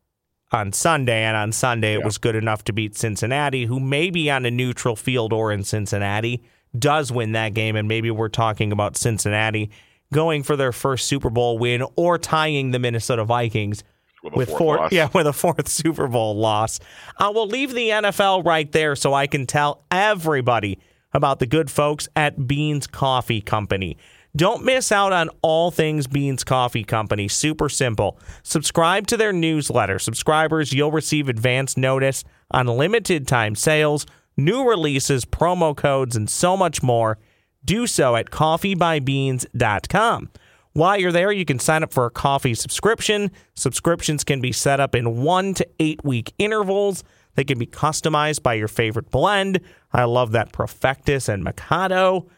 on 0.52 0.72
Sunday, 0.72 1.24
and 1.24 1.36
on 1.36 1.52
Sunday 1.52 1.94
it 1.94 2.04
was 2.04 2.18
good 2.18 2.36
enough 2.36 2.64
to 2.64 2.72
beat 2.72 2.96
Cincinnati, 2.96 3.66
who 3.66 3.80
may 3.80 4.10
be 4.10 4.30
on 4.30 4.46
a 4.46 4.50
neutral 4.50 4.96
field 4.96 5.32
or 5.32 5.52
in 5.52 5.62
Cincinnati 5.62 6.42
does 6.78 7.10
win 7.10 7.32
that 7.32 7.54
game, 7.54 7.76
and 7.76 7.88
maybe 7.88 8.10
we're 8.10 8.28
talking 8.28 8.72
about 8.72 8.96
Cincinnati 8.96 9.70
going 10.12 10.42
for 10.42 10.56
their 10.56 10.72
first 10.72 11.06
Super 11.06 11.30
Bowl 11.30 11.58
win 11.58 11.84
or 11.96 12.18
tying 12.18 12.70
the 12.70 12.78
Minnesota 12.78 13.24
Vikings 13.24 13.84
with, 14.22 14.34
with 14.34 14.50
four, 14.50 14.88
yeah, 14.90 15.08
with 15.14 15.26
a 15.26 15.32
fourth 15.32 15.68
Super 15.68 16.08
Bowl 16.08 16.36
loss. 16.36 16.80
Uh, 17.18 17.26
I 17.26 17.28
will 17.30 17.46
leave 17.46 17.72
the 17.72 17.88
NFL 17.88 18.44
right 18.44 18.70
there 18.72 18.96
so 18.96 19.14
I 19.14 19.26
can 19.26 19.46
tell 19.46 19.84
everybody 19.90 20.78
about 21.12 21.38
the 21.38 21.46
good 21.46 21.70
folks 21.70 22.08
at 22.16 22.46
Beans 22.46 22.86
Coffee 22.86 23.40
Company. 23.40 23.96
Don't 24.36 24.64
miss 24.64 24.92
out 24.92 25.12
on 25.12 25.30
all 25.42 25.70
things 25.70 26.06
Beans 26.06 26.44
Coffee 26.44 26.84
Company. 26.84 27.28
Super 27.28 27.68
simple. 27.68 28.18
Subscribe 28.42 29.06
to 29.08 29.16
their 29.16 29.32
newsletter. 29.32 29.98
Subscribers, 29.98 30.72
you'll 30.72 30.92
receive 30.92 31.28
advance 31.28 31.76
notice 31.76 32.24
on 32.50 32.66
limited 32.66 33.26
time 33.26 33.54
sales, 33.54 34.06
new 34.36 34.68
releases, 34.68 35.24
promo 35.24 35.76
codes, 35.76 36.14
and 36.14 36.30
so 36.30 36.56
much 36.56 36.82
more. 36.82 37.18
Do 37.64 37.86
so 37.86 38.16
at 38.16 38.30
coffeebybeans.com. 38.30 40.30
While 40.72 41.00
you're 41.00 41.12
there, 41.12 41.32
you 41.32 41.44
can 41.44 41.58
sign 41.58 41.82
up 41.82 41.92
for 41.92 42.06
a 42.06 42.10
coffee 42.10 42.54
subscription. 42.54 43.30
Subscriptions 43.54 44.24
can 44.24 44.40
be 44.40 44.52
set 44.52 44.80
up 44.80 44.94
in 44.94 45.22
one 45.22 45.54
to 45.54 45.66
eight 45.80 46.04
week 46.04 46.32
intervals. 46.38 47.02
They 47.34 47.44
can 47.44 47.58
be 47.58 47.66
customized 47.66 48.42
by 48.42 48.54
your 48.54 48.68
favorite 48.68 49.10
blend. 49.10 49.60
I 49.92 50.04
love 50.04 50.32
that 50.32 50.52
Perfectus 50.52 51.28
and 51.28 51.44
Mikado. 51.44 52.28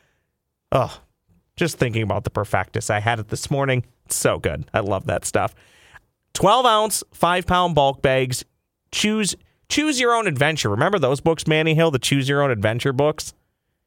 Oh, 0.72 1.00
just 1.56 1.78
thinking 1.78 2.02
about 2.02 2.24
the 2.24 2.30
Perfectus. 2.30 2.90
I 2.90 3.00
had 3.00 3.18
it 3.18 3.28
this 3.28 3.50
morning. 3.50 3.84
It's 4.06 4.16
so 4.16 4.38
good. 4.38 4.64
I 4.72 4.80
love 4.80 5.06
that 5.06 5.24
stuff. 5.24 5.54
12 6.34 6.66
ounce, 6.66 7.04
five 7.12 7.46
pound 7.46 7.74
bulk 7.74 8.02
bags. 8.02 8.44
Choose 8.92 9.36
choose 9.68 10.00
your 10.00 10.14
own 10.14 10.26
adventure. 10.26 10.68
Remember 10.68 10.98
those 10.98 11.20
books, 11.20 11.46
Manny 11.46 11.74
Hill, 11.74 11.90
the 11.90 11.98
choose 11.98 12.28
your 12.28 12.42
own 12.42 12.50
adventure 12.50 12.92
books? 12.92 13.34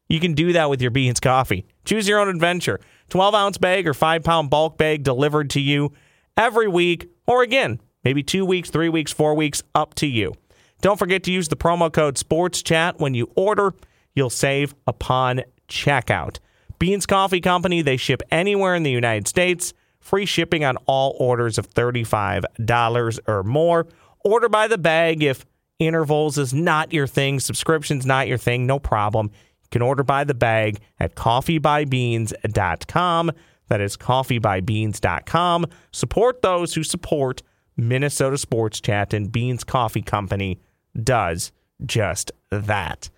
You 0.10 0.20
can 0.20 0.34
do 0.34 0.54
that 0.54 0.70
with 0.70 0.82
your 0.82 0.92
beans 0.92 1.20
coffee. 1.20 1.66
Choose 1.86 2.08
your 2.08 2.20
own 2.20 2.30
adventure. 2.30 2.80
12 3.14 3.36
ounce 3.36 3.60
bag 3.60 3.88
or 3.88 3.94
five 3.94 4.24
pound 4.24 4.50
bulk 4.50 4.76
bag 4.76 5.04
delivered 5.04 5.52
to 5.52 5.62
you 5.62 5.94
every 6.36 6.68
week, 6.68 7.12
or 7.28 7.44
again, 7.44 7.80
maybe 8.04 8.24
two 8.24 8.44
weeks, 8.44 8.72
three 8.72 8.90
weeks, 8.90 9.14
four 9.14 9.36
weeks, 9.36 9.62
up 9.76 9.94
to 9.94 10.08
you. 10.08 10.34
Don't 10.82 10.98
forget 10.98 11.22
to 11.26 11.32
use 11.32 11.48
the 11.48 11.56
promo 11.56 11.94
code 11.94 12.18
SPORTSCHAT 12.18 13.00
when 13.00 13.14
you 13.14 13.30
order. 13.36 13.72
You'll 14.16 14.32
save 14.32 14.74
upon 14.88 15.44
checkout. 15.70 16.40
Beans 16.80 17.06
Coffee 17.06 17.40
Company, 17.40 17.84
they 17.84 17.98
ship 17.98 18.24
anywhere 18.32 18.74
in 18.74 18.82
the 18.82 18.90
United 18.90 19.28
States. 19.28 19.76
Free 20.00 20.26
shipping 20.26 20.66
on 20.66 20.78
all 20.88 21.16
orders 21.20 21.60
of 21.60 21.70
$35 21.70 23.20
or 23.28 23.44
more. 23.44 23.86
Order 24.26 24.50
by 24.50 24.68
the 24.68 24.80
bag 24.80 25.22
if 25.22 25.46
intervals 25.78 26.40
is 26.40 26.52
not 26.52 26.92
your 26.92 27.06
thing, 27.06 27.40
subscription's 27.40 28.08
not 28.08 28.28
your 28.28 28.40
thing, 28.40 28.66
no 28.66 28.80
problem 28.80 29.30
can 29.74 29.82
order 29.82 30.04
by 30.04 30.24
the 30.24 30.36
bag 30.36 30.80
at 31.00 31.16
coffeebybeans.com. 31.16 33.32
That 33.70 33.82
is 33.82 33.98
coffeebybeans.com. 33.98 35.66
Support 35.92 36.44
those 36.44 36.76
who 36.76 36.84
support 36.84 37.42
Minnesota 37.76 38.38
Sports 38.38 38.80
Chat, 38.80 39.16
and 39.16 39.32
Beans 39.32 39.64
Coffee 39.64 40.04
Company 40.04 40.60
does 41.02 41.52
just 41.84 42.32
that. 42.52 43.10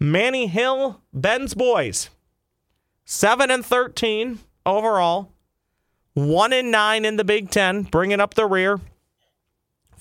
Manny 0.00 0.48
Hill, 0.48 1.00
Ben's 1.12 1.54
boys, 1.54 2.10
7 3.04 3.52
and 3.52 3.64
13 3.64 4.40
overall, 4.66 5.30
1 6.14 6.52
and 6.52 6.72
9 6.72 7.04
in 7.04 7.16
the 7.16 7.22
Big 7.22 7.50
Ten, 7.50 7.84
bringing 7.84 8.18
up 8.18 8.34
the 8.34 8.46
rear. 8.46 8.80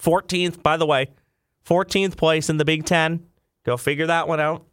14th, 0.01 0.63
by 0.63 0.77
the 0.77 0.87
way, 0.87 1.09
14th 1.63 2.17
place 2.17 2.49
in 2.49 2.57
the 2.57 2.65
Big 2.65 2.85
Ten. 2.85 3.27
Go 3.63 3.77
figure 3.77 4.07
that 4.07 4.27
one 4.27 4.39
out 4.39 4.65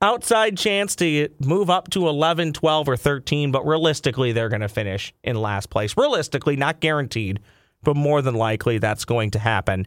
outside 0.00 0.56
chance 0.56 0.94
to 0.96 1.28
move 1.40 1.70
up 1.70 1.90
to 1.90 2.08
11, 2.08 2.52
12, 2.52 2.88
or 2.88 2.96
13, 2.96 3.50
but 3.50 3.66
realistically, 3.66 4.32
they're 4.32 4.48
going 4.48 4.60
to 4.60 4.68
finish 4.68 5.12
in 5.24 5.36
last 5.36 5.70
place. 5.70 5.96
Realistically, 5.96 6.56
not 6.56 6.80
guaranteed, 6.80 7.40
but 7.82 7.96
more 7.96 8.22
than 8.22 8.34
likely 8.34 8.78
that's 8.78 9.04
going 9.04 9.30
to 9.32 9.38
happen. 9.38 9.86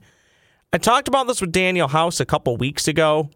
I 0.74 0.78
talked 0.78 1.08
about 1.08 1.28
this 1.28 1.41
with 1.41 1.52
Daniel 1.52 1.88
House 1.88 2.19
a 2.19 2.26
couple 2.26 2.56
weeks 2.58 2.88
ago. 2.88 3.30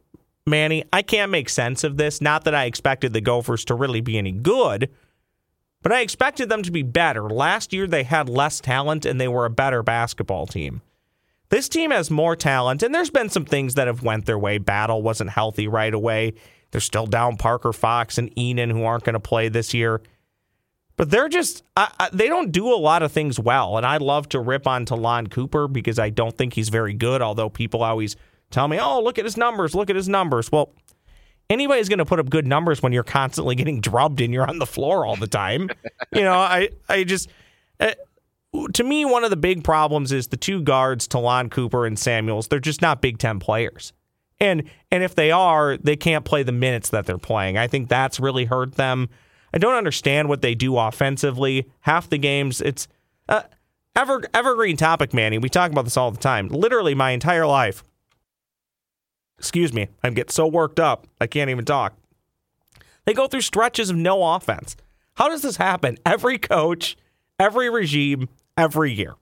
Manny, 0.48 0.84
I 0.94 1.02
can't 1.02 1.32
make 1.32 1.50
sense 1.50 1.84
of 1.84 1.98
this. 1.98 2.22
Not 2.22 2.44
that 2.44 2.56
I 2.56 2.66
expected 2.66 3.14
the 3.14 3.22
Gophers 3.22 3.66
to 3.66 3.74
really 3.74 4.02
be 4.02 4.18
any 4.18 4.32
good, 4.32 4.90
but 5.82 5.92
I 5.92 6.02
expected 6.02 6.50
them 6.50 6.64
to 6.64 6.72
be 6.72 6.84
better. 6.84 7.30
Last 7.30 7.74
year, 7.74 7.88
they 7.88 8.04
had 8.04 8.30
less 8.30 8.60
talent 8.60 9.06
and 9.06 9.20
they 9.20 9.28
were 9.28 9.46
a 9.46 9.50
better 9.50 9.82
basketball 9.82 10.46
team. 10.46 10.82
This 11.50 11.70
team 11.70 11.92
has 11.92 12.10
more 12.10 12.36
talent, 12.36 12.82
and 12.82 12.94
there's 12.94 13.12
been 13.12 13.30
some 13.30 13.46
things 13.46 13.76
that 13.76 13.88
have 13.88 14.02
went 14.02 14.26
their 14.26 14.40
way. 14.40 14.58
Battle 14.58 15.02
wasn't 15.02 15.30
healthy 15.30 15.68
right 15.68 15.94
away. 15.94 16.34
They're 16.76 16.82
still 16.82 17.08
down 17.08 17.38
Parker 17.38 17.72
Fox 17.72 18.18
and 18.18 18.30
Ihnen, 18.36 18.70
who 18.70 18.84
aren't 18.84 19.06
going 19.06 19.14
to 19.14 19.20
play 19.22 19.48
this 19.48 19.74
year. 19.74 20.02
But 20.98 21.10
they're 21.10 21.30
just, 21.30 21.64
I, 21.78 21.90
I, 21.98 22.10
they 22.12 22.28
don't 22.28 22.52
do 22.52 22.68
a 22.68 22.76
lot 22.76 23.02
of 23.02 23.14
things 23.14 23.40
well. 23.40 23.78
And 23.78 23.86
I 23.86 23.96
love 23.96 24.28
to 24.30 24.42
rip 24.42 24.68
on 24.68 24.84
Ta'Lon 24.84 25.28
Cooper 25.28 25.70
because 25.70 26.00
I 26.00 26.10
don't 26.10 26.38
think 26.38 26.52
he's 26.52 26.68
very 26.68 26.94
good, 26.94 27.22
although 27.22 27.50
people 27.50 27.82
always 27.82 28.18
tell 28.52 28.68
me, 28.68 28.78
oh, 28.78 29.02
look 29.02 29.18
at 29.18 29.24
his 29.24 29.38
numbers, 29.38 29.74
look 29.74 29.90
at 29.90 29.96
his 29.96 30.10
numbers. 30.10 30.52
Well, 30.52 30.74
anybody's 31.50 31.88
going 31.88 32.00
to 32.00 32.06
put 32.06 32.20
up 32.20 32.30
good 32.30 32.46
numbers 32.46 32.84
when 32.84 32.92
you're 32.92 33.04
constantly 33.04 33.56
getting 33.56 33.80
drubbed 33.80 34.20
and 34.20 34.34
you're 34.34 34.46
on 34.46 34.60
the 34.60 34.66
floor 34.66 35.06
all 35.06 35.16
the 35.16 35.28
time. 35.28 35.70
you 36.12 36.24
know, 36.24 36.34
I, 36.34 36.72
I 36.90 37.06
just, 37.06 37.30
uh, 37.80 37.94
to 38.74 38.84
me, 38.84 39.06
one 39.06 39.24
of 39.24 39.30
the 39.30 39.38
big 39.38 39.64
problems 39.64 40.12
is 40.12 40.28
the 40.28 40.36
two 40.36 40.62
guards, 40.62 41.08
Ta'Lon 41.08 41.50
Cooper 41.50 41.86
and 41.86 41.98
Samuels, 41.98 42.50
they're 42.50 42.60
just 42.60 42.82
not 42.82 43.02
Big 43.02 43.18
Ten 43.18 43.40
players. 43.40 43.94
And 44.40 44.64
and 44.92 45.04
if 45.04 45.16
they 45.16 45.32
are, 45.32 45.78
they 45.78 45.96
can't 45.96 46.26
play 46.26 46.44
the 46.44 46.52
minutes 46.52 46.90
that 46.90 47.06
they're 47.06 47.18
playing. 47.18 47.58
I 47.58 47.68
think 47.68 47.88
that's 47.88 48.20
really 48.20 48.46
hurt 48.46 48.76
them. 48.76 49.10
I 49.54 49.58
don't 49.58 49.76
understand 49.76 50.28
what 50.28 50.42
they 50.42 50.56
do 50.56 50.78
offensively. 50.78 51.72
Half 51.82 52.10
the 52.10 52.18
games, 52.18 52.60
it's 52.60 52.88
uh, 53.30 53.44
ever 53.96 54.24
evergreen 54.34 54.76
topic, 54.76 55.14
Manny. 55.14 55.38
We 55.38 55.50
talk 55.50 55.72
about 55.72 55.86
this 55.86 55.98
all 55.98 56.12
the 56.12 56.20
time. 56.20 56.50
Literally, 56.50 56.94
my 56.94 57.12
entire 57.12 57.48
life. 57.48 57.84
Excuse 59.38 59.74
me, 59.74 59.88
I 60.04 60.10
get 60.10 60.32
so 60.32 60.48
worked 60.48 60.80
up 60.80 61.08
I 61.20 61.28
can't 61.28 61.50
even 61.50 61.66
talk. 61.66 61.94
They 63.06 63.14
go 63.14 63.28
through 63.28 63.42
stretches 63.42 63.90
of 63.90 63.96
no 63.96 64.36
offense. 64.36 64.76
How 65.16 65.30
does 65.30 65.42
this 65.42 65.58
happen? 65.58 65.98
Every 66.06 66.38
coach, 66.38 66.98
every 67.40 67.70
regime, 67.70 68.30
every 68.58 68.92
year. 68.92 69.16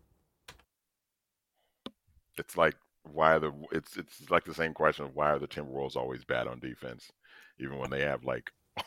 It's 2.38 2.58
like 2.58 2.76
why 3.04 3.36
are 3.36 3.40
the 3.40 3.54
it's 3.72 3.98
it's 3.98 4.30
like 4.30 4.46
the 4.46 4.54
same 4.54 4.74
question 4.74 5.06
of 5.06 5.16
why 5.16 5.32
are 5.32 5.40
the 5.40 5.48
Timberwolves 5.48 5.96
always 5.96 6.24
bad 6.24 6.48
on 6.48 6.60
defense, 6.60 7.12
even 7.60 7.78
when 7.78 7.90
they 7.90 8.02
have 8.02 8.24
like 8.24 8.52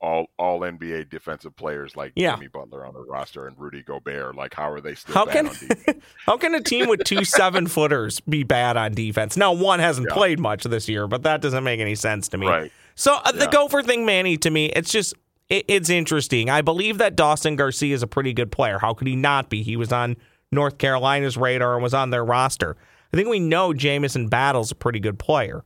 all 0.00 0.26
all 0.38 0.60
NBA 0.60 1.10
defensive 1.10 1.56
players 1.56 1.96
like 1.96 2.12
yeah. 2.16 2.34
Jimmy 2.34 2.48
Butler 2.48 2.86
on 2.86 2.94
the 2.94 3.02
roster 3.02 3.46
and 3.46 3.58
Rudy 3.58 3.82
Gobert. 3.82 4.34
Like, 4.34 4.54
how 4.54 4.70
are 4.70 4.80
they 4.80 4.94
still 4.94 5.14
how 5.14 5.24
bad 5.26 5.34
can, 5.34 5.48
on 5.48 5.54
defense? 5.54 6.04
how 6.26 6.36
can 6.36 6.54
a 6.54 6.62
team 6.62 6.88
with 6.88 7.04
two 7.04 7.24
seven 7.24 7.66
footers 7.66 8.20
be 8.20 8.44
bad 8.44 8.76
on 8.76 8.92
defense? 8.92 9.36
Now, 9.36 9.52
one 9.52 9.80
hasn't 9.80 10.08
Yeah. 10.08 10.14
played 10.14 10.40
much 10.40 10.64
this 10.64 10.88
year, 10.88 11.06
but 11.06 11.22
that 11.24 11.40
doesn't 11.40 11.64
make 11.64 11.80
any 11.80 11.94
sense 11.94 12.28
to 12.28 12.38
me. 12.38 12.46
Right. 12.46 12.72
So 12.94 13.14
uh, 13.24 13.32
the 13.32 13.46
Gopher 13.48 13.82
thing, 13.82 14.06
Manny, 14.06 14.36
to 14.38 14.50
me, 14.50 14.66
it's 14.66 14.90
just 14.90 15.14
it, 15.48 15.64
it's 15.68 15.90
interesting. 15.90 16.50
I 16.50 16.62
believe 16.62 16.98
that 16.98 17.16
Dawson 17.16 17.56
Garcia 17.56 17.94
is 17.94 18.02
a 18.02 18.06
pretty 18.06 18.32
good 18.32 18.50
player. 18.50 18.78
How 18.78 18.94
could 18.94 19.06
he 19.06 19.16
not 19.16 19.50
be? 19.50 19.62
He 19.62 19.76
was 19.76 19.92
on 19.92 20.16
North 20.50 20.78
Carolina's 20.78 21.36
radar 21.36 21.74
and 21.74 21.82
was 21.82 21.94
on 21.94 22.10
their 22.10 22.24
roster. 22.24 22.76
I 23.12 23.16
think 23.16 23.28
we 23.28 23.40
know 23.40 23.72
Jamison 23.72 24.28
Battle's 24.28 24.70
a 24.70 24.76
pretty 24.76 25.00
good 25.00 25.18
player. 25.18 25.64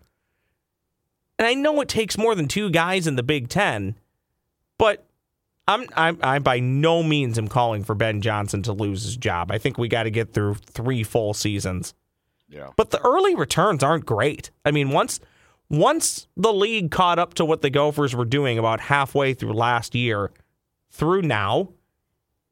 And 1.38 1.46
I 1.46 1.54
know 1.54 1.80
it 1.80 1.88
takes 1.88 2.18
more 2.18 2.34
than 2.34 2.48
two 2.48 2.70
guys 2.70 3.06
in 3.06 3.16
the 3.16 3.22
Big 3.22 3.48
Ten, 3.48 3.96
but 4.76 5.06
I'm 5.66 5.86
I'm 5.94 6.18
I 6.22 6.38
by 6.38 6.60
no 6.60 7.02
means 7.02 7.38
am 7.38 7.48
calling 7.48 7.84
for 7.84 7.94
Ben 7.94 8.20
Johnson 8.20 8.62
to 8.64 8.72
lose 8.72 9.04
his 9.04 9.16
job. 9.16 9.50
I 9.50 9.58
think 9.58 9.78
we 9.78 9.88
got 9.88 10.02
to 10.02 10.10
get 10.10 10.34
through 10.34 10.56
three 10.56 11.02
full 11.02 11.32
seasons. 11.32 11.94
Yeah. 12.48 12.70
But 12.76 12.90
the 12.90 13.00
early 13.00 13.34
returns 13.34 13.82
aren't 13.82 14.04
great. 14.04 14.50
I 14.64 14.70
mean, 14.70 14.90
once 14.90 15.20
once 15.70 16.26
the 16.36 16.52
league 16.52 16.90
caught 16.90 17.18
up 17.18 17.34
to 17.34 17.44
what 17.44 17.62
the 17.62 17.70
Gophers 17.70 18.14
were 18.14 18.24
doing 18.24 18.58
about 18.58 18.80
halfway 18.80 19.32
through 19.32 19.52
last 19.52 19.94
year 19.94 20.32
through 20.90 21.22
now, 21.22 21.70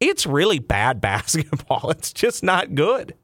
it's 0.01 0.25
really 0.25 0.61
bad 0.61 1.01
basketball. 1.03 1.91
It's 1.91 2.13
just 2.13 2.43
not 2.43 2.75
good. 2.75 3.15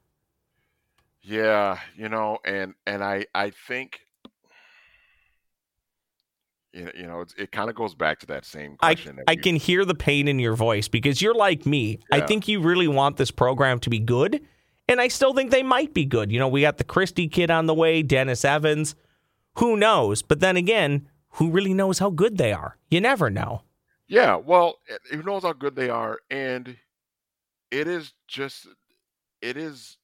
Yeah, 1.24 1.78
you 1.96 2.08
know, 2.08 2.38
and 2.44 2.74
and 2.86 3.02
I 3.02 3.26
I 3.34 3.50
think 3.50 4.00
you 6.74 7.06
know, 7.06 7.24
it 7.38 7.52
kind 7.52 7.70
of 7.70 7.76
goes 7.76 7.94
back 7.94 8.18
to 8.20 8.26
that 8.26 8.44
same 8.44 8.76
question. 8.76 9.20
I, 9.28 9.32
I 9.32 9.36
can 9.36 9.56
hear 9.56 9.84
the 9.84 9.94
pain 9.94 10.26
in 10.28 10.38
your 10.38 10.54
voice 10.54 10.88
because 10.88 11.22
you're 11.22 11.34
like 11.34 11.66
me. 11.66 12.00
Yeah. 12.10 12.18
I 12.18 12.26
think 12.26 12.48
you 12.48 12.60
really 12.60 12.88
want 12.88 13.16
this 13.16 13.30
program 13.30 13.78
to 13.80 13.90
be 13.90 14.00
good, 14.00 14.40
and 14.88 15.00
I 15.00 15.08
still 15.08 15.32
think 15.34 15.50
they 15.50 15.62
might 15.62 15.94
be 15.94 16.04
good. 16.04 16.32
You 16.32 16.38
know, 16.38 16.48
we 16.48 16.62
got 16.62 16.78
the 16.78 16.84
Christie 16.84 17.28
kid 17.28 17.50
on 17.50 17.66
the 17.66 17.74
way, 17.74 18.02
Dennis 18.02 18.44
Evans. 18.44 18.94
Who 19.58 19.76
knows? 19.76 20.22
But 20.22 20.40
then 20.40 20.56
again, 20.56 21.08
who 21.30 21.50
really 21.50 21.74
knows 21.74 22.00
how 22.00 22.10
good 22.10 22.38
they 22.38 22.52
are? 22.52 22.76
You 22.90 23.00
never 23.00 23.30
know. 23.30 23.62
Yeah, 24.08 24.36
well, 24.36 24.78
eh, 24.90 25.16
who 25.16 25.22
knows 25.22 25.44
how 25.44 25.52
good 25.52 25.76
they 25.76 25.90
are, 25.90 26.18
and 26.28 26.76
it 27.70 27.86
is 27.86 28.12
just 28.28 28.66
it 29.40 29.56
is 29.56 29.96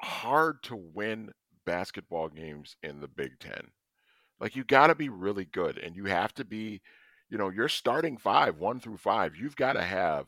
hard 0.00 0.62
to 0.64 0.76
win 0.76 1.30
basketball 1.64 2.28
games 2.28 2.76
in 2.82 3.00
the 3.00 3.08
Big 3.08 3.38
Ten. 3.40 3.70
Like 4.40 4.56
you 4.56 4.64
got 4.64 4.88
to 4.88 4.94
be 4.94 5.08
really 5.08 5.46
good, 5.46 5.78
and 5.78 5.96
you 5.96 6.04
have 6.06 6.34
to 6.34 6.44
be, 6.44 6.82
you 7.30 7.38
know, 7.38 7.48
you're 7.48 7.68
starting 7.68 8.18
five, 8.18 8.58
one 8.58 8.80
through 8.80 8.98
five. 8.98 9.34
You've 9.36 9.56
got 9.56 9.74
to 9.74 9.82
have 9.82 10.26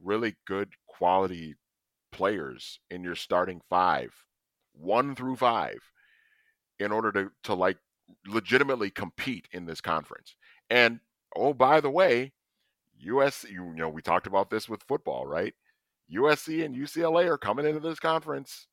really 0.00 0.36
good 0.46 0.70
quality 0.86 1.54
players 2.12 2.78
in 2.90 3.02
your 3.02 3.16
starting 3.16 3.60
five, 3.68 4.12
one 4.72 5.14
through 5.14 5.36
five, 5.36 5.78
in 6.78 6.92
order 6.92 7.10
to 7.12 7.30
to 7.44 7.54
like 7.54 7.78
legitimately 8.26 8.90
compete 8.90 9.48
in 9.52 9.66
this 9.66 9.80
conference. 9.80 10.36
And 10.70 11.00
oh, 11.36 11.52
by 11.52 11.80
the 11.80 11.90
way, 11.90 12.32
US, 13.00 13.44
you, 13.48 13.64
you 13.64 13.74
know, 13.74 13.88
we 13.88 14.02
talked 14.02 14.26
about 14.26 14.50
this 14.50 14.68
with 14.68 14.82
football, 14.82 15.26
right? 15.26 15.54
USC 16.14 16.64
and 16.64 16.74
UCLA 16.74 17.26
are 17.26 17.38
coming 17.38 17.66
into 17.66 17.80
this 17.80 18.00
conference. 18.00 18.66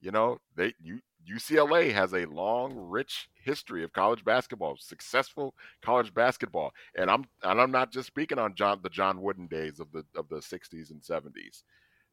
You 0.00 0.10
know, 0.10 0.38
they 0.56 0.74
you 0.82 1.00
UCLA 1.30 1.92
has 1.92 2.12
a 2.12 2.26
long, 2.26 2.74
rich 2.76 3.28
history 3.34 3.84
of 3.84 3.92
college 3.92 4.24
basketball, 4.24 4.76
successful 4.78 5.54
college 5.80 6.12
basketball, 6.12 6.72
and 6.96 7.10
I'm 7.10 7.24
and 7.42 7.60
I'm 7.60 7.70
not 7.70 7.92
just 7.92 8.08
speaking 8.08 8.38
on 8.38 8.54
John 8.54 8.80
the 8.82 8.90
John 8.90 9.22
Wooden 9.22 9.46
days 9.46 9.80
of 9.80 9.92
the 9.92 10.04
of 10.16 10.28
the 10.28 10.36
60s 10.36 10.90
and 10.90 11.00
70s, 11.00 11.62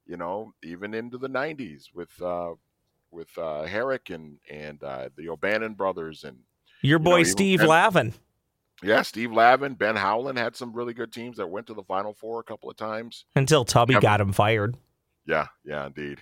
you 0.05 0.17
know, 0.17 0.53
even 0.63 0.93
into 0.93 1.17
the 1.17 1.29
90s 1.29 1.85
with 1.93 2.21
uh, 2.21 2.51
with 3.11 3.35
uh, 3.37 3.65
Harrick 3.65 4.13
and 4.13 4.37
and 4.49 4.83
uh, 4.83 5.09
the 5.17 5.29
O'Bannon 5.29 5.73
brothers 5.73 6.23
and 6.23 6.37
your 6.81 6.99
boy 6.99 7.17
you 7.17 7.23
know, 7.23 7.29
Steve 7.31 7.59
ben, 7.59 7.67
Lavin. 7.67 8.13
Yeah, 8.81 9.01
Steve 9.01 9.31
Lavin, 9.31 9.73
Ben 9.73 9.95
Howland 9.95 10.37
had 10.37 10.55
some 10.55 10.73
really 10.73 10.93
good 10.93 11.11
teams 11.11 11.37
that 11.37 11.47
went 11.47 11.67
to 11.67 11.73
the 11.73 11.83
Final 11.83 12.13
Four 12.13 12.39
a 12.39 12.43
couple 12.43 12.69
of 12.69 12.77
times 12.77 13.25
until 13.35 13.65
Tubby 13.65 13.95
got 13.99 14.21
him 14.21 14.31
fired. 14.31 14.77
Yeah, 15.25 15.47
yeah, 15.65 15.85
indeed. 15.85 16.19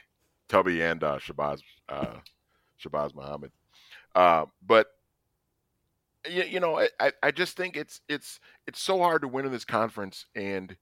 Tubby 0.47 0.81
and 0.81 1.03
uh, 1.03 1.17
Shabazz 1.19 1.61
uh, 1.89 2.15
Shabazz 2.83 3.13
Muhammad. 3.13 3.51
Uh, 4.15 4.45
but 4.65 4.87
you, 6.29 6.43
you 6.43 6.59
know, 6.59 6.79
I, 6.99 7.11
I 7.21 7.31
just 7.31 7.55
think 7.55 7.77
it's 7.77 8.01
it's 8.09 8.39
it's 8.65 8.81
so 8.81 8.99
hard 8.99 9.21
to 9.21 9.27
win 9.27 9.45
in 9.45 9.51
this 9.51 9.65
conference. 9.65 10.25
And 10.35 10.75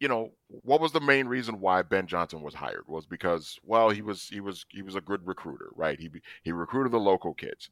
you 0.00 0.08
know, 0.08 0.32
what 0.48 0.80
was 0.80 0.92
the 0.92 1.00
main 1.00 1.26
reason 1.26 1.60
why 1.60 1.82
Ben 1.82 2.06
Johnson 2.06 2.42
was 2.42 2.54
hired 2.54 2.84
was 2.86 3.06
because 3.06 3.58
well, 3.62 3.90
he 3.90 4.02
was 4.02 4.28
he 4.28 4.40
was 4.40 4.66
he 4.70 4.82
was 4.82 4.96
a 4.96 5.00
good 5.00 5.26
recruiter, 5.26 5.70
right? 5.74 5.98
He 5.98 6.10
he 6.42 6.52
recruited 6.52 6.92
the 6.92 7.00
local 7.00 7.34
kids. 7.34 7.70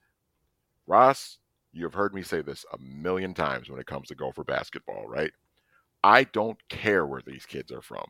Ross, 0.87 1.39
you 1.73 1.85
have 1.85 1.95
heard 1.95 2.15
me 2.15 2.23
say 2.23 2.43
this 2.43 2.65
a 2.73 2.79
million 2.79 3.35
times 3.35 3.69
when 3.69 3.81
it 3.81 3.87
comes 3.87 4.09
to 4.09 4.15
Gopher 4.15 4.45
basketball, 4.45 5.07
right? 5.07 5.33
I 6.03 6.25
don't 6.25 6.59
care 6.69 7.07
where 7.07 7.23
these 7.25 7.47
kids 7.47 7.71
are 7.71 7.83
from. 7.83 8.07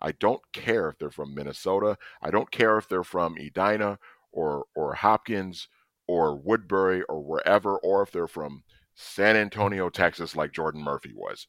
I 0.00 0.12
don't 0.12 0.42
care 0.52 0.88
if 0.88 0.98
they're 0.98 1.10
from 1.10 1.34
Minnesota. 1.34 1.96
I 2.22 2.30
don't 2.30 2.50
care 2.50 2.78
if 2.78 2.88
they're 2.88 3.04
from 3.04 3.36
Edina 3.38 3.98
or 4.32 4.64
or 4.74 4.94
Hopkins 4.94 5.68
or 6.06 6.36
Woodbury 6.36 7.02
or 7.04 7.22
wherever, 7.22 7.78
or 7.78 8.02
if 8.02 8.10
they're 8.10 8.26
from 8.26 8.62
San 8.94 9.36
Antonio, 9.36 9.88
Texas, 9.88 10.36
like 10.36 10.52
Jordan 10.52 10.82
Murphy 10.82 11.12
was. 11.14 11.46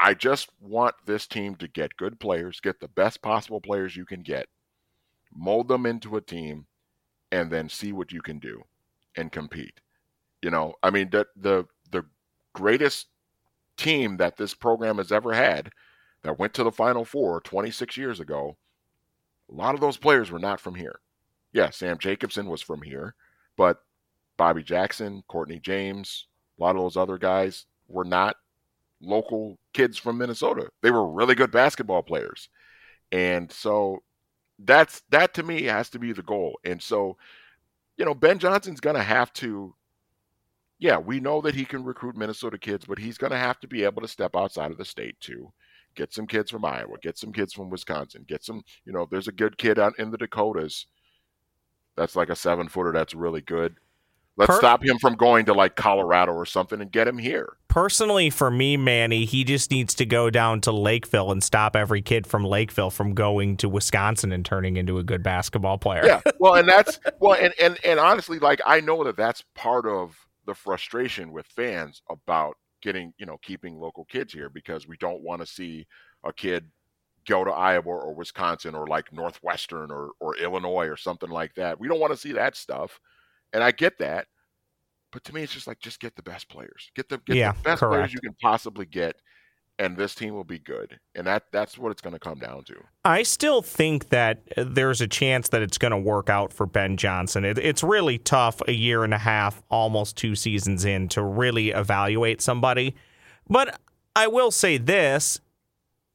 I 0.00 0.14
just 0.14 0.50
want 0.60 0.94
this 1.06 1.26
team 1.26 1.54
to 1.56 1.68
get 1.68 1.96
good 1.96 2.20
players, 2.20 2.60
get 2.60 2.80
the 2.80 2.88
best 2.88 3.22
possible 3.22 3.60
players 3.60 3.96
you 3.96 4.04
can 4.04 4.22
get, 4.22 4.46
mold 5.34 5.68
them 5.68 5.86
into 5.86 6.16
a 6.16 6.20
team, 6.20 6.66
and 7.32 7.50
then 7.50 7.68
see 7.68 7.92
what 7.92 8.12
you 8.12 8.22
can 8.22 8.38
do 8.38 8.62
and 9.16 9.32
compete. 9.32 9.80
You 10.44 10.50
know, 10.50 10.74
I 10.82 10.90
mean, 10.90 11.10
the 11.10 11.26
the 11.36 11.66
the 11.90 12.04
greatest 12.52 13.06
team 13.76 14.18
that 14.18 14.36
this 14.36 14.54
program 14.54 14.98
has 14.98 15.10
ever 15.10 15.32
had 15.32 15.70
that 16.22 16.38
went 16.38 16.54
to 16.54 16.64
the 16.64 16.70
Final 16.70 17.04
Four 17.04 17.40
26 17.40 17.96
years 17.96 18.20
ago, 18.20 18.56
a 19.50 19.54
lot 19.54 19.74
of 19.74 19.80
those 19.80 19.96
players 19.96 20.30
were 20.30 20.38
not 20.38 20.60
from 20.60 20.74
here 20.74 21.00
yeah, 21.54 21.70
Sam 21.70 21.96
Jacobson 21.98 22.46
was 22.46 22.60
from 22.60 22.82
here, 22.82 23.14
but 23.56 23.78
Bobby 24.36 24.62
Jackson, 24.62 25.22
Courtney 25.28 25.60
James, 25.60 26.26
a 26.58 26.62
lot 26.62 26.74
of 26.76 26.82
those 26.82 26.96
other 26.96 27.16
guys 27.16 27.66
were 27.88 28.04
not 28.04 28.36
local 29.00 29.56
kids 29.72 29.96
from 29.96 30.18
Minnesota. 30.18 30.68
They 30.82 30.90
were 30.90 31.08
really 31.08 31.36
good 31.36 31.52
basketball 31.52 32.02
players. 32.02 32.48
And 33.12 33.50
so 33.50 34.02
that's 34.58 35.02
that 35.10 35.32
to 35.34 35.44
me 35.44 35.62
has 35.64 35.88
to 35.90 36.00
be 36.00 36.12
the 36.12 36.22
goal. 36.22 36.58
And 36.64 36.82
so, 36.82 37.16
you 37.96 38.04
know, 38.04 38.14
Ben 38.14 38.40
Johnson's 38.40 38.80
going 38.80 38.96
to 38.96 39.02
have 39.02 39.32
to 39.34 39.74
yeah, 40.78 40.98
we 40.98 41.20
know 41.20 41.40
that 41.40 41.54
he 41.54 41.64
can 41.64 41.84
recruit 41.84 42.16
Minnesota 42.16 42.58
kids, 42.58 42.84
but 42.84 42.98
he's 42.98 43.18
going 43.18 43.32
to 43.32 43.38
have 43.38 43.60
to 43.60 43.68
be 43.68 43.84
able 43.84 44.02
to 44.02 44.08
step 44.08 44.34
outside 44.36 44.70
of 44.70 44.78
the 44.78 44.84
state 44.84 45.18
too. 45.20 45.52
Get 45.94 46.12
some 46.12 46.26
kids 46.26 46.50
from 46.50 46.64
Iowa, 46.64 46.96
get 47.02 47.16
some 47.16 47.32
kids 47.32 47.52
from 47.52 47.70
Wisconsin, 47.70 48.24
get 48.26 48.44
some, 48.44 48.62
you 48.84 48.92
know, 48.92 49.02
if 49.02 49.10
there's 49.10 49.28
a 49.28 49.32
good 49.32 49.56
kid 49.58 49.78
out 49.78 49.98
in 49.98 50.10
the 50.10 50.18
Dakotas 50.18 50.86
that's 51.96 52.16
like 52.16 52.28
a 52.28 52.36
seven 52.36 52.68
footer. 52.68 52.92
That's 52.92 53.14
really 53.14 53.40
good. 53.40 53.76
Let's 54.36 54.50
per- 54.50 54.58
stop 54.58 54.84
him 54.84 54.98
from 54.98 55.14
going 55.14 55.44
to 55.46 55.54
like 55.54 55.76
Colorado 55.76 56.32
or 56.32 56.44
something 56.44 56.80
and 56.80 56.90
get 56.90 57.06
him 57.06 57.18
here. 57.18 57.56
Personally, 57.68 58.30
for 58.30 58.50
me, 58.50 58.76
Manny, 58.76 59.24
he 59.24 59.44
just 59.44 59.70
needs 59.70 59.94
to 59.94 60.06
go 60.06 60.28
down 60.28 60.60
to 60.62 60.72
Lakeville 60.72 61.30
and 61.30 61.42
stop 61.42 61.76
every 61.76 62.02
kid 62.02 62.26
from 62.26 62.44
Lakeville 62.44 62.90
from 62.90 63.14
going 63.14 63.56
to 63.58 63.68
Wisconsin 63.68 64.32
and 64.32 64.44
turning 64.44 64.76
into 64.76 64.98
a 64.98 65.04
good 65.04 65.22
basketball 65.22 65.78
player. 65.78 66.04
Yeah, 66.04 66.20
well, 66.40 66.54
and 66.54 66.68
that's 66.68 66.98
well, 67.20 67.34
and 67.40 67.54
and 67.60 67.78
and 67.84 68.00
honestly, 68.00 68.40
like 68.40 68.60
I 68.66 68.80
know 68.80 69.04
that 69.04 69.16
that's 69.16 69.44
part 69.54 69.86
of 69.86 70.23
the 70.46 70.54
frustration 70.54 71.32
with 71.32 71.46
fans 71.46 72.02
about 72.10 72.56
getting 72.82 73.12
you 73.18 73.26
know 73.26 73.38
keeping 73.42 73.78
local 73.78 74.04
kids 74.04 74.32
here 74.32 74.50
because 74.50 74.86
we 74.86 74.96
don't 74.98 75.22
want 75.22 75.40
to 75.40 75.46
see 75.46 75.86
a 76.24 76.32
kid 76.32 76.70
go 77.26 77.44
to 77.44 77.50
Iowa 77.50 77.88
or 77.88 78.14
Wisconsin 78.14 78.74
or 78.74 78.86
like 78.86 79.12
Northwestern 79.12 79.90
or 79.90 80.10
or 80.20 80.36
Illinois 80.36 80.86
or 80.86 80.96
something 80.96 81.30
like 81.30 81.54
that. 81.54 81.80
We 81.80 81.88
don't 81.88 82.00
want 82.00 82.12
to 82.12 82.18
see 82.18 82.32
that 82.32 82.56
stuff. 82.56 83.00
And 83.52 83.62
I 83.62 83.70
get 83.70 83.98
that. 83.98 84.26
But 85.12 85.24
to 85.24 85.34
me 85.34 85.42
it's 85.42 85.54
just 85.54 85.66
like 85.66 85.80
just 85.80 86.00
get 86.00 86.16
the 86.16 86.22
best 86.22 86.48
players. 86.48 86.90
Get 86.94 87.08
the 87.08 87.18
get 87.18 87.36
yeah, 87.36 87.52
the 87.52 87.62
best 87.62 87.80
correct. 87.80 87.92
players 87.92 88.12
you 88.12 88.20
can 88.20 88.36
possibly 88.42 88.86
get 88.86 89.16
and 89.78 89.96
this 89.96 90.14
team 90.14 90.34
will 90.34 90.44
be 90.44 90.58
good. 90.58 90.98
And 91.14 91.26
that 91.26 91.44
that's 91.52 91.76
what 91.76 91.90
it's 91.90 92.00
going 92.00 92.12
to 92.12 92.18
come 92.18 92.38
down 92.38 92.64
to. 92.64 92.76
I 93.04 93.22
still 93.22 93.62
think 93.62 94.10
that 94.10 94.42
there's 94.56 95.00
a 95.00 95.08
chance 95.08 95.48
that 95.48 95.62
it's 95.62 95.78
going 95.78 95.90
to 95.90 95.98
work 95.98 96.30
out 96.30 96.52
for 96.52 96.66
Ben 96.66 96.96
Johnson. 96.96 97.44
It, 97.44 97.58
it's 97.58 97.82
really 97.82 98.18
tough 98.18 98.62
a 98.68 98.72
year 98.72 99.04
and 99.04 99.12
a 99.12 99.18
half, 99.18 99.62
almost 99.70 100.16
two 100.16 100.34
seasons 100.34 100.84
in 100.84 101.08
to 101.08 101.22
really 101.22 101.70
evaluate 101.70 102.40
somebody. 102.40 102.94
But 103.48 103.78
I 104.16 104.28
will 104.28 104.50
say 104.50 104.78
this 104.78 105.40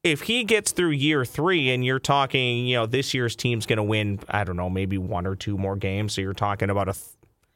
if 0.03 0.21
he 0.21 0.43
gets 0.45 0.71
through 0.71 0.91
year 0.91 1.25
three 1.25 1.69
and 1.71 1.83
you're 1.83 1.99
talking, 1.99 2.65
you 2.65 2.77
know, 2.77 2.85
this 2.85 3.13
year's 3.13 3.35
team's 3.35 3.65
going 3.65 3.77
to 3.77 3.83
win, 3.83 4.19
I 4.29 4.45
don't 4.45 4.55
know, 4.55 4.69
maybe 4.69 4.97
one 4.97 5.27
or 5.27 5.35
two 5.35 5.57
more 5.57 5.75
games. 5.75 6.13
So 6.13 6.21
you're 6.21 6.33
talking 6.33 6.69
about 6.69 6.87
a, 6.87 6.95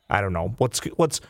I 0.10 0.20
don't 0.20 0.34
know, 0.34 0.54
what's 0.58 0.80
what's 0.98 1.22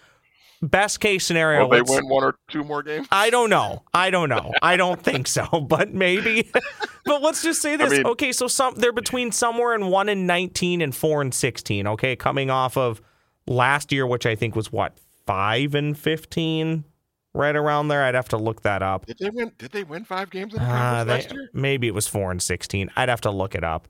best 0.63 0.99
case 0.99 1.25
scenario? 1.25 1.67
Will 1.67 1.69
they 1.69 1.81
win 1.81 2.07
one 2.07 2.23
or 2.23 2.35
two 2.49 2.63
more 2.63 2.81
games? 2.81 3.07
I 3.11 3.29
don't 3.29 3.49
know. 3.49 3.83
I 3.93 4.09
don't 4.09 4.29
know. 4.29 4.53
I 4.61 4.77
don't 4.77 5.01
think 5.01 5.27
so, 5.27 5.45
but 5.67 5.93
maybe. 5.93 6.49
but 7.05 7.21
let's 7.21 7.43
just 7.43 7.61
say 7.61 7.75
this. 7.75 7.91
I 7.91 7.97
mean, 7.97 8.07
okay, 8.07 8.31
so 8.31 8.47
some 8.47 8.75
they're 8.75 8.91
between 8.91 9.31
somewhere 9.31 9.75
in 9.75 9.87
one 9.87 10.09
and 10.09 10.25
nineteen 10.25 10.81
and 10.81 10.95
four 10.95 11.21
and 11.21 11.33
sixteen. 11.33 11.85
Okay, 11.87 12.15
coming 12.15 12.49
off 12.49 12.77
of 12.77 13.01
last 13.45 13.91
year, 13.91 14.07
which 14.07 14.25
I 14.25 14.35
think 14.35 14.55
was 14.55 14.71
what 14.71 14.97
five 15.25 15.75
and 15.75 15.97
fifteen 15.97 16.85
right 17.33 17.55
around 17.55 17.89
there. 17.89 18.03
I'd 18.03 18.15
have 18.15 18.29
to 18.29 18.37
look 18.37 18.61
that 18.61 18.81
up. 18.81 19.05
Did 19.05 19.17
they 19.19 19.29
win? 19.29 19.51
Did 19.57 19.71
they 19.71 19.83
win 19.83 20.05
five 20.05 20.29
games 20.29 20.53
in 20.53 20.59
the 20.59 20.65
uh, 20.65 21.05
last 21.05 21.31
year? 21.31 21.49
Maybe 21.53 21.87
it 21.87 21.93
was 21.93 22.07
four 22.07 22.31
and 22.31 22.41
sixteen. 22.41 22.89
I'd 22.95 23.09
have 23.09 23.21
to 23.21 23.31
look 23.31 23.55
it 23.55 23.63
up, 23.63 23.87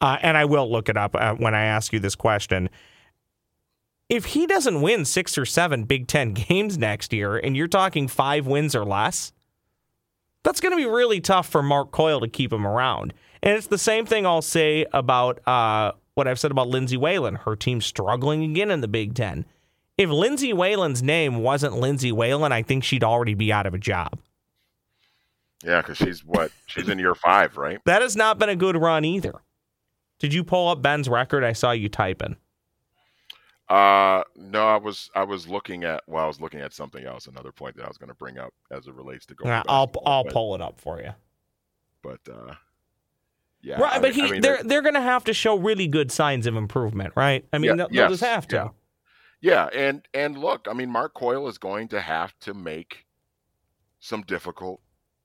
uh, 0.00 0.18
and 0.22 0.36
I 0.36 0.44
will 0.44 0.70
look 0.70 0.88
it 0.88 0.96
up 0.96 1.14
uh, 1.14 1.34
when 1.34 1.54
I 1.54 1.64
ask 1.64 1.92
you 1.92 2.00
this 2.00 2.14
question. 2.14 2.70
If 4.08 4.26
he 4.26 4.46
doesn't 4.46 4.82
win 4.82 5.04
six 5.04 5.36
or 5.36 5.44
seven 5.44 5.84
Big 5.84 6.06
Ten 6.06 6.32
games 6.48 6.78
next 6.78 7.12
year, 7.12 7.36
and 7.36 7.56
you're 7.56 7.68
talking 7.68 8.08
five 8.08 8.46
wins 8.46 8.74
or 8.74 8.84
less, 8.84 9.32
that's 10.44 10.60
going 10.60 10.72
to 10.72 10.76
be 10.76 10.86
really 10.86 11.20
tough 11.20 11.48
for 11.48 11.62
Mark 11.62 11.90
Coyle 11.90 12.20
to 12.20 12.28
keep 12.28 12.52
him 12.52 12.66
around. 12.66 13.12
And 13.42 13.56
it's 13.56 13.66
the 13.66 13.78
same 13.78 14.06
thing 14.06 14.26
I'll 14.26 14.42
say 14.42 14.86
about 14.92 15.46
uh, 15.46 15.92
what 16.14 16.28
I've 16.28 16.38
said 16.38 16.50
about 16.50 16.68
Lindsay 16.68 16.96
Whalen. 16.96 17.34
Her 17.34 17.56
team 17.56 17.80
struggling 17.80 18.44
again 18.44 18.70
in 18.70 18.80
the 18.80 18.88
Big 18.88 19.14
Ten 19.14 19.44
if 19.98 20.10
Lindsay 20.10 20.52
Whalen's 20.52 21.02
name 21.02 21.38
wasn't 21.38 21.78
Lindsay 21.78 22.12
Whalen, 22.12 22.52
I 22.52 22.62
think 22.62 22.84
she'd 22.84 23.04
already 23.04 23.34
be 23.34 23.52
out 23.52 23.66
of 23.66 23.74
a 23.74 23.78
job. 23.78 24.18
Yeah, 25.64 25.80
because 25.80 25.96
she's 25.96 26.22
what? 26.24 26.52
She's 26.66 26.88
in 26.88 26.98
year 26.98 27.14
five, 27.14 27.56
right? 27.56 27.80
That 27.86 28.02
has 28.02 28.14
not 28.14 28.38
been 28.38 28.50
a 28.50 28.56
good 28.56 28.76
run 28.76 29.04
either. 29.04 29.40
Did 30.18 30.34
you 30.34 30.44
pull 30.44 30.68
up 30.68 30.82
Ben's 30.82 31.08
record? 31.08 31.44
I 31.44 31.54
saw 31.54 31.72
you 31.72 31.88
typing. 31.88 32.36
Uh, 33.68 34.22
no, 34.36 34.68
I 34.68 34.76
was 34.76 35.10
I 35.14 35.24
was 35.24 35.48
looking 35.48 35.82
at 35.82 36.04
well, 36.06 36.24
I 36.24 36.28
was 36.28 36.40
looking 36.40 36.60
at 36.60 36.72
something 36.72 37.04
else. 37.04 37.26
Another 37.26 37.50
point 37.50 37.76
that 37.76 37.84
I 37.84 37.88
was 37.88 37.98
going 37.98 38.10
to 38.10 38.14
bring 38.14 38.38
up 38.38 38.54
as 38.70 38.86
it 38.86 38.94
relates 38.94 39.26
to 39.26 39.34
going. 39.34 39.50
Uh, 39.50 39.64
I'll 39.68 39.90
I'll 40.04 40.24
but, 40.24 40.32
pull 40.32 40.54
it 40.54 40.60
up 40.60 40.80
for 40.80 41.00
you. 41.00 41.10
But 42.00 42.20
uh, 42.32 42.54
yeah, 43.60 43.80
right. 43.80 43.94
I 43.94 43.98
but 43.98 44.14
mean, 44.14 44.14
he 44.14 44.22
I 44.22 44.30
mean, 44.30 44.40
they're 44.40 44.62
they're 44.62 44.82
going 44.82 44.94
to 44.94 45.00
have 45.00 45.24
to 45.24 45.32
show 45.32 45.58
really 45.58 45.88
good 45.88 46.12
signs 46.12 46.46
of 46.46 46.54
improvement, 46.54 47.14
right? 47.16 47.44
I 47.52 47.58
mean, 47.58 47.70
yeah, 47.70 47.76
they'll, 47.76 47.88
yes, 47.90 48.10
just 48.10 48.22
have 48.22 48.46
to. 48.48 48.72
Yeah. 49.40 49.68
yeah, 49.72 49.80
and 49.80 50.06
and 50.14 50.38
look, 50.38 50.68
I 50.70 50.72
mean, 50.72 50.90
Mark 50.90 51.14
Coyle 51.14 51.48
is 51.48 51.58
going 51.58 51.88
to 51.88 52.00
have 52.00 52.38
to 52.40 52.54
make 52.54 53.06
some 53.98 54.22
difficult 54.22 54.80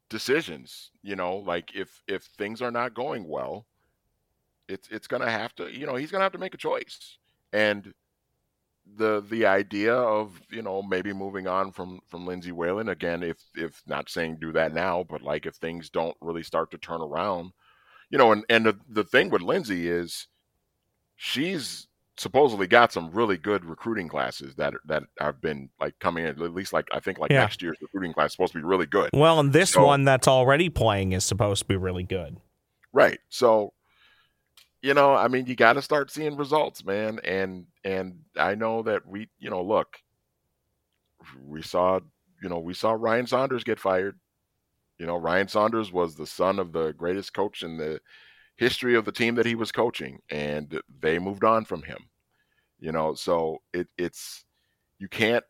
decisions. 0.10 0.90
You 1.04 1.16
know, 1.16 1.38
like 1.38 1.76
if 1.76 2.02
if 2.08 2.24
things 2.24 2.60
are 2.64 2.72
not 2.72 2.96
going 2.96 3.28
well, 3.28 3.68
it's 4.68 4.88
it's 4.90 5.06
going 5.06 5.22
to 5.22 5.30
have 5.30 5.54
to. 5.58 5.72
You 5.72 5.86
know, 5.86 5.96
he's 5.96 6.10
going 6.10 6.22
to 6.22 6.26
have 6.26 6.34
to 6.34 6.40
make 6.40 6.56
a 6.56 6.58
choice, 6.58 7.20
and 7.54 7.94
the 8.98 9.24
the 9.30 9.46
idea 9.46 9.94
of 9.94 10.42
you 10.50 10.62
know 10.62 10.82
maybe 10.82 11.14
moving 11.14 11.48
on 11.48 11.72
from 11.72 12.00
from 12.08 12.26
Lindsay 12.26 12.52
Whalen 12.52 12.90
again 12.90 13.24
if 13.24 13.38
if 13.56 13.82
not 13.88 14.10
saying 14.10 14.38
do 14.40 14.52
that 14.54 14.74
now 14.74 15.06
but 15.08 15.22
like 15.22 15.46
if 15.46 15.56
things 15.56 15.90
don't 15.90 16.18
really 16.22 16.44
start 16.44 16.72
to 16.72 16.78
turn 16.78 17.02
around 17.02 17.52
you 18.10 18.18
know 18.18 18.32
and 18.32 18.44
and 18.50 18.66
the, 18.66 18.78
the 18.90 19.04
thing 19.04 19.30
with 19.30 19.42
Lindsay 19.42 19.88
is 19.88 20.28
she's 21.16 21.88
supposedly 22.18 22.68
got 22.68 22.92
some 22.92 23.10
really 23.12 23.38
good 23.38 23.66
recruiting 23.66 24.08
classes 24.08 24.56
that 24.56 24.74
that 24.86 25.04
have 25.20 25.42
been 25.42 25.70
like 25.80 25.98
coming 26.00 26.26
in 26.26 26.30
at 26.30 26.54
least 26.54 26.74
like 26.74 26.88
I 26.92 27.00
think 27.00 27.20
like 27.20 27.32
yeah. 27.32 27.42
next 27.42 27.62
year's 27.62 27.78
recruiting 27.82 28.14
class 28.14 28.28
is 28.28 28.32
supposed 28.34 28.54
to 28.54 28.60
be 28.60 28.66
really 28.66 28.86
good. 28.86 29.10
Well, 29.14 29.40
and 29.40 29.54
this 29.54 29.72
so, 29.72 29.86
one 29.86 30.04
that's 30.04 30.28
already 30.28 30.70
playing 30.70 31.14
is 31.14 31.24
supposed 31.24 31.64
to 31.64 31.68
be 31.68 31.78
really 31.78 32.04
good. 32.04 32.38
Right. 32.94 33.20
So 33.30 33.74
you 34.82 34.94
know, 34.94 35.14
I 35.14 35.28
mean, 35.28 35.46
you 35.46 35.56
got 35.56 35.74
to 35.74 35.82
start 35.82 36.12
seeing 36.12 36.36
results, 36.36 36.84
man. 36.84 37.20
And 37.24 37.66
and 37.84 38.20
I 38.38 38.56
know 38.56 38.82
that 38.84 39.06
we, 39.06 39.30
you 39.40 39.50
know, 39.50 39.62
look, 39.62 39.98
we 41.46 41.62
saw, 41.62 42.00
you 42.42 42.50
know, 42.50 42.60
we 42.60 42.74
saw 42.74 42.94
Ryan 42.94 43.28
Saunders 43.28 43.64
get 43.64 43.80
fired. 43.80 44.20
You 44.98 45.06
know, 45.06 45.18
Ryan 45.18 45.48
Saunders 45.48 45.92
was 45.92 46.16
the 46.16 46.28
son 46.28 46.60
of 46.60 46.72
the 46.72 46.94
greatest 46.94 47.34
coach 47.34 47.64
in 47.64 47.78
the 47.78 48.00
history 48.56 48.96
of 48.96 49.06
the 49.06 49.12
team 49.12 49.36
that 49.36 49.46
he 49.46 49.56
was 49.56 49.72
coaching, 49.72 50.20
and 50.30 50.80
they 51.00 51.20
moved 51.20 51.44
on 51.44 51.66
from 51.66 51.84
him. 51.84 51.98
You 52.80 52.92
know, 52.92 53.14
so 53.14 53.62
it, 53.74 53.88
it's 53.98 54.46
you 54.98 55.08
can't 55.08 55.44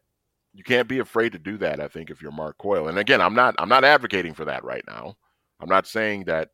you 0.53 0.63
can't 0.63 0.87
be 0.87 0.99
afraid 0.99 1.31
to 1.31 1.39
do 1.39 1.57
that. 1.59 1.79
I 1.79 1.87
think 1.87 2.09
if 2.09 2.21
you're 2.21 2.31
Mark 2.31 2.57
Coyle, 2.57 2.89
and 2.89 2.99
again, 2.99 3.21
I'm 3.21 3.35
not 3.35 3.55
I'm 3.57 3.69
not 3.69 3.85
advocating 3.85 4.33
for 4.33 4.45
that 4.45 4.65
right 4.65 4.83
now. 4.87 5.15
I'm 5.61 5.69
not 5.69 5.87
saying 5.87 6.25
that 6.25 6.49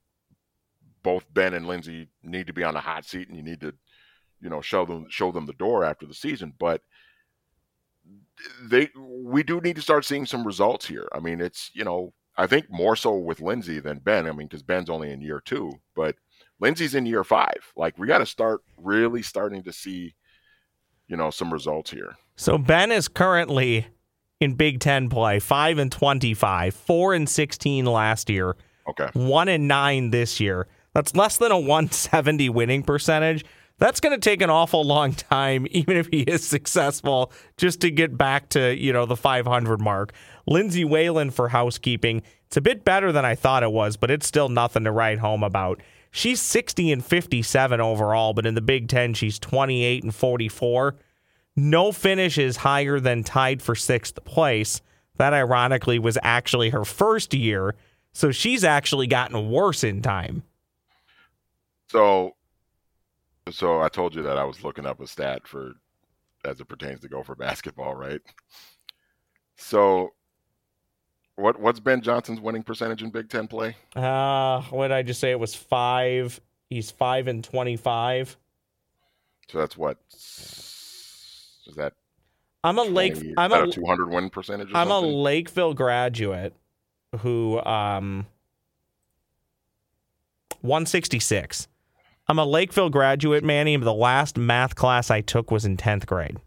both 1.08 1.34
Ben 1.34 1.54
and 1.54 1.65
Lindsay 1.65 2.10
need 2.22 2.48
to 2.48 2.54
be 2.54 2.65
on 2.65 2.74
the 2.74 2.82
hot 2.82 3.06
seat, 3.06 3.30
and 3.30 3.38
you 3.38 3.41
need 3.41 3.62
to, 3.62 3.74
you 4.41 4.50
know, 4.50 4.60
show 4.60 4.86
them 4.86 5.06
show 5.08 5.32
them 5.32 5.46
the 5.46 5.54
door 5.54 5.86
after 5.86 6.06
the 6.06 6.13
season. 6.13 6.52
But 6.60 6.82
they 8.62 8.89
we 9.00 9.41
do 9.41 9.62
need 9.62 9.78
to 9.78 9.82
start 9.82 10.04
seeing 10.04 10.26
some 10.26 10.46
results 10.46 10.86
here. 10.86 11.08
I 11.13 11.22
mean, 11.22 11.39
it's 11.39 11.72
you 11.74 11.86
know 11.86 12.12
I 12.36 12.46
think 12.46 12.70
more 12.70 12.98
so 12.98 13.15
with 13.15 13.39
Lindsay 13.39 13.80
than 13.80 14.00
Ben. 14.00 14.28
I 14.28 14.34
mean, 14.34 14.48
because 14.48 14.63
Ben's 14.63 14.89
only 14.89 15.10
in 15.10 15.22
year 15.22 15.39
two, 15.39 15.72
but 15.96 16.15
Lindsay's 16.60 16.93
in 16.93 17.06
year 17.06 17.24
five. 17.24 17.72
Like 17.78 17.98
we 17.98 18.06
got 18.06 18.17
to 18.17 18.26
start 18.26 18.60
really 18.78 19.22
starting 19.22 19.63
to 19.63 19.72
see, 19.72 20.13
you 21.08 21.15
know, 21.15 21.30
some 21.30 21.54
results 21.54 21.89
here. 21.89 22.17
So 22.36 22.58
Ben 22.58 22.91
is 22.91 23.08
currently 23.08 23.88
in 24.41 24.56
Big 24.56 24.82
Ten 24.82 25.08
play, 25.08 25.39
five 25.39 25.78
and 25.78 25.89
twenty-five, 25.89 26.74
four 26.74 27.13
and 27.13 27.30
sixteen 27.30 27.86
last 27.86 28.30
year. 28.30 28.58
Okay. 28.89 29.08
One 29.13 29.48
and 29.48 29.70
nine 29.70 30.12
this 30.12 30.41
year. 30.41 30.67
That's 30.93 31.15
less 31.15 31.38
than 31.38 31.52
a 31.52 31.60
170 31.60 32.50
winning 32.50 32.84
percentage. 32.84 33.45
That's 33.80 34.00
going 34.00 34.19
to 34.19 34.30
take 34.30 34.41
an 34.41 34.50
awful 34.50 34.84
long 34.84 35.13
time, 35.13 35.67
even 35.71 35.97
if 35.97 36.08
he 36.08 36.21
is 36.21 36.45
successful, 36.45 37.32
just 37.58 37.82
to 37.82 37.91
get 37.91 38.17
back 38.17 38.50
to 38.50 38.76
you 38.76 38.93
know 38.93 39.06
the 39.06 39.15
500 39.15 39.80
mark. 39.80 40.13
Lindsay 40.47 40.86
Whalen 40.86 41.32
for 41.32 41.50
housekeeping. 41.50 42.23
It's 42.47 42.58
a 42.58 42.62
bit 42.62 42.86
better 42.86 43.12
than 43.12 43.26
I 43.26 43.36
thought 43.36 43.63
it 43.63 43.71
was, 43.71 43.97
but 43.97 44.10
it's 44.10 44.26
still 44.26 44.50
nothing 44.50 44.86
to 44.86 44.91
write 44.91 45.19
home 45.19 45.43
about. 45.43 45.82
She's 46.12 46.41
60 46.41 46.91
and 46.93 47.06
57 47.06 47.82
overall, 47.82 48.34
but 48.34 48.45
in 48.45 48.56
the 48.56 48.62
Big 48.62 48.88
Ten, 48.88 49.13
she's 49.13 49.38
28 49.38 50.04
and 50.04 50.15
44. 50.15 50.95
No 51.56 51.91
finish 51.91 52.38
is 52.38 52.58
higher 52.58 53.00
than 53.00 53.23
tied 53.23 53.62
for 53.62 53.76
sixth 53.76 54.23
place. 54.23 54.82
That 55.17 55.34
ironically 55.34 56.00
was 56.00 56.17
actually 56.23 56.69
her 56.69 56.86
first 56.86 57.34
year, 57.34 57.76
so 58.13 58.32
she's 58.32 58.63
actually 58.63 59.08
gotten 59.08 59.50
worse 59.50 59.84
in 59.84 60.02
time. 60.02 60.43
So, 61.89 62.36
so 63.52 63.82
I 63.82 63.89
told 63.89 64.15
you 64.15 64.23
that 64.23 64.38
I 64.38 64.43
was 64.43 64.63
looking 64.63 64.86
up 64.86 65.00
a 65.00 65.08
stat 65.08 65.47
for 65.47 65.73
as 66.45 66.60
it 66.60 66.67
pertains 66.67 67.02
to 67.02 67.10
Gopher 67.10 67.36
basketball, 67.36 67.95
right? 67.95 68.21
So, 69.56 70.13
what 71.36 71.60
what's 71.60 71.80
Ben 71.80 72.02
Johnson's 72.02 72.41
winning 72.41 72.63
percentage 72.63 73.04
in 73.04 73.10
Big 73.10 73.30
Ten 73.30 73.47
play? 73.47 73.76
Uh, 73.95 74.62
what 74.63 74.89
did 74.89 74.95
I 74.95 75.04
just 75.04 75.19
say? 75.19 75.32
It 75.32 75.39
was 75.39 75.56
five. 75.56 76.39
He's 76.69 76.91
five 76.91 77.28
and 77.28 77.43
twenty-five. 77.43 78.36
So 79.50 79.58
that's 79.58 79.78
what 79.78 79.97
is 80.12 81.73
that? 81.76 81.93
I'm 82.63 82.80
a 82.80 82.89
20, 82.89 82.93
Lake. 82.93 83.34
I'm 83.38 83.54
a 83.54 83.71
200 83.71 84.10
win 84.10 84.30
percentage. 84.30 84.67
I'm 84.73 84.89
something? 84.89 85.10
a 85.10 85.15
Lakeville 85.15 85.73
graduate 85.73 86.54
who 87.19 87.60
um 87.62 88.26
166. 90.62 91.67
I'm 92.30 92.40
a 92.40 92.46
Lakeville 92.46 92.90
graduate, 92.90 93.44
Manny. 93.44 93.78
The 93.78 93.94
last 93.94 94.38
math 94.38 94.76
class 94.76 95.10
I 95.10 95.22
took 95.22 95.50
was 95.50 95.63
in 95.63 95.78
10th 95.78 96.06
grade. 96.06 96.38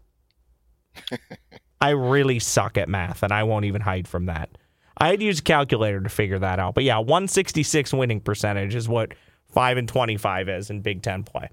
I 1.81 1.89
really 1.89 2.37
suck 2.37 2.77
at 2.77 2.87
math, 2.87 3.23
and 3.23 3.33
I 3.33 3.43
won't 3.43 3.65
even 3.65 3.81
hide 3.81 4.07
from 4.07 4.27
that. 4.27 4.49
I 4.97 5.07
had 5.07 5.19
to 5.19 5.25
use 5.25 5.39
a 5.39 5.43
calculator 5.43 5.99
to 5.99 6.09
figure 6.09 6.37
that 6.37 6.59
out. 6.59 6.75
But 6.75 6.83
yeah, 6.83 6.99
166 6.99 7.93
winning 7.93 8.21
percentage 8.21 8.75
is 8.75 8.87
what 8.87 9.13
5 9.51 9.77
and 9.77 9.87
25 9.87 10.49
is 10.49 10.69
in 10.69 10.81
Big 10.81 11.01
Ten 11.01 11.23
play. 11.23 11.49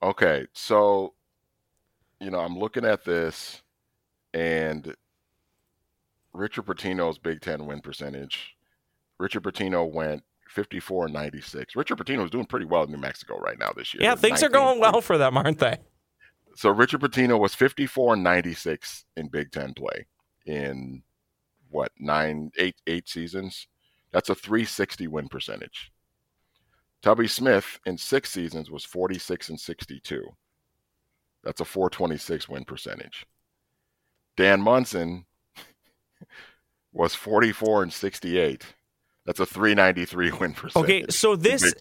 Okay. 0.00 0.46
So, 0.52 1.14
you 2.20 2.30
know, 2.30 2.38
I'm 2.38 2.56
looking 2.56 2.84
at 2.84 3.04
this, 3.04 3.62
and 4.32 4.94
Richard 6.32 6.66
Pitino's 6.66 7.18
Big 7.18 7.40
Ten 7.40 7.66
win 7.66 7.80
percentage. 7.80 8.56
Richard 9.18 9.42
Pitino 9.42 9.90
went 9.90 10.22
54 10.50 11.06
and 11.06 11.14
96. 11.14 11.76
Richard 11.76 11.98
Pitino 11.98 12.24
is 12.24 12.30
doing 12.30 12.46
pretty 12.46 12.66
well 12.66 12.82
in 12.82 12.90
New 12.90 12.98
Mexico 12.98 13.38
right 13.38 13.58
now 13.58 13.72
this 13.76 13.94
year. 13.94 14.02
Yeah, 14.02 14.14
things 14.14 14.42
are 14.42 14.48
going 14.48 14.80
well 14.80 15.00
for 15.00 15.16
them, 15.16 15.36
aren't 15.36 15.58
they? 15.58 15.78
So 16.56 16.70
Richard 16.70 17.00
Pitino 17.00 17.38
was 17.38 17.54
54 17.54 18.14
and 18.14 18.24
96 18.24 19.04
in 19.16 19.28
Big 19.28 19.52
Ten 19.52 19.72
play 19.72 20.06
in 20.46 21.02
what 21.70 21.92
nine, 21.98 22.50
eight, 22.58 22.76
eight 22.86 23.08
seasons. 23.08 23.68
That's 24.12 24.28
a 24.28 24.34
360 24.34 25.06
win 25.06 25.28
percentage. 25.28 25.92
Tubby 27.02 27.28
Smith 27.28 27.78
in 27.86 27.96
six 27.96 28.30
seasons 28.30 28.70
was 28.70 28.84
46 28.84 29.50
and 29.50 29.60
62. 29.60 30.24
That's 31.44 31.60
a 31.60 31.64
426 31.64 32.48
win 32.48 32.64
percentage. 32.64 33.24
Dan 34.36 34.60
Monson 34.60 35.24
was 36.92 37.14
44 37.14 37.84
and 37.84 37.92
68. 37.92 38.66
That's 39.26 39.40
a 39.40 39.46
393 39.46 40.30
win 40.32 40.54
percentage. 40.54 40.84
Okay, 40.84 41.04
so 41.10 41.36
this 41.36 41.74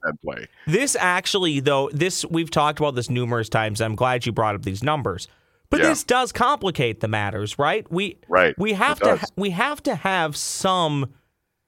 this 0.68 0.96
actually 1.00 1.60
though 1.62 1.90
this 1.94 2.26
we've 2.26 2.52
talked 2.52 2.80
about 2.80 2.96
this 2.96 3.10
numerous 3.10 3.50
times. 3.50 3.82
I'm 3.82 3.96
glad 3.96 4.26
you 4.26 4.32
brought 4.32 4.56
up 4.56 4.64
these 4.64 4.84
numbers. 4.84 5.28
But 5.70 5.82
yeah. 5.82 5.90
this 5.90 6.04
does 6.04 6.32
complicate 6.32 7.00
the 7.00 7.08
matters, 7.08 7.60
right? 7.60 7.90
We 7.92 8.18
right. 8.28 8.56
we 8.58 8.74
have 8.74 9.00
to 9.00 9.26
we 9.36 9.52
have 9.52 9.82
to 9.84 9.96
have 9.96 10.36
some 10.36 11.14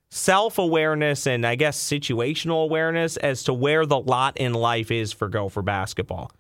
self-awareness 0.10 1.26
and 1.26 1.48
I 1.48 1.56
guess 1.56 1.82
situational 1.82 2.64
awareness 2.64 3.16
as 3.18 3.44
to 3.44 3.54
where 3.54 3.86
the 3.86 4.00
lot 4.00 4.36
in 4.38 4.54
life 4.54 4.92
is 4.92 5.14
for 5.14 5.30
Gopher 5.30 5.62
basketball. 5.62 6.32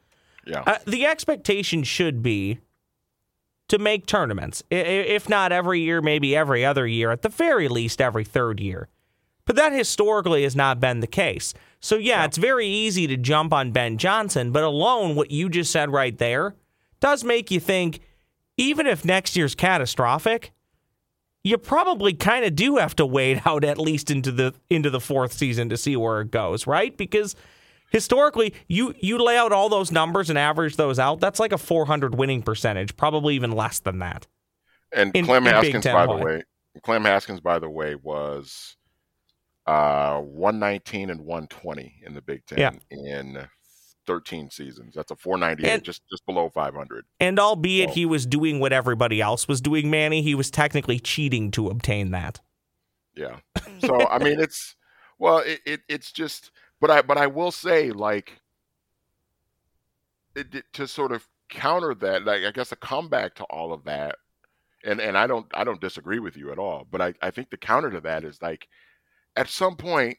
Yeah. 0.46 0.64
Uh, 0.66 0.78
the 0.86 1.06
expectation 1.06 1.84
should 1.84 2.22
be 2.22 2.60
to 3.70 3.78
make 3.80 4.06
tournaments. 4.06 4.64
If 4.70 5.30
not 5.30 5.54
every 5.54 5.80
year, 5.80 6.02
maybe 6.02 6.36
every 6.36 6.66
other 6.66 6.86
year, 6.86 7.12
at 7.12 7.22
the 7.22 7.30
very 7.30 7.70
least 7.70 8.02
every 8.02 8.26
third 8.26 8.60
year. 8.60 8.90
But 9.46 9.56
that 9.56 9.74
historically 9.74 10.44
has 10.44 10.56
not 10.56 10.80
been 10.80 11.00
the 11.00 11.08
case. 11.08 11.54
So, 11.80 11.98
yeah, 11.98 12.26
it's 12.26 12.38
very 12.38 12.68
easy 12.68 13.08
to 13.08 13.18
jump 13.18 13.54
on 13.54 13.72
Ben 13.72 13.98
Johnson, 13.98 14.52
but 14.52 14.64
alone, 14.64 15.16
what 15.16 15.32
you 15.32 15.50
just 15.50 15.72
said 15.72 15.92
right 15.92 16.16
there 16.18 16.56
does 17.00 17.24
make 17.24 17.50
you 17.50 17.60
think 17.60 18.02
even 18.58 18.86
if 18.86 19.04
next 19.04 19.36
year's 19.36 19.56
catastrophic, 19.56 20.52
you 21.44 21.58
probably 21.58 22.14
kind 22.14 22.46
of 22.46 22.56
do 22.56 22.78
have 22.78 22.96
to 22.98 23.06
wait 23.06 23.46
out 23.48 23.64
at 23.64 23.78
least 23.78 24.12
into 24.12 24.32
the 24.32 24.54
into 24.70 24.90
the 24.90 25.00
fourth 25.00 25.34
season 25.34 25.70
to 25.70 25.78
see 25.78 25.96
where 25.96 26.22
it 26.22 26.32
goes, 26.32 26.68
right? 26.68 26.96
Because 26.96 27.36
historically, 27.90 28.54
you 28.68 28.94
you 29.00 29.18
lay 29.18 29.38
out 29.38 29.52
all 29.52 29.70
those 29.70 29.92
numbers 29.92 30.30
and 30.30 30.38
average 30.38 30.76
those 30.76 31.00
out. 31.00 31.20
That's 31.20 31.40
like 31.40 31.52
a 31.52 31.58
400 31.58 32.16
winning 32.16 32.44
percentage, 32.44 32.96
probably 32.96 33.36
even 33.36 33.52
less 33.52 33.80
than 33.80 34.00
that. 34.00 34.28
And 34.94 35.16
In- 35.16 35.26
Clem 35.26 35.48
in 35.48 35.54
Haskins, 35.54 35.86
by 35.86 36.06
the 36.06 36.14
way, 36.14 36.44
Clem 36.84 37.04
Haskins, 37.04 37.40
by 37.40 37.60
the 37.60 37.70
way, 37.70 37.96
was 37.96 38.76
uh 39.72 40.20
119 40.22 41.10
and 41.10 41.22
120 41.22 42.02
in 42.06 42.14
the 42.14 42.22
Big 42.22 42.46
Ten 42.46 42.58
Yeah. 42.60 42.72
in 42.90 43.48
13 44.08 44.50
seasons. 44.50 44.94
That's 44.96 45.12
a 45.12 45.16
498, 45.16 45.70
And- 45.72 45.84
just 45.84 46.02
just 46.10 46.26
below 46.26 46.50
500. 46.50 47.06
And 47.20 47.40
albeit 47.40 47.88
Well- 47.88 47.96
he 47.96 48.06
was 48.06 48.26
doing 48.26 48.60
what 48.60 48.74
everybody 48.74 49.22
else 49.22 49.48
was 49.48 49.62
doing, 49.62 49.90
Manny, 49.90 50.22
he 50.22 50.36
was 50.36 50.52
technically 50.52 51.00
cheating 51.00 51.52
to 51.52 51.68
obtain 51.70 52.12
that. 52.12 52.42
Yeah. 53.16 53.38
So 53.82 54.08
I 54.08 54.20
mean, 54.20 54.40
it's 54.40 54.76
well, 55.18 55.40
it, 55.40 55.60
it 55.66 55.82
it's 55.88 56.12
just, 56.12 56.52
but 56.80 56.92
I 56.92 57.02
but 57.02 57.18
I 57.18 57.28
will 57.28 57.52
say 57.52 57.92
like, 57.92 58.40
it, 60.36 60.54
it- 60.54 60.66
to 60.74 60.88
sort 60.88 61.12
of 61.12 61.28
counter 61.50 61.94
that, 61.96 62.24
like 62.26 62.44
I 62.44 62.52
guess 62.52 62.72
a 62.72 62.76
comeback 62.76 63.36
to 63.36 63.44
all 63.46 63.74
of 63.74 63.84
that, 63.86 64.16
and 64.84 65.00
and 65.02 65.18
I 65.18 65.26
don't 65.28 65.48
I 65.54 65.64
don't 65.64 65.82
disagree 65.82 66.20
with 66.20 66.38
you 66.38 66.52
at 66.52 66.60
all, 66.60 66.88
but 66.92 67.02
I 67.02 67.14
I 67.22 67.32
think 67.32 67.50
the 67.50 67.58
counter 67.58 67.90
to 67.92 68.02
that 68.02 68.24
is 68.24 68.42
like, 68.42 68.68
at 69.36 69.50
some 69.50 69.76
point, 69.76 70.18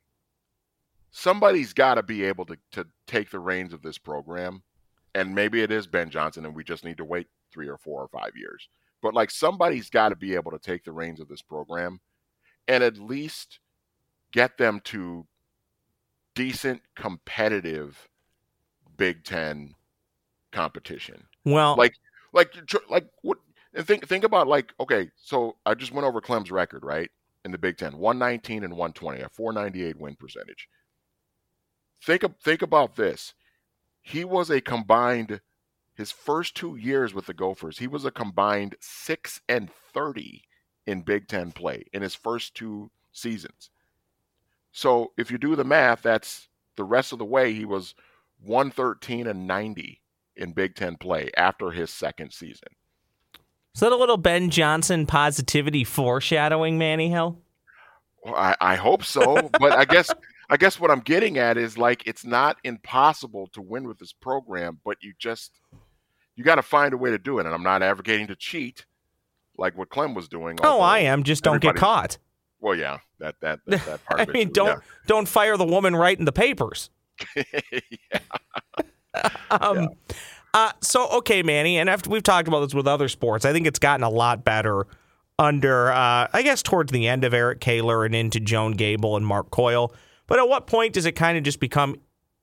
somebody's 1.11 1.73
got 1.73 1.95
to 1.95 2.03
be 2.03 2.25
able 2.25 2.47
to 2.47 2.57
to 2.73 2.87
take 3.07 3.31
the 3.31 3.41
reins 3.41 3.73
of 3.73 3.83
this 3.83 3.99
program, 3.99 4.63
and 5.15 5.35
maybe 5.35 5.63
it 5.63 5.71
is 5.71 5.87
Ben 5.87 6.11
Johnson, 6.11 6.45
and 6.45 6.55
we 6.55 6.65
just 6.65 6.85
need 6.85 6.97
to 6.99 7.05
wait 7.05 7.29
three 7.53 7.69
or 7.69 7.79
four 7.79 8.03
or 8.03 8.09
five 8.09 8.33
years. 8.37 8.69
But 9.03 9.15
like 9.15 9.31
somebody's 9.31 9.91
got 9.91 10.11
to 10.11 10.17
be 10.17 10.35
able 10.35 10.53
to 10.53 10.59
take 10.59 10.85
the 10.85 10.93
reins 10.93 11.21
of 11.21 11.29
this 11.29 11.43
program 11.43 12.01
and 12.69 12.85
at 12.85 12.99
least 12.99 13.59
get 14.33 14.57
them 14.59 14.81
to 14.85 15.27
decent 16.35 16.81
competitive 16.95 18.09
Big 18.97 19.25
Ten 19.25 19.75
competition. 20.53 21.25
Well, 21.45 21.77
Like, 21.77 21.95
like, 22.33 22.55
like 22.89 23.07
what? 23.23 23.39
And 23.75 23.87
think 23.87 24.07
think 24.07 24.25
about 24.25 24.47
like, 24.49 24.73
okay, 24.79 25.11
so 25.17 25.57
I 25.65 25.75
just 25.75 25.93
went 25.93 26.07
over 26.07 26.21
Clem's 26.21 26.51
record, 26.51 26.85
right, 26.85 27.11
in 27.45 27.51
the 27.51 27.59
Big 27.59 27.77
Ten, 27.77 27.99
119 27.99 28.65
and 28.65 28.77
one 28.77 28.93
twenty, 28.93 29.21
a 29.21 29.29
four 29.29 29.53
ninety 29.53 29.85
eight 29.85 29.99
win 29.99 30.17
percentage. 30.17 30.69
Think 32.03 32.25
think 32.41 32.63
about 32.63 32.97
this. 32.97 33.35
He 34.01 34.25
was 34.25 34.51
a 34.51 34.61
combined 34.61 35.41
his 35.95 36.11
first 36.11 36.57
two 36.57 36.77
years 36.77 37.13
with 37.13 37.27
the 37.27 37.35
Gophers, 37.35 37.79
he 37.79 37.87
was 37.87 38.05
a 38.05 38.11
combined 38.11 38.77
six 38.81 39.41
and 39.49 39.71
thirty 39.93 40.45
in 40.87 41.03
Big 41.03 41.29
Ten 41.29 41.53
play 41.53 41.85
in 41.93 42.03
his 42.03 42.15
first 42.15 42.55
two 42.55 42.91
seasons. 43.13 43.71
So 44.73 45.13
if 45.19 45.31
you 45.31 45.39
do 45.39 45.55
the 45.55 45.65
math, 45.65 46.03
that's 46.03 46.49
the 46.77 46.85
rest 46.85 47.13
of 47.13 47.19
the 47.19 47.25
way 47.25 47.53
he 47.53 47.65
was 47.65 47.95
113 48.43 49.27
and 49.27 49.47
90 49.47 50.01
in 50.35 50.53
Big 50.53 50.75
Ten 50.75 50.97
play 50.97 51.31
after 51.37 51.71
his 51.71 51.91
second 51.91 52.33
season. 52.33 52.69
Is 53.75 53.81
that 53.81 53.93
a 53.93 53.97
little 53.97 54.17
Ben 54.17 54.51
Johnson 54.51 55.07
positivity 55.07 55.85
foreshadowing, 55.85 56.79
Manny 56.79 57.09
Hill? 57.09 57.39
Well, 58.25 58.35
I, 58.35 58.57
I 58.61 58.75
hope 58.77 59.05
so, 59.05 59.51
but 59.59 59.73
I 59.73 59.85
guess 59.85 60.11
I 60.51 60.57
guess 60.57 60.79
what 60.79 60.91
I'm 60.91 61.01
getting 61.01 61.39
at 61.39 61.57
is 61.57 61.79
like 61.79 62.07
it's 62.07 62.25
not 62.25 62.59
impossible 62.63 63.49
to 63.55 63.63
win 63.63 63.89
with 63.89 63.99
this 63.99 64.13
program, 64.13 64.79
but 64.85 64.99
you 65.03 65.15
just 65.19 65.53
you 66.37 66.45
got 66.45 66.57
to 66.57 66.63
find 66.63 66.95
a 66.95 66.97
way 66.97 67.11
to 67.11 67.19
do 67.19 67.39
it. 67.39 67.47
And 67.47 67.55
I'm 67.55 67.63
not 67.63 67.83
advocating 67.83 68.27
to 68.29 68.37
cheat 68.37 68.85
like 69.57 69.77
what 69.77 69.89
Clem 69.89 70.15
was 70.15 70.29
doing. 70.29 70.59
Oh, 70.63 70.81
I 70.81 71.01
am. 71.01 71.23
Just 71.23 71.43
don't 71.43 71.61
get 71.61 71.77
caught. 71.77 72.19
Well, 72.61 72.77
yeah, 72.77 72.99
that 73.19 73.37
that 73.41 73.61
that, 73.67 73.85
that 73.87 74.05
part 74.05 74.21
I 74.21 74.23
of 74.25 74.29
it. 74.29 74.35
mean, 74.35 74.49
too, 74.49 74.53
don't 74.55 74.83
don't 75.07 75.27
fire 75.29 75.57
the 75.57 75.65
woman 75.65 75.97
right 75.97 76.19
in 76.19 76.25
the 76.25 76.33
papers. 76.33 76.91
yeah. 77.37 78.19
Um, 79.51 79.91
uh, 80.55 80.73
so 80.81 81.09
okay, 81.19 81.43
Manny, 81.43 81.79
and 81.79 81.89
after 81.89 82.11
we've 82.11 82.23
talked 82.23 82.49
about 82.49 82.61
this 82.61 82.75
with 82.75 82.87
other 82.87 83.09
sports, 83.09 83.45
I 83.45 83.53
think 83.53 83.67
it's 83.67 83.79
gotten 83.79 84.05
a 84.05 84.11
lot 84.11 84.45
better 84.45 84.87
under, 85.39 85.91
uh, 85.91 86.29
I 86.33 86.43
guess, 86.43 86.63
towards 86.63 86.93
the 86.93 87.09
end 87.09 87.25
of 87.25 87.33
Eric 87.35 87.61
Kaler 87.61 88.05
and 88.05 88.15
into 88.15 88.39
Joan 88.39 88.73
Gabel 88.73 89.17
and 89.17 89.27
Mark 89.27 89.51
Coyle. 89.51 89.95
But 90.27 90.39
at 90.39 90.49
what 90.49 90.67
point 90.67 90.93
does 90.93 91.07
it 91.07 91.13
kind 91.13 91.37
of 91.39 91.45
just 91.45 91.59
become 91.61 91.97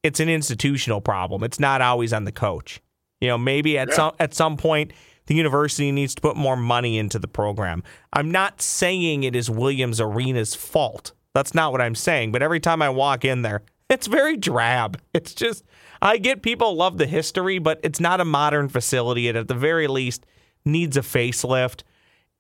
it's 0.03 0.20
an 0.20 0.30
institutional 0.30 1.01
problem? 1.01 1.43
It's 1.43 1.60
not 1.60 1.82
always 1.82 2.14
on 2.14 2.24
the 2.26 2.32
coach. 2.32 2.82
You 3.22 3.28
know, 3.28 3.38
maybe 3.38 3.78
at 3.78 3.89
Yeah. 3.89 3.95
some 3.95 4.12
at 4.20 4.34
some 4.34 4.57
point 4.57 4.91
the 5.28 5.36
university 5.36 5.91
needs 5.91 6.16
to 6.16 6.22
put 6.22 6.36
more 6.36 6.55
money 6.57 6.97
into 6.97 7.20
the 7.20 7.28
program. 7.28 7.84
I'm 8.14 8.32
not 8.32 8.62
saying 8.62 9.24
it 9.24 9.36
is 9.36 9.49
Williams 9.49 10.01
Arena's 10.01 10.55
fault. 10.55 11.12
That's 11.36 11.53
not 11.53 11.72
what 11.72 11.82
I'm 11.82 11.93
saying. 11.95 12.32
But 12.32 12.41
every 12.41 12.60
time 12.60 12.82
I 12.82 12.89
walk 12.89 13.24
in 13.24 13.43
there, 13.43 13.62
it's 13.89 14.07
very 14.07 14.36
drab. 14.38 14.99
It's 15.14 15.34
just 15.36 15.64
I 16.02 16.18
get 16.18 16.41
people 16.41 16.76
love 16.76 16.97
the 16.97 17.08
history, 17.08 17.60
but 17.60 17.80
it's 17.84 18.00
not 18.00 18.22
a 18.22 18.26
modern 18.26 18.70
facility. 18.70 19.28
It 19.28 19.36
at 19.36 19.47
the 19.47 19.54
very 19.54 19.88
least 19.88 20.26
needs 20.66 20.97
a 20.97 21.02
facelift. 21.02 21.84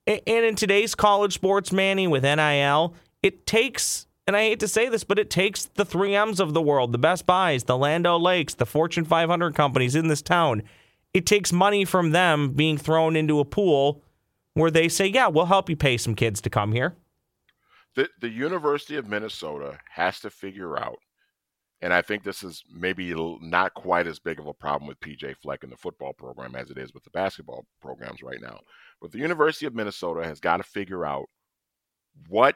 And 0.07 0.21
in 0.25 0.55
today's 0.55 0.95
college 0.95 1.33
sports, 1.33 1.71
Manny, 1.71 2.07
with 2.07 2.23
NIL, 2.23 2.95
it 3.21 3.45
takes, 3.45 4.07
and 4.25 4.35
I 4.35 4.41
hate 4.41 4.59
to 4.61 4.67
say 4.67 4.89
this, 4.89 5.03
but 5.03 5.19
it 5.19 5.29
takes 5.29 5.65
the 5.65 5.85
3Ms 5.85 6.39
of 6.39 6.53
the 6.53 6.61
world, 6.61 6.93
the 6.93 6.97
Best 6.97 7.25
Buys, 7.25 7.65
the 7.65 7.77
Land 7.77 8.07
O'Lakes, 8.07 8.55
the 8.55 8.65
Fortune 8.65 9.05
500 9.05 9.53
companies 9.53 9.95
in 9.95 10.07
this 10.07 10.21
town. 10.21 10.63
It 11.13 11.25
takes 11.25 11.51
money 11.51 11.85
from 11.85 12.11
them 12.11 12.53
being 12.53 12.77
thrown 12.77 13.15
into 13.15 13.39
a 13.39 13.45
pool 13.45 14.01
where 14.53 14.71
they 14.71 14.87
say, 14.89 15.05
yeah, 15.07 15.27
we'll 15.27 15.45
help 15.45 15.69
you 15.69 15.75
pay 15.75 15.97
some 15.97 16.15
kids 16.15 16.41
to 16.41 16.49
come 16.49 16.71
here. 16.71 16.95
the 17.95 18.09
the 18.19 18.29
University 18.29 18.95
of 18.95 19.07
Minnesota 19.07 19.79
has 19.91 20.19
to 20.21 20.29
figure 20.29 20.77
out, 20.77 20.99
and 21.81 21.93
I 21.93 22.01
think 22.01 22.23
this 22.23 22.43
is 22.43 22.63
maybe 22.73 23.13
not 23.41 23.73
quite 23.73 24.07
as 24.07 24.19
big 24.19 24.39
of 24.39 24.47
a 24.47 24.53
problem 24.53 24.87
with 24.87 24.99
PJ 24.99 25.37
Fleck 25.37 25.63
in 25.63 25.69
the 25.69 25.77
football 25.77 26.13
program 26.13 26.55
as 26.55 26.69
it 26.69 26.77
is 26.77 26.93
with 26.93 27.03
the 27.03 27.09
basketball 27.11 27.65
programs 27.81 28.21
right 28.21 28.41
now. 28.41 28.59
But 29.01 29.11
the 29.11 29.19
University 29.19 29.65
of 29.65 29.75
Minnesota 29.75 30.25
has 30.25 30.39
got 30.39 30.57
to 30.57 30.63
figure 30.63 31.05
out 31.05 31.29
what 32.27 32.55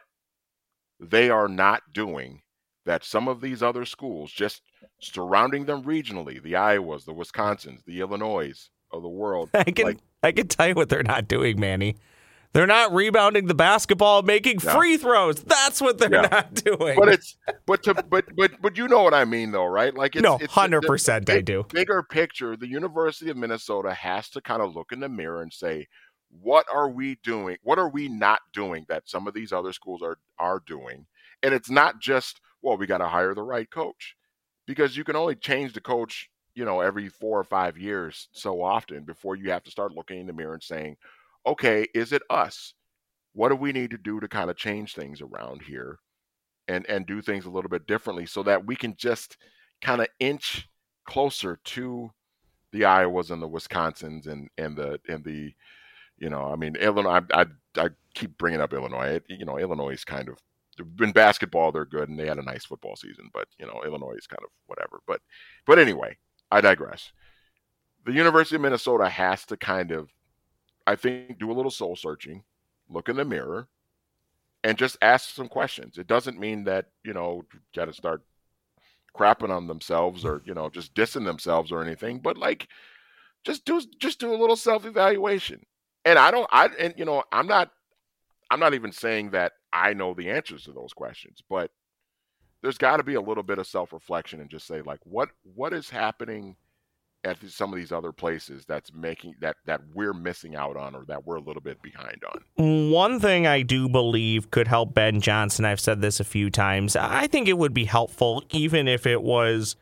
they 1.00 1.30
are 1.30 1.48
not 1.48 1.84
doing 1.94 2.42
that 2.86 3.06
some 3.06 3.30
of 3.30 3.40
these 3.40 3.64
other 3.64 3.86
schools 3.86 4.32
just 4.32 4.62
surrounding 5.00 5.66
them 5.66 5.84
regionally, 5.84 6.42
the 6.42 6.54
Iowas, 6.54 7.06
the 7.06 7.14
Wisconsins, 7.14 7.84
the 7.86 8.02
Illinois 8.02 8.70
of 8.92 9.02
the 9.02 9.10
world, 9.10 9.50
I 9.54 9.64
can 9.64 9.86
like 9.86 10.00
I 10.22 10.32
can 10.34 10.48
tell 10.48 10.68
you 10.68 10.76
what 10.76 10.90
they're 10.90 11.04
not 11.04 11.28
doing, 11.28 11.60
Manny. 11.60 11.96
They're 12.54 12.68
not 12.68 12.94
rebounding 12.94 13.48
the 13.48 13.56
basketball, 13.56 14.22
making 14.22 14.60
Yeah. 14.64 14.76
free 14.76 14.98
throws. 14.98 15.42
That's 15.44 15.82
what 15.82 15.98
they're 15.98 16.14
Yeah. 16.14 16.28
not 16.32 16.54
doing. 16.54 16.96
but 16.98 17.10
it's 17.10 17.36
but 17.66 17.84
to 17.84 17.94
but 17.96 18.26
but 18.36 18.52
but 18.62 18.78
you 18.78 18.88
know 18.88 19.02
what 19.02 19.14
I 19.14 19.26
mean 19.26 19.52
though, 19.52 19.66
right? 19.66 19.94
Like 19.94 20.16
it's 20.16 20.24
no, 20.24 20.40
hundred 20.50 20.82
percent 20.82 21.30
I 21.30 21.42
do. 21.42 21.66
bigger 21.72 22.04
picture, 22.04 22.56
the 22.56 22.68
University 22.68 23.32
of 23.32 23.38
Minnesota 23.38 23.94
has 23.94 24.30
to 24.30 24.42
kind 24.42 24.62
of 24.62 24.76
look 24.76 24.92
in 24.92 25.00
the 25.00 25.10
mirror 25.10 25.42
and 25.42 25.52
say, 25.52 25.88
what 26.30 26.66
are 26.72 26.90
we 26.90 27.16
doing? 27.24 27.58
What 27.64 27.80
are 27.80 27.90
we 27.90 28.08
not 28.08 28.40
doing 28.54 28.86
that 28.88 29.10
some 29.10 29.28
of 29.28 29.34
these 29.34 29.52
other 29.52 29.74
schools 29.74 30.02
are 30.04 30.20
are 30.38 30.62
doing? 30.66 31.08
And 31.42 31.54
it's 31.54 31.70
not 31.70 32.00
just, 32.00 32.40
well, 32.62 32.78
we 32.78 32.86
got 32.86 33.00
to 33.00 33.08
hire 33.08 33.34
the 33.34 33.44
right 33.44 33.70
coach. 33.70 34.16
Because 34.66 34.96
you 34.96 35.04
can 35.04 35.18
only 35.18 35.36
change 35.36 35.74
the 35.74 35.82
coach, 35.82 36.30
you 36.56 36.64
know, 36.64 36.80
every 36.80 37.10
4 37.10 37.40
or 37.40 37.44
5 37.44 37.78
years 37.78 38.30
so 38.32 38.62
often 38.62 39.04
before 39.04 39.36
you 39.36 39.50
have 39.52 39.64
to 39.64 39.72
start 39.72 39.92
looking 39.94 40.22
in 40.22 40.28
the 40.28 40.32
mirror 40.32 40.54
and 40.54 40.64
saying, 40.64 40.96
okay, 41.46 41.88
is 41.94 42.12
it 42.12 42.22
us? 42.30 42.74
What 43.34 43.50
do 43.50 43.56
we 43.56 43.72
need 43.72 43.92
to 43.92 43.98
do 43.98 44.20
to 44.20 44.28
kind 44.28 44.50
of 44.50 44.58
change 44.58 44.94
things 44.96 45.22
around 45.22 45.64
here 45.64 46.00
and 46.68 46.86
and 46.88 47.06
do 47.06 47.22
things 47.22 47.46
a 47.46 47.50
little 47.50 47.70
bit 47.70 47.88
differently 47.88 48.26
so 48.26 48.44
that 48.44 48.66
we 48.66 48.76
can 48.76 48.96
just 48.98 49.38
kind 49.82 50.02
of 50.02 50.08
inch 50.20 50.70
closer 51.06 51.60
to 51.66 52.12
the 52.72 52.82
Iowas 52.82 53.32
and 53.32 53.42
the 53.42 53.50
Wisconsins 53.50 54.28
and 54.28 54.50
and 54.58 54.78
the 54.78 55.00
and 55.08 55.24
the 55.24 55.54
you 56.18 56.30
know 56.30 56.44
I 56.46 56.56
mean 56.56 56.76
Illinois 56.76 57.22
I 57.34 57.42
I, 57.42 57.46
I 57.78 57.90
keep 58.16 58.38
bringing 58.38 58.62
up 58.62 58.74
Illinois. 58.74 59.16
It- 59.16 59.26
you 59.30 59.46
know 59.46 59.58
Illinois 59.58 59.92
is 59.94 60.06
kind 60.06 60.30
of 60.30 60.38
in 61.02 61.12
basketball 61.12 61.72
they're 61.72 61.86
good 61.86 62.10
and 62.10 62.20
they 62.20 62.28
had 62.28 62.40
a 62.40 62.44
nice 62.44 62.66
football 62.66 62.96
season 62.96 63.30
but 63.34 63.48
you 63.60 63.66
know 63.68 63.82
Illinois 63.86 64.16
is 64.18 64.28
kind 64.28 64.44
of 64.44 64.50
whatever. 64.68 65.02
But 65.08 65.22
but 65.66 65.80
anyway 65.80 66.18
I 66.52 66.62
digress. 66.62 67.12
The 68.06 68.14
University 68.14 68.56
of 68.56 68.62
Minnesota 68.62 69.10
has 69.10 69.46
to 69.46 69.58
kind 69.58 69.92
of 69.92 70.10
I 70.86 70.96
think 70.96 71.40
do 71.40 71.52
a 71.52 71.54
little 71.54 71.72
soul 71.72 71.96
searching 71.96 72.44
look 72.90 73.10
in 73.10 73.16
the 73.16 73.26
mirror 73.26 73.68
and 74.64 74.78
just 74.78 74.98
ask 75.02 75.34
some 75.34 75.48
questions. 75.48 75.98
It 75.98 76.08
doesn't 76.08 76.40
mean 76.40 76.64
that 76.66 76.88
you 77.04 77.14
know 77.14 77.44
got 77.76 77.86
to 77.86 77.94
start 77.94 78.24
crapping 79.16 79.50
on 79.50 79.68
themselves 79.68 80.26
or 80.26 80.42
you 80.46 80.54
know 80.54 80.70
just 80.70 80.94
dissing 80.96 81.26
themselves 81.26 81.72
or 81.72 81.84
anything 81.84 82.20
but 82.20 82.38
like 82.38 82.68
just 83.44 83.64
do 83.64 83.82
just 84.00 84.20
do 84.20 84.34
a 84.34 84.38
little 84.38 84.56
self-evaluation. 84.56 85.64
And 86.06 86.18
i 86.18 86.32
don't 86.32 86.50
i 86.52 86.68
and 86.80 86.94
you 86.98 87.06
know 87.06 87.24
i'm 87.32 87.48
not 87.48 87.72
i'm 88.50 88.60
not 88.60 88.74
even 88.74 88.92
saying 88.92 89.30
that 89.32 89.54
i 89.72 89.94
know 89.94 90.14
the 90.14 90.30
answers 90.30 90.64
to 90.64 90.72
those 90.72 90.94
questions 90.94 91.42
but 91.48 91.72
there's 92.62 92.78
got 92.78 92.98
to 92.98 93.04
be 93.04 93.14
a 93.14 93.22
little 93.22 93.44
bit 93.44 93.60
of 93.60 93.68
self-reflection 93.68 94.42
and 94.42 94.50
just 94.50 94.66
say 94.66 94.82
like 94.82 95.00
what 95.04 95.30
what 95.56 95.74
is 95.74 95.90
happening 95.90 96.56
at 97.26 97.38
some 97.50 97.72
of 97.72 97.78
these 97.78 97.92
other 97.92 98.12
places 98.12 98.66
that's 98.66 98.94
making 98.94 99.36
that 99.40 99.56
that 99.66 99.82
we're 99.94 100.14
missing 100.14 100.56
out 100.56 100.76
on 100.76 100.96
or 100.96 101.06
that 101.06 101.26
we're 101.26 101.38
a 101.38 101.42
little 101.42 101.62
bit 101.62 101.82
behind 101.82 102.22
on 102.58 102.92
One 102.92 103.20
thing 103.20 103.48
I 103.48 103.62
do 103.62 103.88
believe 103.88 104.52
could 104.52 104.68
help 104.68 104.94
Ben 104.94 105.22
Johnson, 105.22 105.66
I've 105.66 105.80
said 105.80 106.02
this 106.02 106.20
a 106.20 106.26
few 106.26 106.50
times, 106.50 106.96
I 106.96 107.28
think 107.28 107.48
it 107.48 107.58
would 107.58 107.74
be 107.74 107.86
helpful 107.86 108.44
even 108.52 108.88
if 108.88 109.06
it 109.06 109.22
was 109.22 109.76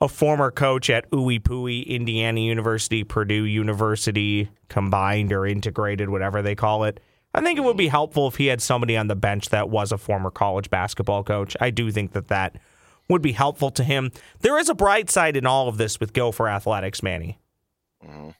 a 0.00 0.08
former 0.08 0.50
coach 0.50 0.90
at 0.90 1.10
Ooey 1.10 1.86
Indiana 1.86 2.40
University, 2.40 3.02
Purdue 3.02 3.44
University, 3.44 4.50
combined 4.68 5.32
or 5.32 5.46
integrated, 5.46 6.10
whatever 6.10 6.42
they 6.42 6.54
call 6.54 6.84
it. 6.84 7.00
I 7.34 7.40
think 7.42 7.58
it 7.58 7.62
would 7.64 7.76
be 7.76 7.84
mm-hmm. 7.84 7.90
helpful 7.92 8.28
if 8.28 8.36
he 8.36 8.46
had 8.46 8.62
somebody 8.62 8.96
on 8.96 9.08
the 9.08 9.16
bench 9.16 9.50
that 9.50 9.68
was 9.68 9.92
a 9.92 9.98
former 9.98 10.30
college 10.30 10.70
basketball 10.70 11.22
coach. 11.22 11.56
I 11.60 11.70
do 11.70 11.90
think 11.90 12.12
that 12.12 12.28
that 12.28 12.56
would 13.08 13.22
be 13.22 13.32
helpful 13.32 13.70
to 13.70 13.84
him. 13.84 14.10
There 14.40 14.58
is 14.58 14.68
a 14.68 14.74
bright 14.74 15.10
side 15.10 15.36
in 15.36 15.46
all 15.46 15.68
of 15.68 15.76
this 15.78 16.00
with 16.00 16.12
Gopher 16.12 16.48
Athletics, 16.48 17.02
Manny. 17.02 17.38
Mhm. 18.06 18.34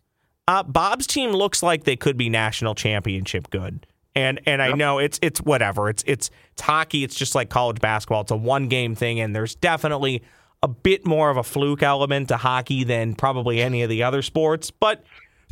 Uh, 0.48 0.62
Bob's 0.62 1.06
team 1.06 1.30
looks 1.32 1.62
like 1.62 1.84
they 1.84 1.96
could 1.96 2.16
be 2.16 2.28
national 2.28 2.74
championship 2.74 3.50
good. 3.50 3.86
And 4.14 4.40
and 4.46 4.62
I 4.62 4.72
know 4.72 4.98
it's 4.98 5.18
it's 5.20 5.40
whatever. 5.42 5.90
It's 5.90 6.02
it's 6.06 6.30
it's 6.52 6.62
hockey. 6.62 7.04
It's 7.04 7.14
just 7.16 7.34
like 7.34 7.50
college 7.50 7.80
basketball. 7.80 8.22
It's 8.22 8.30
a 8.30 8.36
one 8.36 8.68
game 8.68 8.94
thing, 8.94 9.20
and 9.20 9.36
there's 9.36 9.54
definitely 9.54 10.22
a 10.62 10.68
bit 10.68 11.04
more 11.06 11.28
of 11.28 11.36
a 11.36 11.42
fluke 11.42 11.82
element 11.82 12.28
to 12.28 12.38
hockey 12.38 12.82
than 12.82 13.14
probably 13.14 13.60
any 13.60 13.82
of 13.82 13.90
the 13.90 14.02
other 14.02 14.22
sports. 14.22 14.70
But 14.70 15.04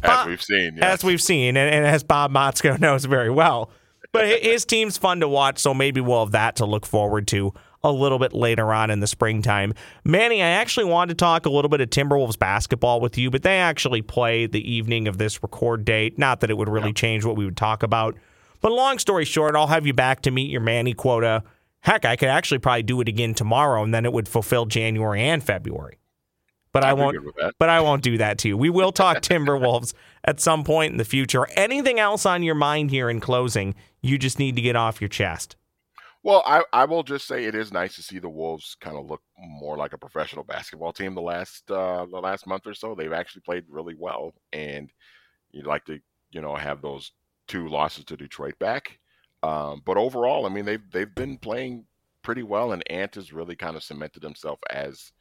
As 0.03 0.09
Bob- 0.09 0.27
we've 0.29 0.43
seen, 0.43 0.77
yes. 0.77 0.83
as 0.83 1.05
we've 1.05 1.21
seen, 1.21 1.59
and, 1.59 1.75
and 1.75 1.85
as 1.87 2.03
Bob 2.03 2.33
Motzko 2.33 2.81
knows 2.81 3.05
very 3.05 3.29
well. 3.31 3.71
But 4.13 4.43
his 4.43 4.65
team's 4.65 4.97
fun 4.97 5.21
to 5.21 5.29
watch, 5.29 5.59
so 5.59 5.75
maybe 5.75 6.01
we'll 6.01 6.21
have 6.25 6.33
that 6.33 6.57
to 6.57 6.65
look 6.65 6.87
forward 6.87 7.27
to 7.29 7.53
a 7.85 7.93
little 7.93 8.19
bit 8.19 8.33
later 8.33 8.73
on 8.73 8.91
in 8.91 9.01
the 9.01 9.07
springtime. 9.07 9.75
Manny, 10.05 10.43
I 10.43 10.49
actually 10.49 10.87
wanted 10.87 11.11
to 11.11 11.23
talk 11.23 11.47
a 11.47 11.51
little 11.51 11.69
bit 11.69 11.81
of 11.83 11.91
Timberwolves 11.91 12.39
basketball 12.39 13.01
with 13.01 13.17
you, 13.19 13.31
but 13.31 13.43
they 13.43 13.59
actually 13.59 14.03
play 14.03 14.47
the 14.47 14.69
evening 14.69 15.07
of 15.07 15.19
this 15.19 15.43
record 15.43 15.85
date. 15.85 16.19
Not 16.19 16.41
that 16.41 16.51
it 16.51 16.57
would 16.57 16.69
really 16.69 16.95
change 16.95 17.25
what 17.25 17.37
we 17.37 17.45
would 17.45 17.59
talk 17.59 17.83
about. 17.83 18.17
But 18.63 18.73
long 18.73 18.99
story 18.99 19.27
short, 19.27 19.55
I'll 19.55 19.67
have 19.67 19.87
you 19.87 19.93
back 19.93 20.23
to 20.23 20.31
meet 20.31 20.51
your 20.51 20.63
Manny 20.63 20.95
quota. 20.95 21.45
Heck, 21.81 22.07
I 22.07 22.17
could 22.17 22.31
actually 22.31 22.59
probably 22.59 22.83
do 22.83 23.03
it 23.03 23.09
again 23.09 23.35
tomorrow, 23.35 23.85
and 23.85 23.93
then 23.93 24.07
it 24.07 24.13
would 24.15 24.27
fulfill 24.27 24.65
January 24.65 25.21
and 25.21 25.45
February. 25.45 25.99
But 26.73 26.83
I 26.83 26.91
I'd 26.91 26.95
won't. 26.95 27.15
good 27.15 27.27
with 27.27 27.37
that. 27.37 27.55
But 27.59 27.69
I 27.69 27.81
won't 27.83 28.03
do 28.03 28.17
that 28.17 28.39
to 28.39 28.49
you. 28.49 28.57
We 28.57 28.71
will 28.71 28.91
talk 28.91 29.19
Timberwolves 29.23 29.93
at 30.25 30.41
some 30.41 30.65
point 30.65 30.93
in 30.93 30.97
the 30.97 31.05
future. 31.05 31.47
Anything 31.57 32.01
else 32.01 32.25
on 32.25 32.43
your 32.43 32.55
mind 32.55 32.91
here 32.91 33.11
in 33.11 33.21
closing? 33.21 33.75
You 34.01 34.17
just 34.17 34.39
need 34.39 34.57
to 34.57 34.63
get 34.63 34.75
off 34.75 35.01
your 35.01 35.09
chest. 35.09 35.57
Well, 36.25 36.43
I, 36.47 36.65
I 36.73 36.87
will 36.87 37.03
just 37.03 37.27
say 37.27 37.45
it 37.45 37.55
is 37.55 37.71
nice 37.71 37.97
to 37.97 38.03
see 38.03 38.19
the 38.19 38.31
Wolves 38.31 38.77
kind 38.81 38.97
of 38.97 39.07
look 39.07 39.23
more 39.39 39.77
like 39.77 39.93
a 39.93 39.99
professional 39.99 40.43
basketball 40.43 40.93
team 40.93 41.15
the 41.15 41.21
last 41.21 41.71
uh, 41.71 42.07
the 42.11 42.19
last 42.19 42.47
month 42.47 42.67
or 42.67 42.75
so. 42.75 42.95
They've 42.95 43.13
actually 43.13 43.43
played 43.43 43.65
really 43.69 43.95
well, 43.95 44.33
and 44.53 44.91
you'd 45.53 45.67
like 45.67 45.85
to 45.85 46.01
you 46.31 46.41
know 46.41 46.57
have 46.57 46.81
those 46.81 47.13
two 47.47 47.69
losses 47.69 48.07
to 48.07 48.17
Detroit 48.17 48.59
back. 48.59 48.99
Um, 49.43 49.83
but 49.85 49.99
overall, 49.99 50.47
I 50.47 50.49
mean 50.49 50.65
they've 50.65 50.91
they've 50.93 51.15
been 51.15 51.37
playing 51.37 51.85
pretty 52.23 52.43
well, 52.43 52.73
and 52.73 52.83
Ant 52.91 53.17
has 53.17 53.35
really 53.35 53.55
kind 53.55 53.77
of 53.77 53.85
cemented 53.85 54.23
himself 54.23 54.59
as 54.71 55.13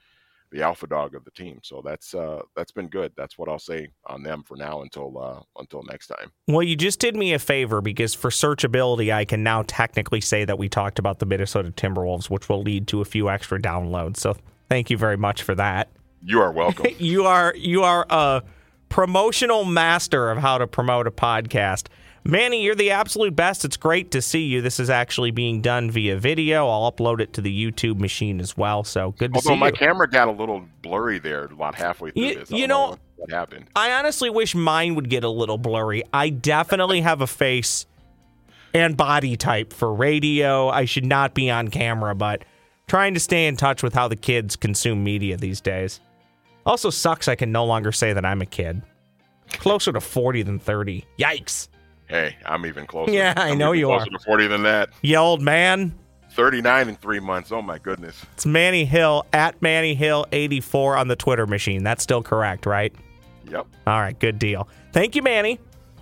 the 0.54 0.62
alpha 0.62 0.88
dog 0.88 1.16
of 1.16 1.26
the 1.26 1.32
team. 1.32 1.60
So 1.64 1.82
that's 1.84 2.14
uh, 2.14 2.42
that's 2.56 2.72
been 2.72 2.88
good. 2.88 3.12
That's 3.18 3.38
what 3.38 3.50
I'll 3.50 3.60
say 3.60 3.90
on 4.06 4.24
them 4.24 4.44
for 4.44 4.56
now 4.56 4.84
until 4.84 5.18
uh, 5.18 5.42
until 5.60 5.84
next 5.84 6.08
time. 6.08 6.32
Well, 6.48 6.64
you 6.64 6.76
just 6.76 7.00
did 7.00 7.16
me 7.16 7.34
a 7.34 7.40
favor 7.40 7.82
because 7.82 8.14
for 8.14 8.30
searchability, 8.30 9.14
I 9.14 9.26
can 9.26 9.44
now 9.44 9.64
technically 9.68 10.22
say 10.22 10.46
that 10.46 10.58
we 10.58 10.70
talked 10.70 11.00
about 11.00 11.20
the 11.20 11.26
Minnesota 11.26 11.72
Timberwolves, 11.72 12.30
which 12.30 12.48
will 12.48 12.62
lead 12.62 12.88
to 12.90 13.02
a 13.02 13.06
few 13.06 13.30
extra 13.30 13.60
downloads. 13.60 14.18
So 14.18 14.38
thank 14.70 14.90
you 14.90 14.98
very 14.98 15.18
much 15.18 15.42
for 15.42 15.56
that. 15.56 15.90
You 16.24 16.40
are 16.42 16.52
welcome. 16.52 16.86
you 17.00 17.26
are 17.26 17.54
you 17.58 17.84
are 17.84 18.06
a 18.10 18.44
promotional 18.90 19.66
master 19.66 20.30
of 20.30 20.38
how 20.38 20.60
to 20.60 20.68
promote 20.68 21.08
a 21.08 21.12
podcast. 21.12 21.88
Manny, 22.26 22.64
you're 22.64 22.76
the 22.76 22.92
absolute 22.92 23.36
best. 23.36 23.66
It's 23.66 23.76
great 23.76 24.12
to 24.12 24.22
see 24.22 24.44
you. 24.44 24.62
This 24.62 24.80
is 24.80 24.90
actually 24.90 25.32
being 25.32 25.60
done 25.62 25.92
via 25.92 26.18
video. 26.18 26.70
I'll 26.70 26.90
upload 26.92 27.20
it 27.20 27.34
to 27.34 27.42
the 27.42 27.52
YouTube 27.72 28.00
machine 28.00 28.40
as 28.40 28.56
well. 28.56 28.86
So 28.86 29.12
good 29.18 29.34
to 29.34 29.38
Although 29.40 29.56
see 29.56 29.60
my 29.60 29.68
you. 29.68 29.74
camera 29.74 30.10
got 30.10 30.30
a 30.30 30.32
little 30.32 30.64
blurry 30.82 31.20
there 31.20 31.46
about 31.46 31.76
halfway 31.76 32.12
through 32.12 32.24
You- 32.24 32.36
this. 32.36 32.52
I 32.52 32.56
you 32.56 32.68
know- 32.68 32.92
what, 32.92 33.00
what 33.18 33.32
happened. 33.32 33.66
I 33.76 33.92
honestly 33.92 34.30
wish 34.30 34.56
mine 34.56 34.96
would 34.96 35.10
get 35.10 35.26
a 35.26 35.30
little 35.30 35.58
blurry. 35.58 36.04
I 36.14 36.30
definitely 36.30 37.02
have 37.02 37.20
a 37.20 37.28
face 37.28 37.86
and 38.74 38.96
body 38.96 39.36
type 39.36 39.74
for 39.74 39.94
radio. 39.94 40.70
I 40.70 40.86
should 40.86 41.06
not 41.06 41.34
be 41.34 41.50
on 41.50 41.68
camera, 41.68 42.16
but 42.16 42.46
trying 42.88 43.14
to 43.16 43.20
stay 43.20 43.48
in 43.48 43.58
touch 43.58 43.84
with 43.84 43.94
how 43.94 44.08
the 44.08 44.16
kids 44.16 44.56
consume 44.56 45.04
media 45.04 45.36
these 45.36 45.60
days. 45.60 46.00
Also 46.66 46.90
sucks 46.90 47.28
I 47.28 47.36
can 47.36 47.52
no 47.52 47.66
longer 47.66 47.92
say 47.92 48.14
that 48.14 48.24
I'm 48.24 48.42
a 48.42 48.46
kid. 48.46 48.82
Closer 49.52 49.92
to 49.92 50.00
40 50.00 50.42
than 50.44 50.58
30. 50.58 51.04
Yikes. 51.20 51.68
Hey, 52.14 52.38
I'm 52.46 52.64
even 52.68 52.86
closer. 52.86 53.12
Yeah, 53.12 53.34
I 53.36 53.50
I'm 53.50 53.58
know 53.58 53.72
you 53.72 53.88
closer 53.88 54.04
are. 54.04 54.18
to 54.20 54.20
40 54.24 54.46
than 54.46 54.62
that. 54.64 54.90
You 55.02 55.18
old 55.18 55.42
man. 55.42 55.96
39 56.34 56.90
in 56.90 56.96
three 56.98 57.20
months. 57.20 57.52
Oh 57.52 57.64
my 57.64 57.80
goodness. 57.80 58.24
It's 58.34 58.46
Manny 58.46 58.86
Hill 58.86 59.26
at 59.34 59.60
Manny 59.64 59.96
Hill 59.96 60.28
84 60.32 60.96
on 60.98 61.08
the 61.08 61.16
Twitter 61.16 61.48
machine. 61.48 61.84
That's 61.84 62.04
still 62.04 62.22
correct, 62.22 62.68
right? 62.68 62.94
Yep, 63.50 63.66
All 63.88 64.00
right, 64.00 64.18
good 64.20 64.38
deal. 64.38 64.68
Thank 64.92 65.16
you, 65.16 65.24
Manny. 65.24 65.60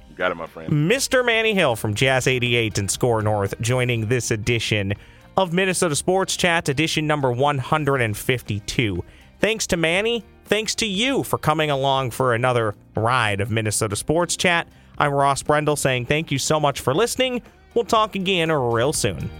you 0.09 0.15
got 0.17 0.31
it, 0.31 0.35
my 0.35 0.47
friend. 0.47 0.69
Mr. 0.91 1.25
Manny 1.25 1.53
Hill 1.53 1.77
from 1.77 1.93
Jazz 1.95 2.27
88 2.27 2.77
and 2.77 2.91
Score 2.91 3.21
North 3.21 3.59
joining 3.61 4.07
this 4.09 4.31
edition 4.31 4.93
of 5.37 5.53
Minnesota 5.53 5.95
Sports 5.95 6.35
Chat, 6.35 6.67
edition 6.67 7.07
number 7.07 7.31
152. 7.31 9.01
Thanks 9.39 9.65
to 9.67 9.77
Manny. 9.77 10.25
Thanks 10.43 10.75
to 10.75 10.85
you 10.85 11.23
for 11.23 11.37
coming 11.37 11.71
along 11.71 12.11
for 12.11 12.33
another 12.33 12.75
ride 12.97 13.39
of 13.39 13.49
Minnesota 13.49 13.95
Sports 13.95 14.35
Chat. 14.35 14.67
I'm 15.01 15.11
Ross 15.15 15.41
Brendel 15.41 15.75
saying 15.75 16.05
thank 16.05 16.29
you 16.29 16.37
so 16.37 16.59
much 16.59 16.79
for 16.79 16.93
listening. 16.93 17.41
We'll 17.73 17.85
talk 17.85 18.13
again 18.13 18.51
real 18.51 18.93
soon. 18.93 19.31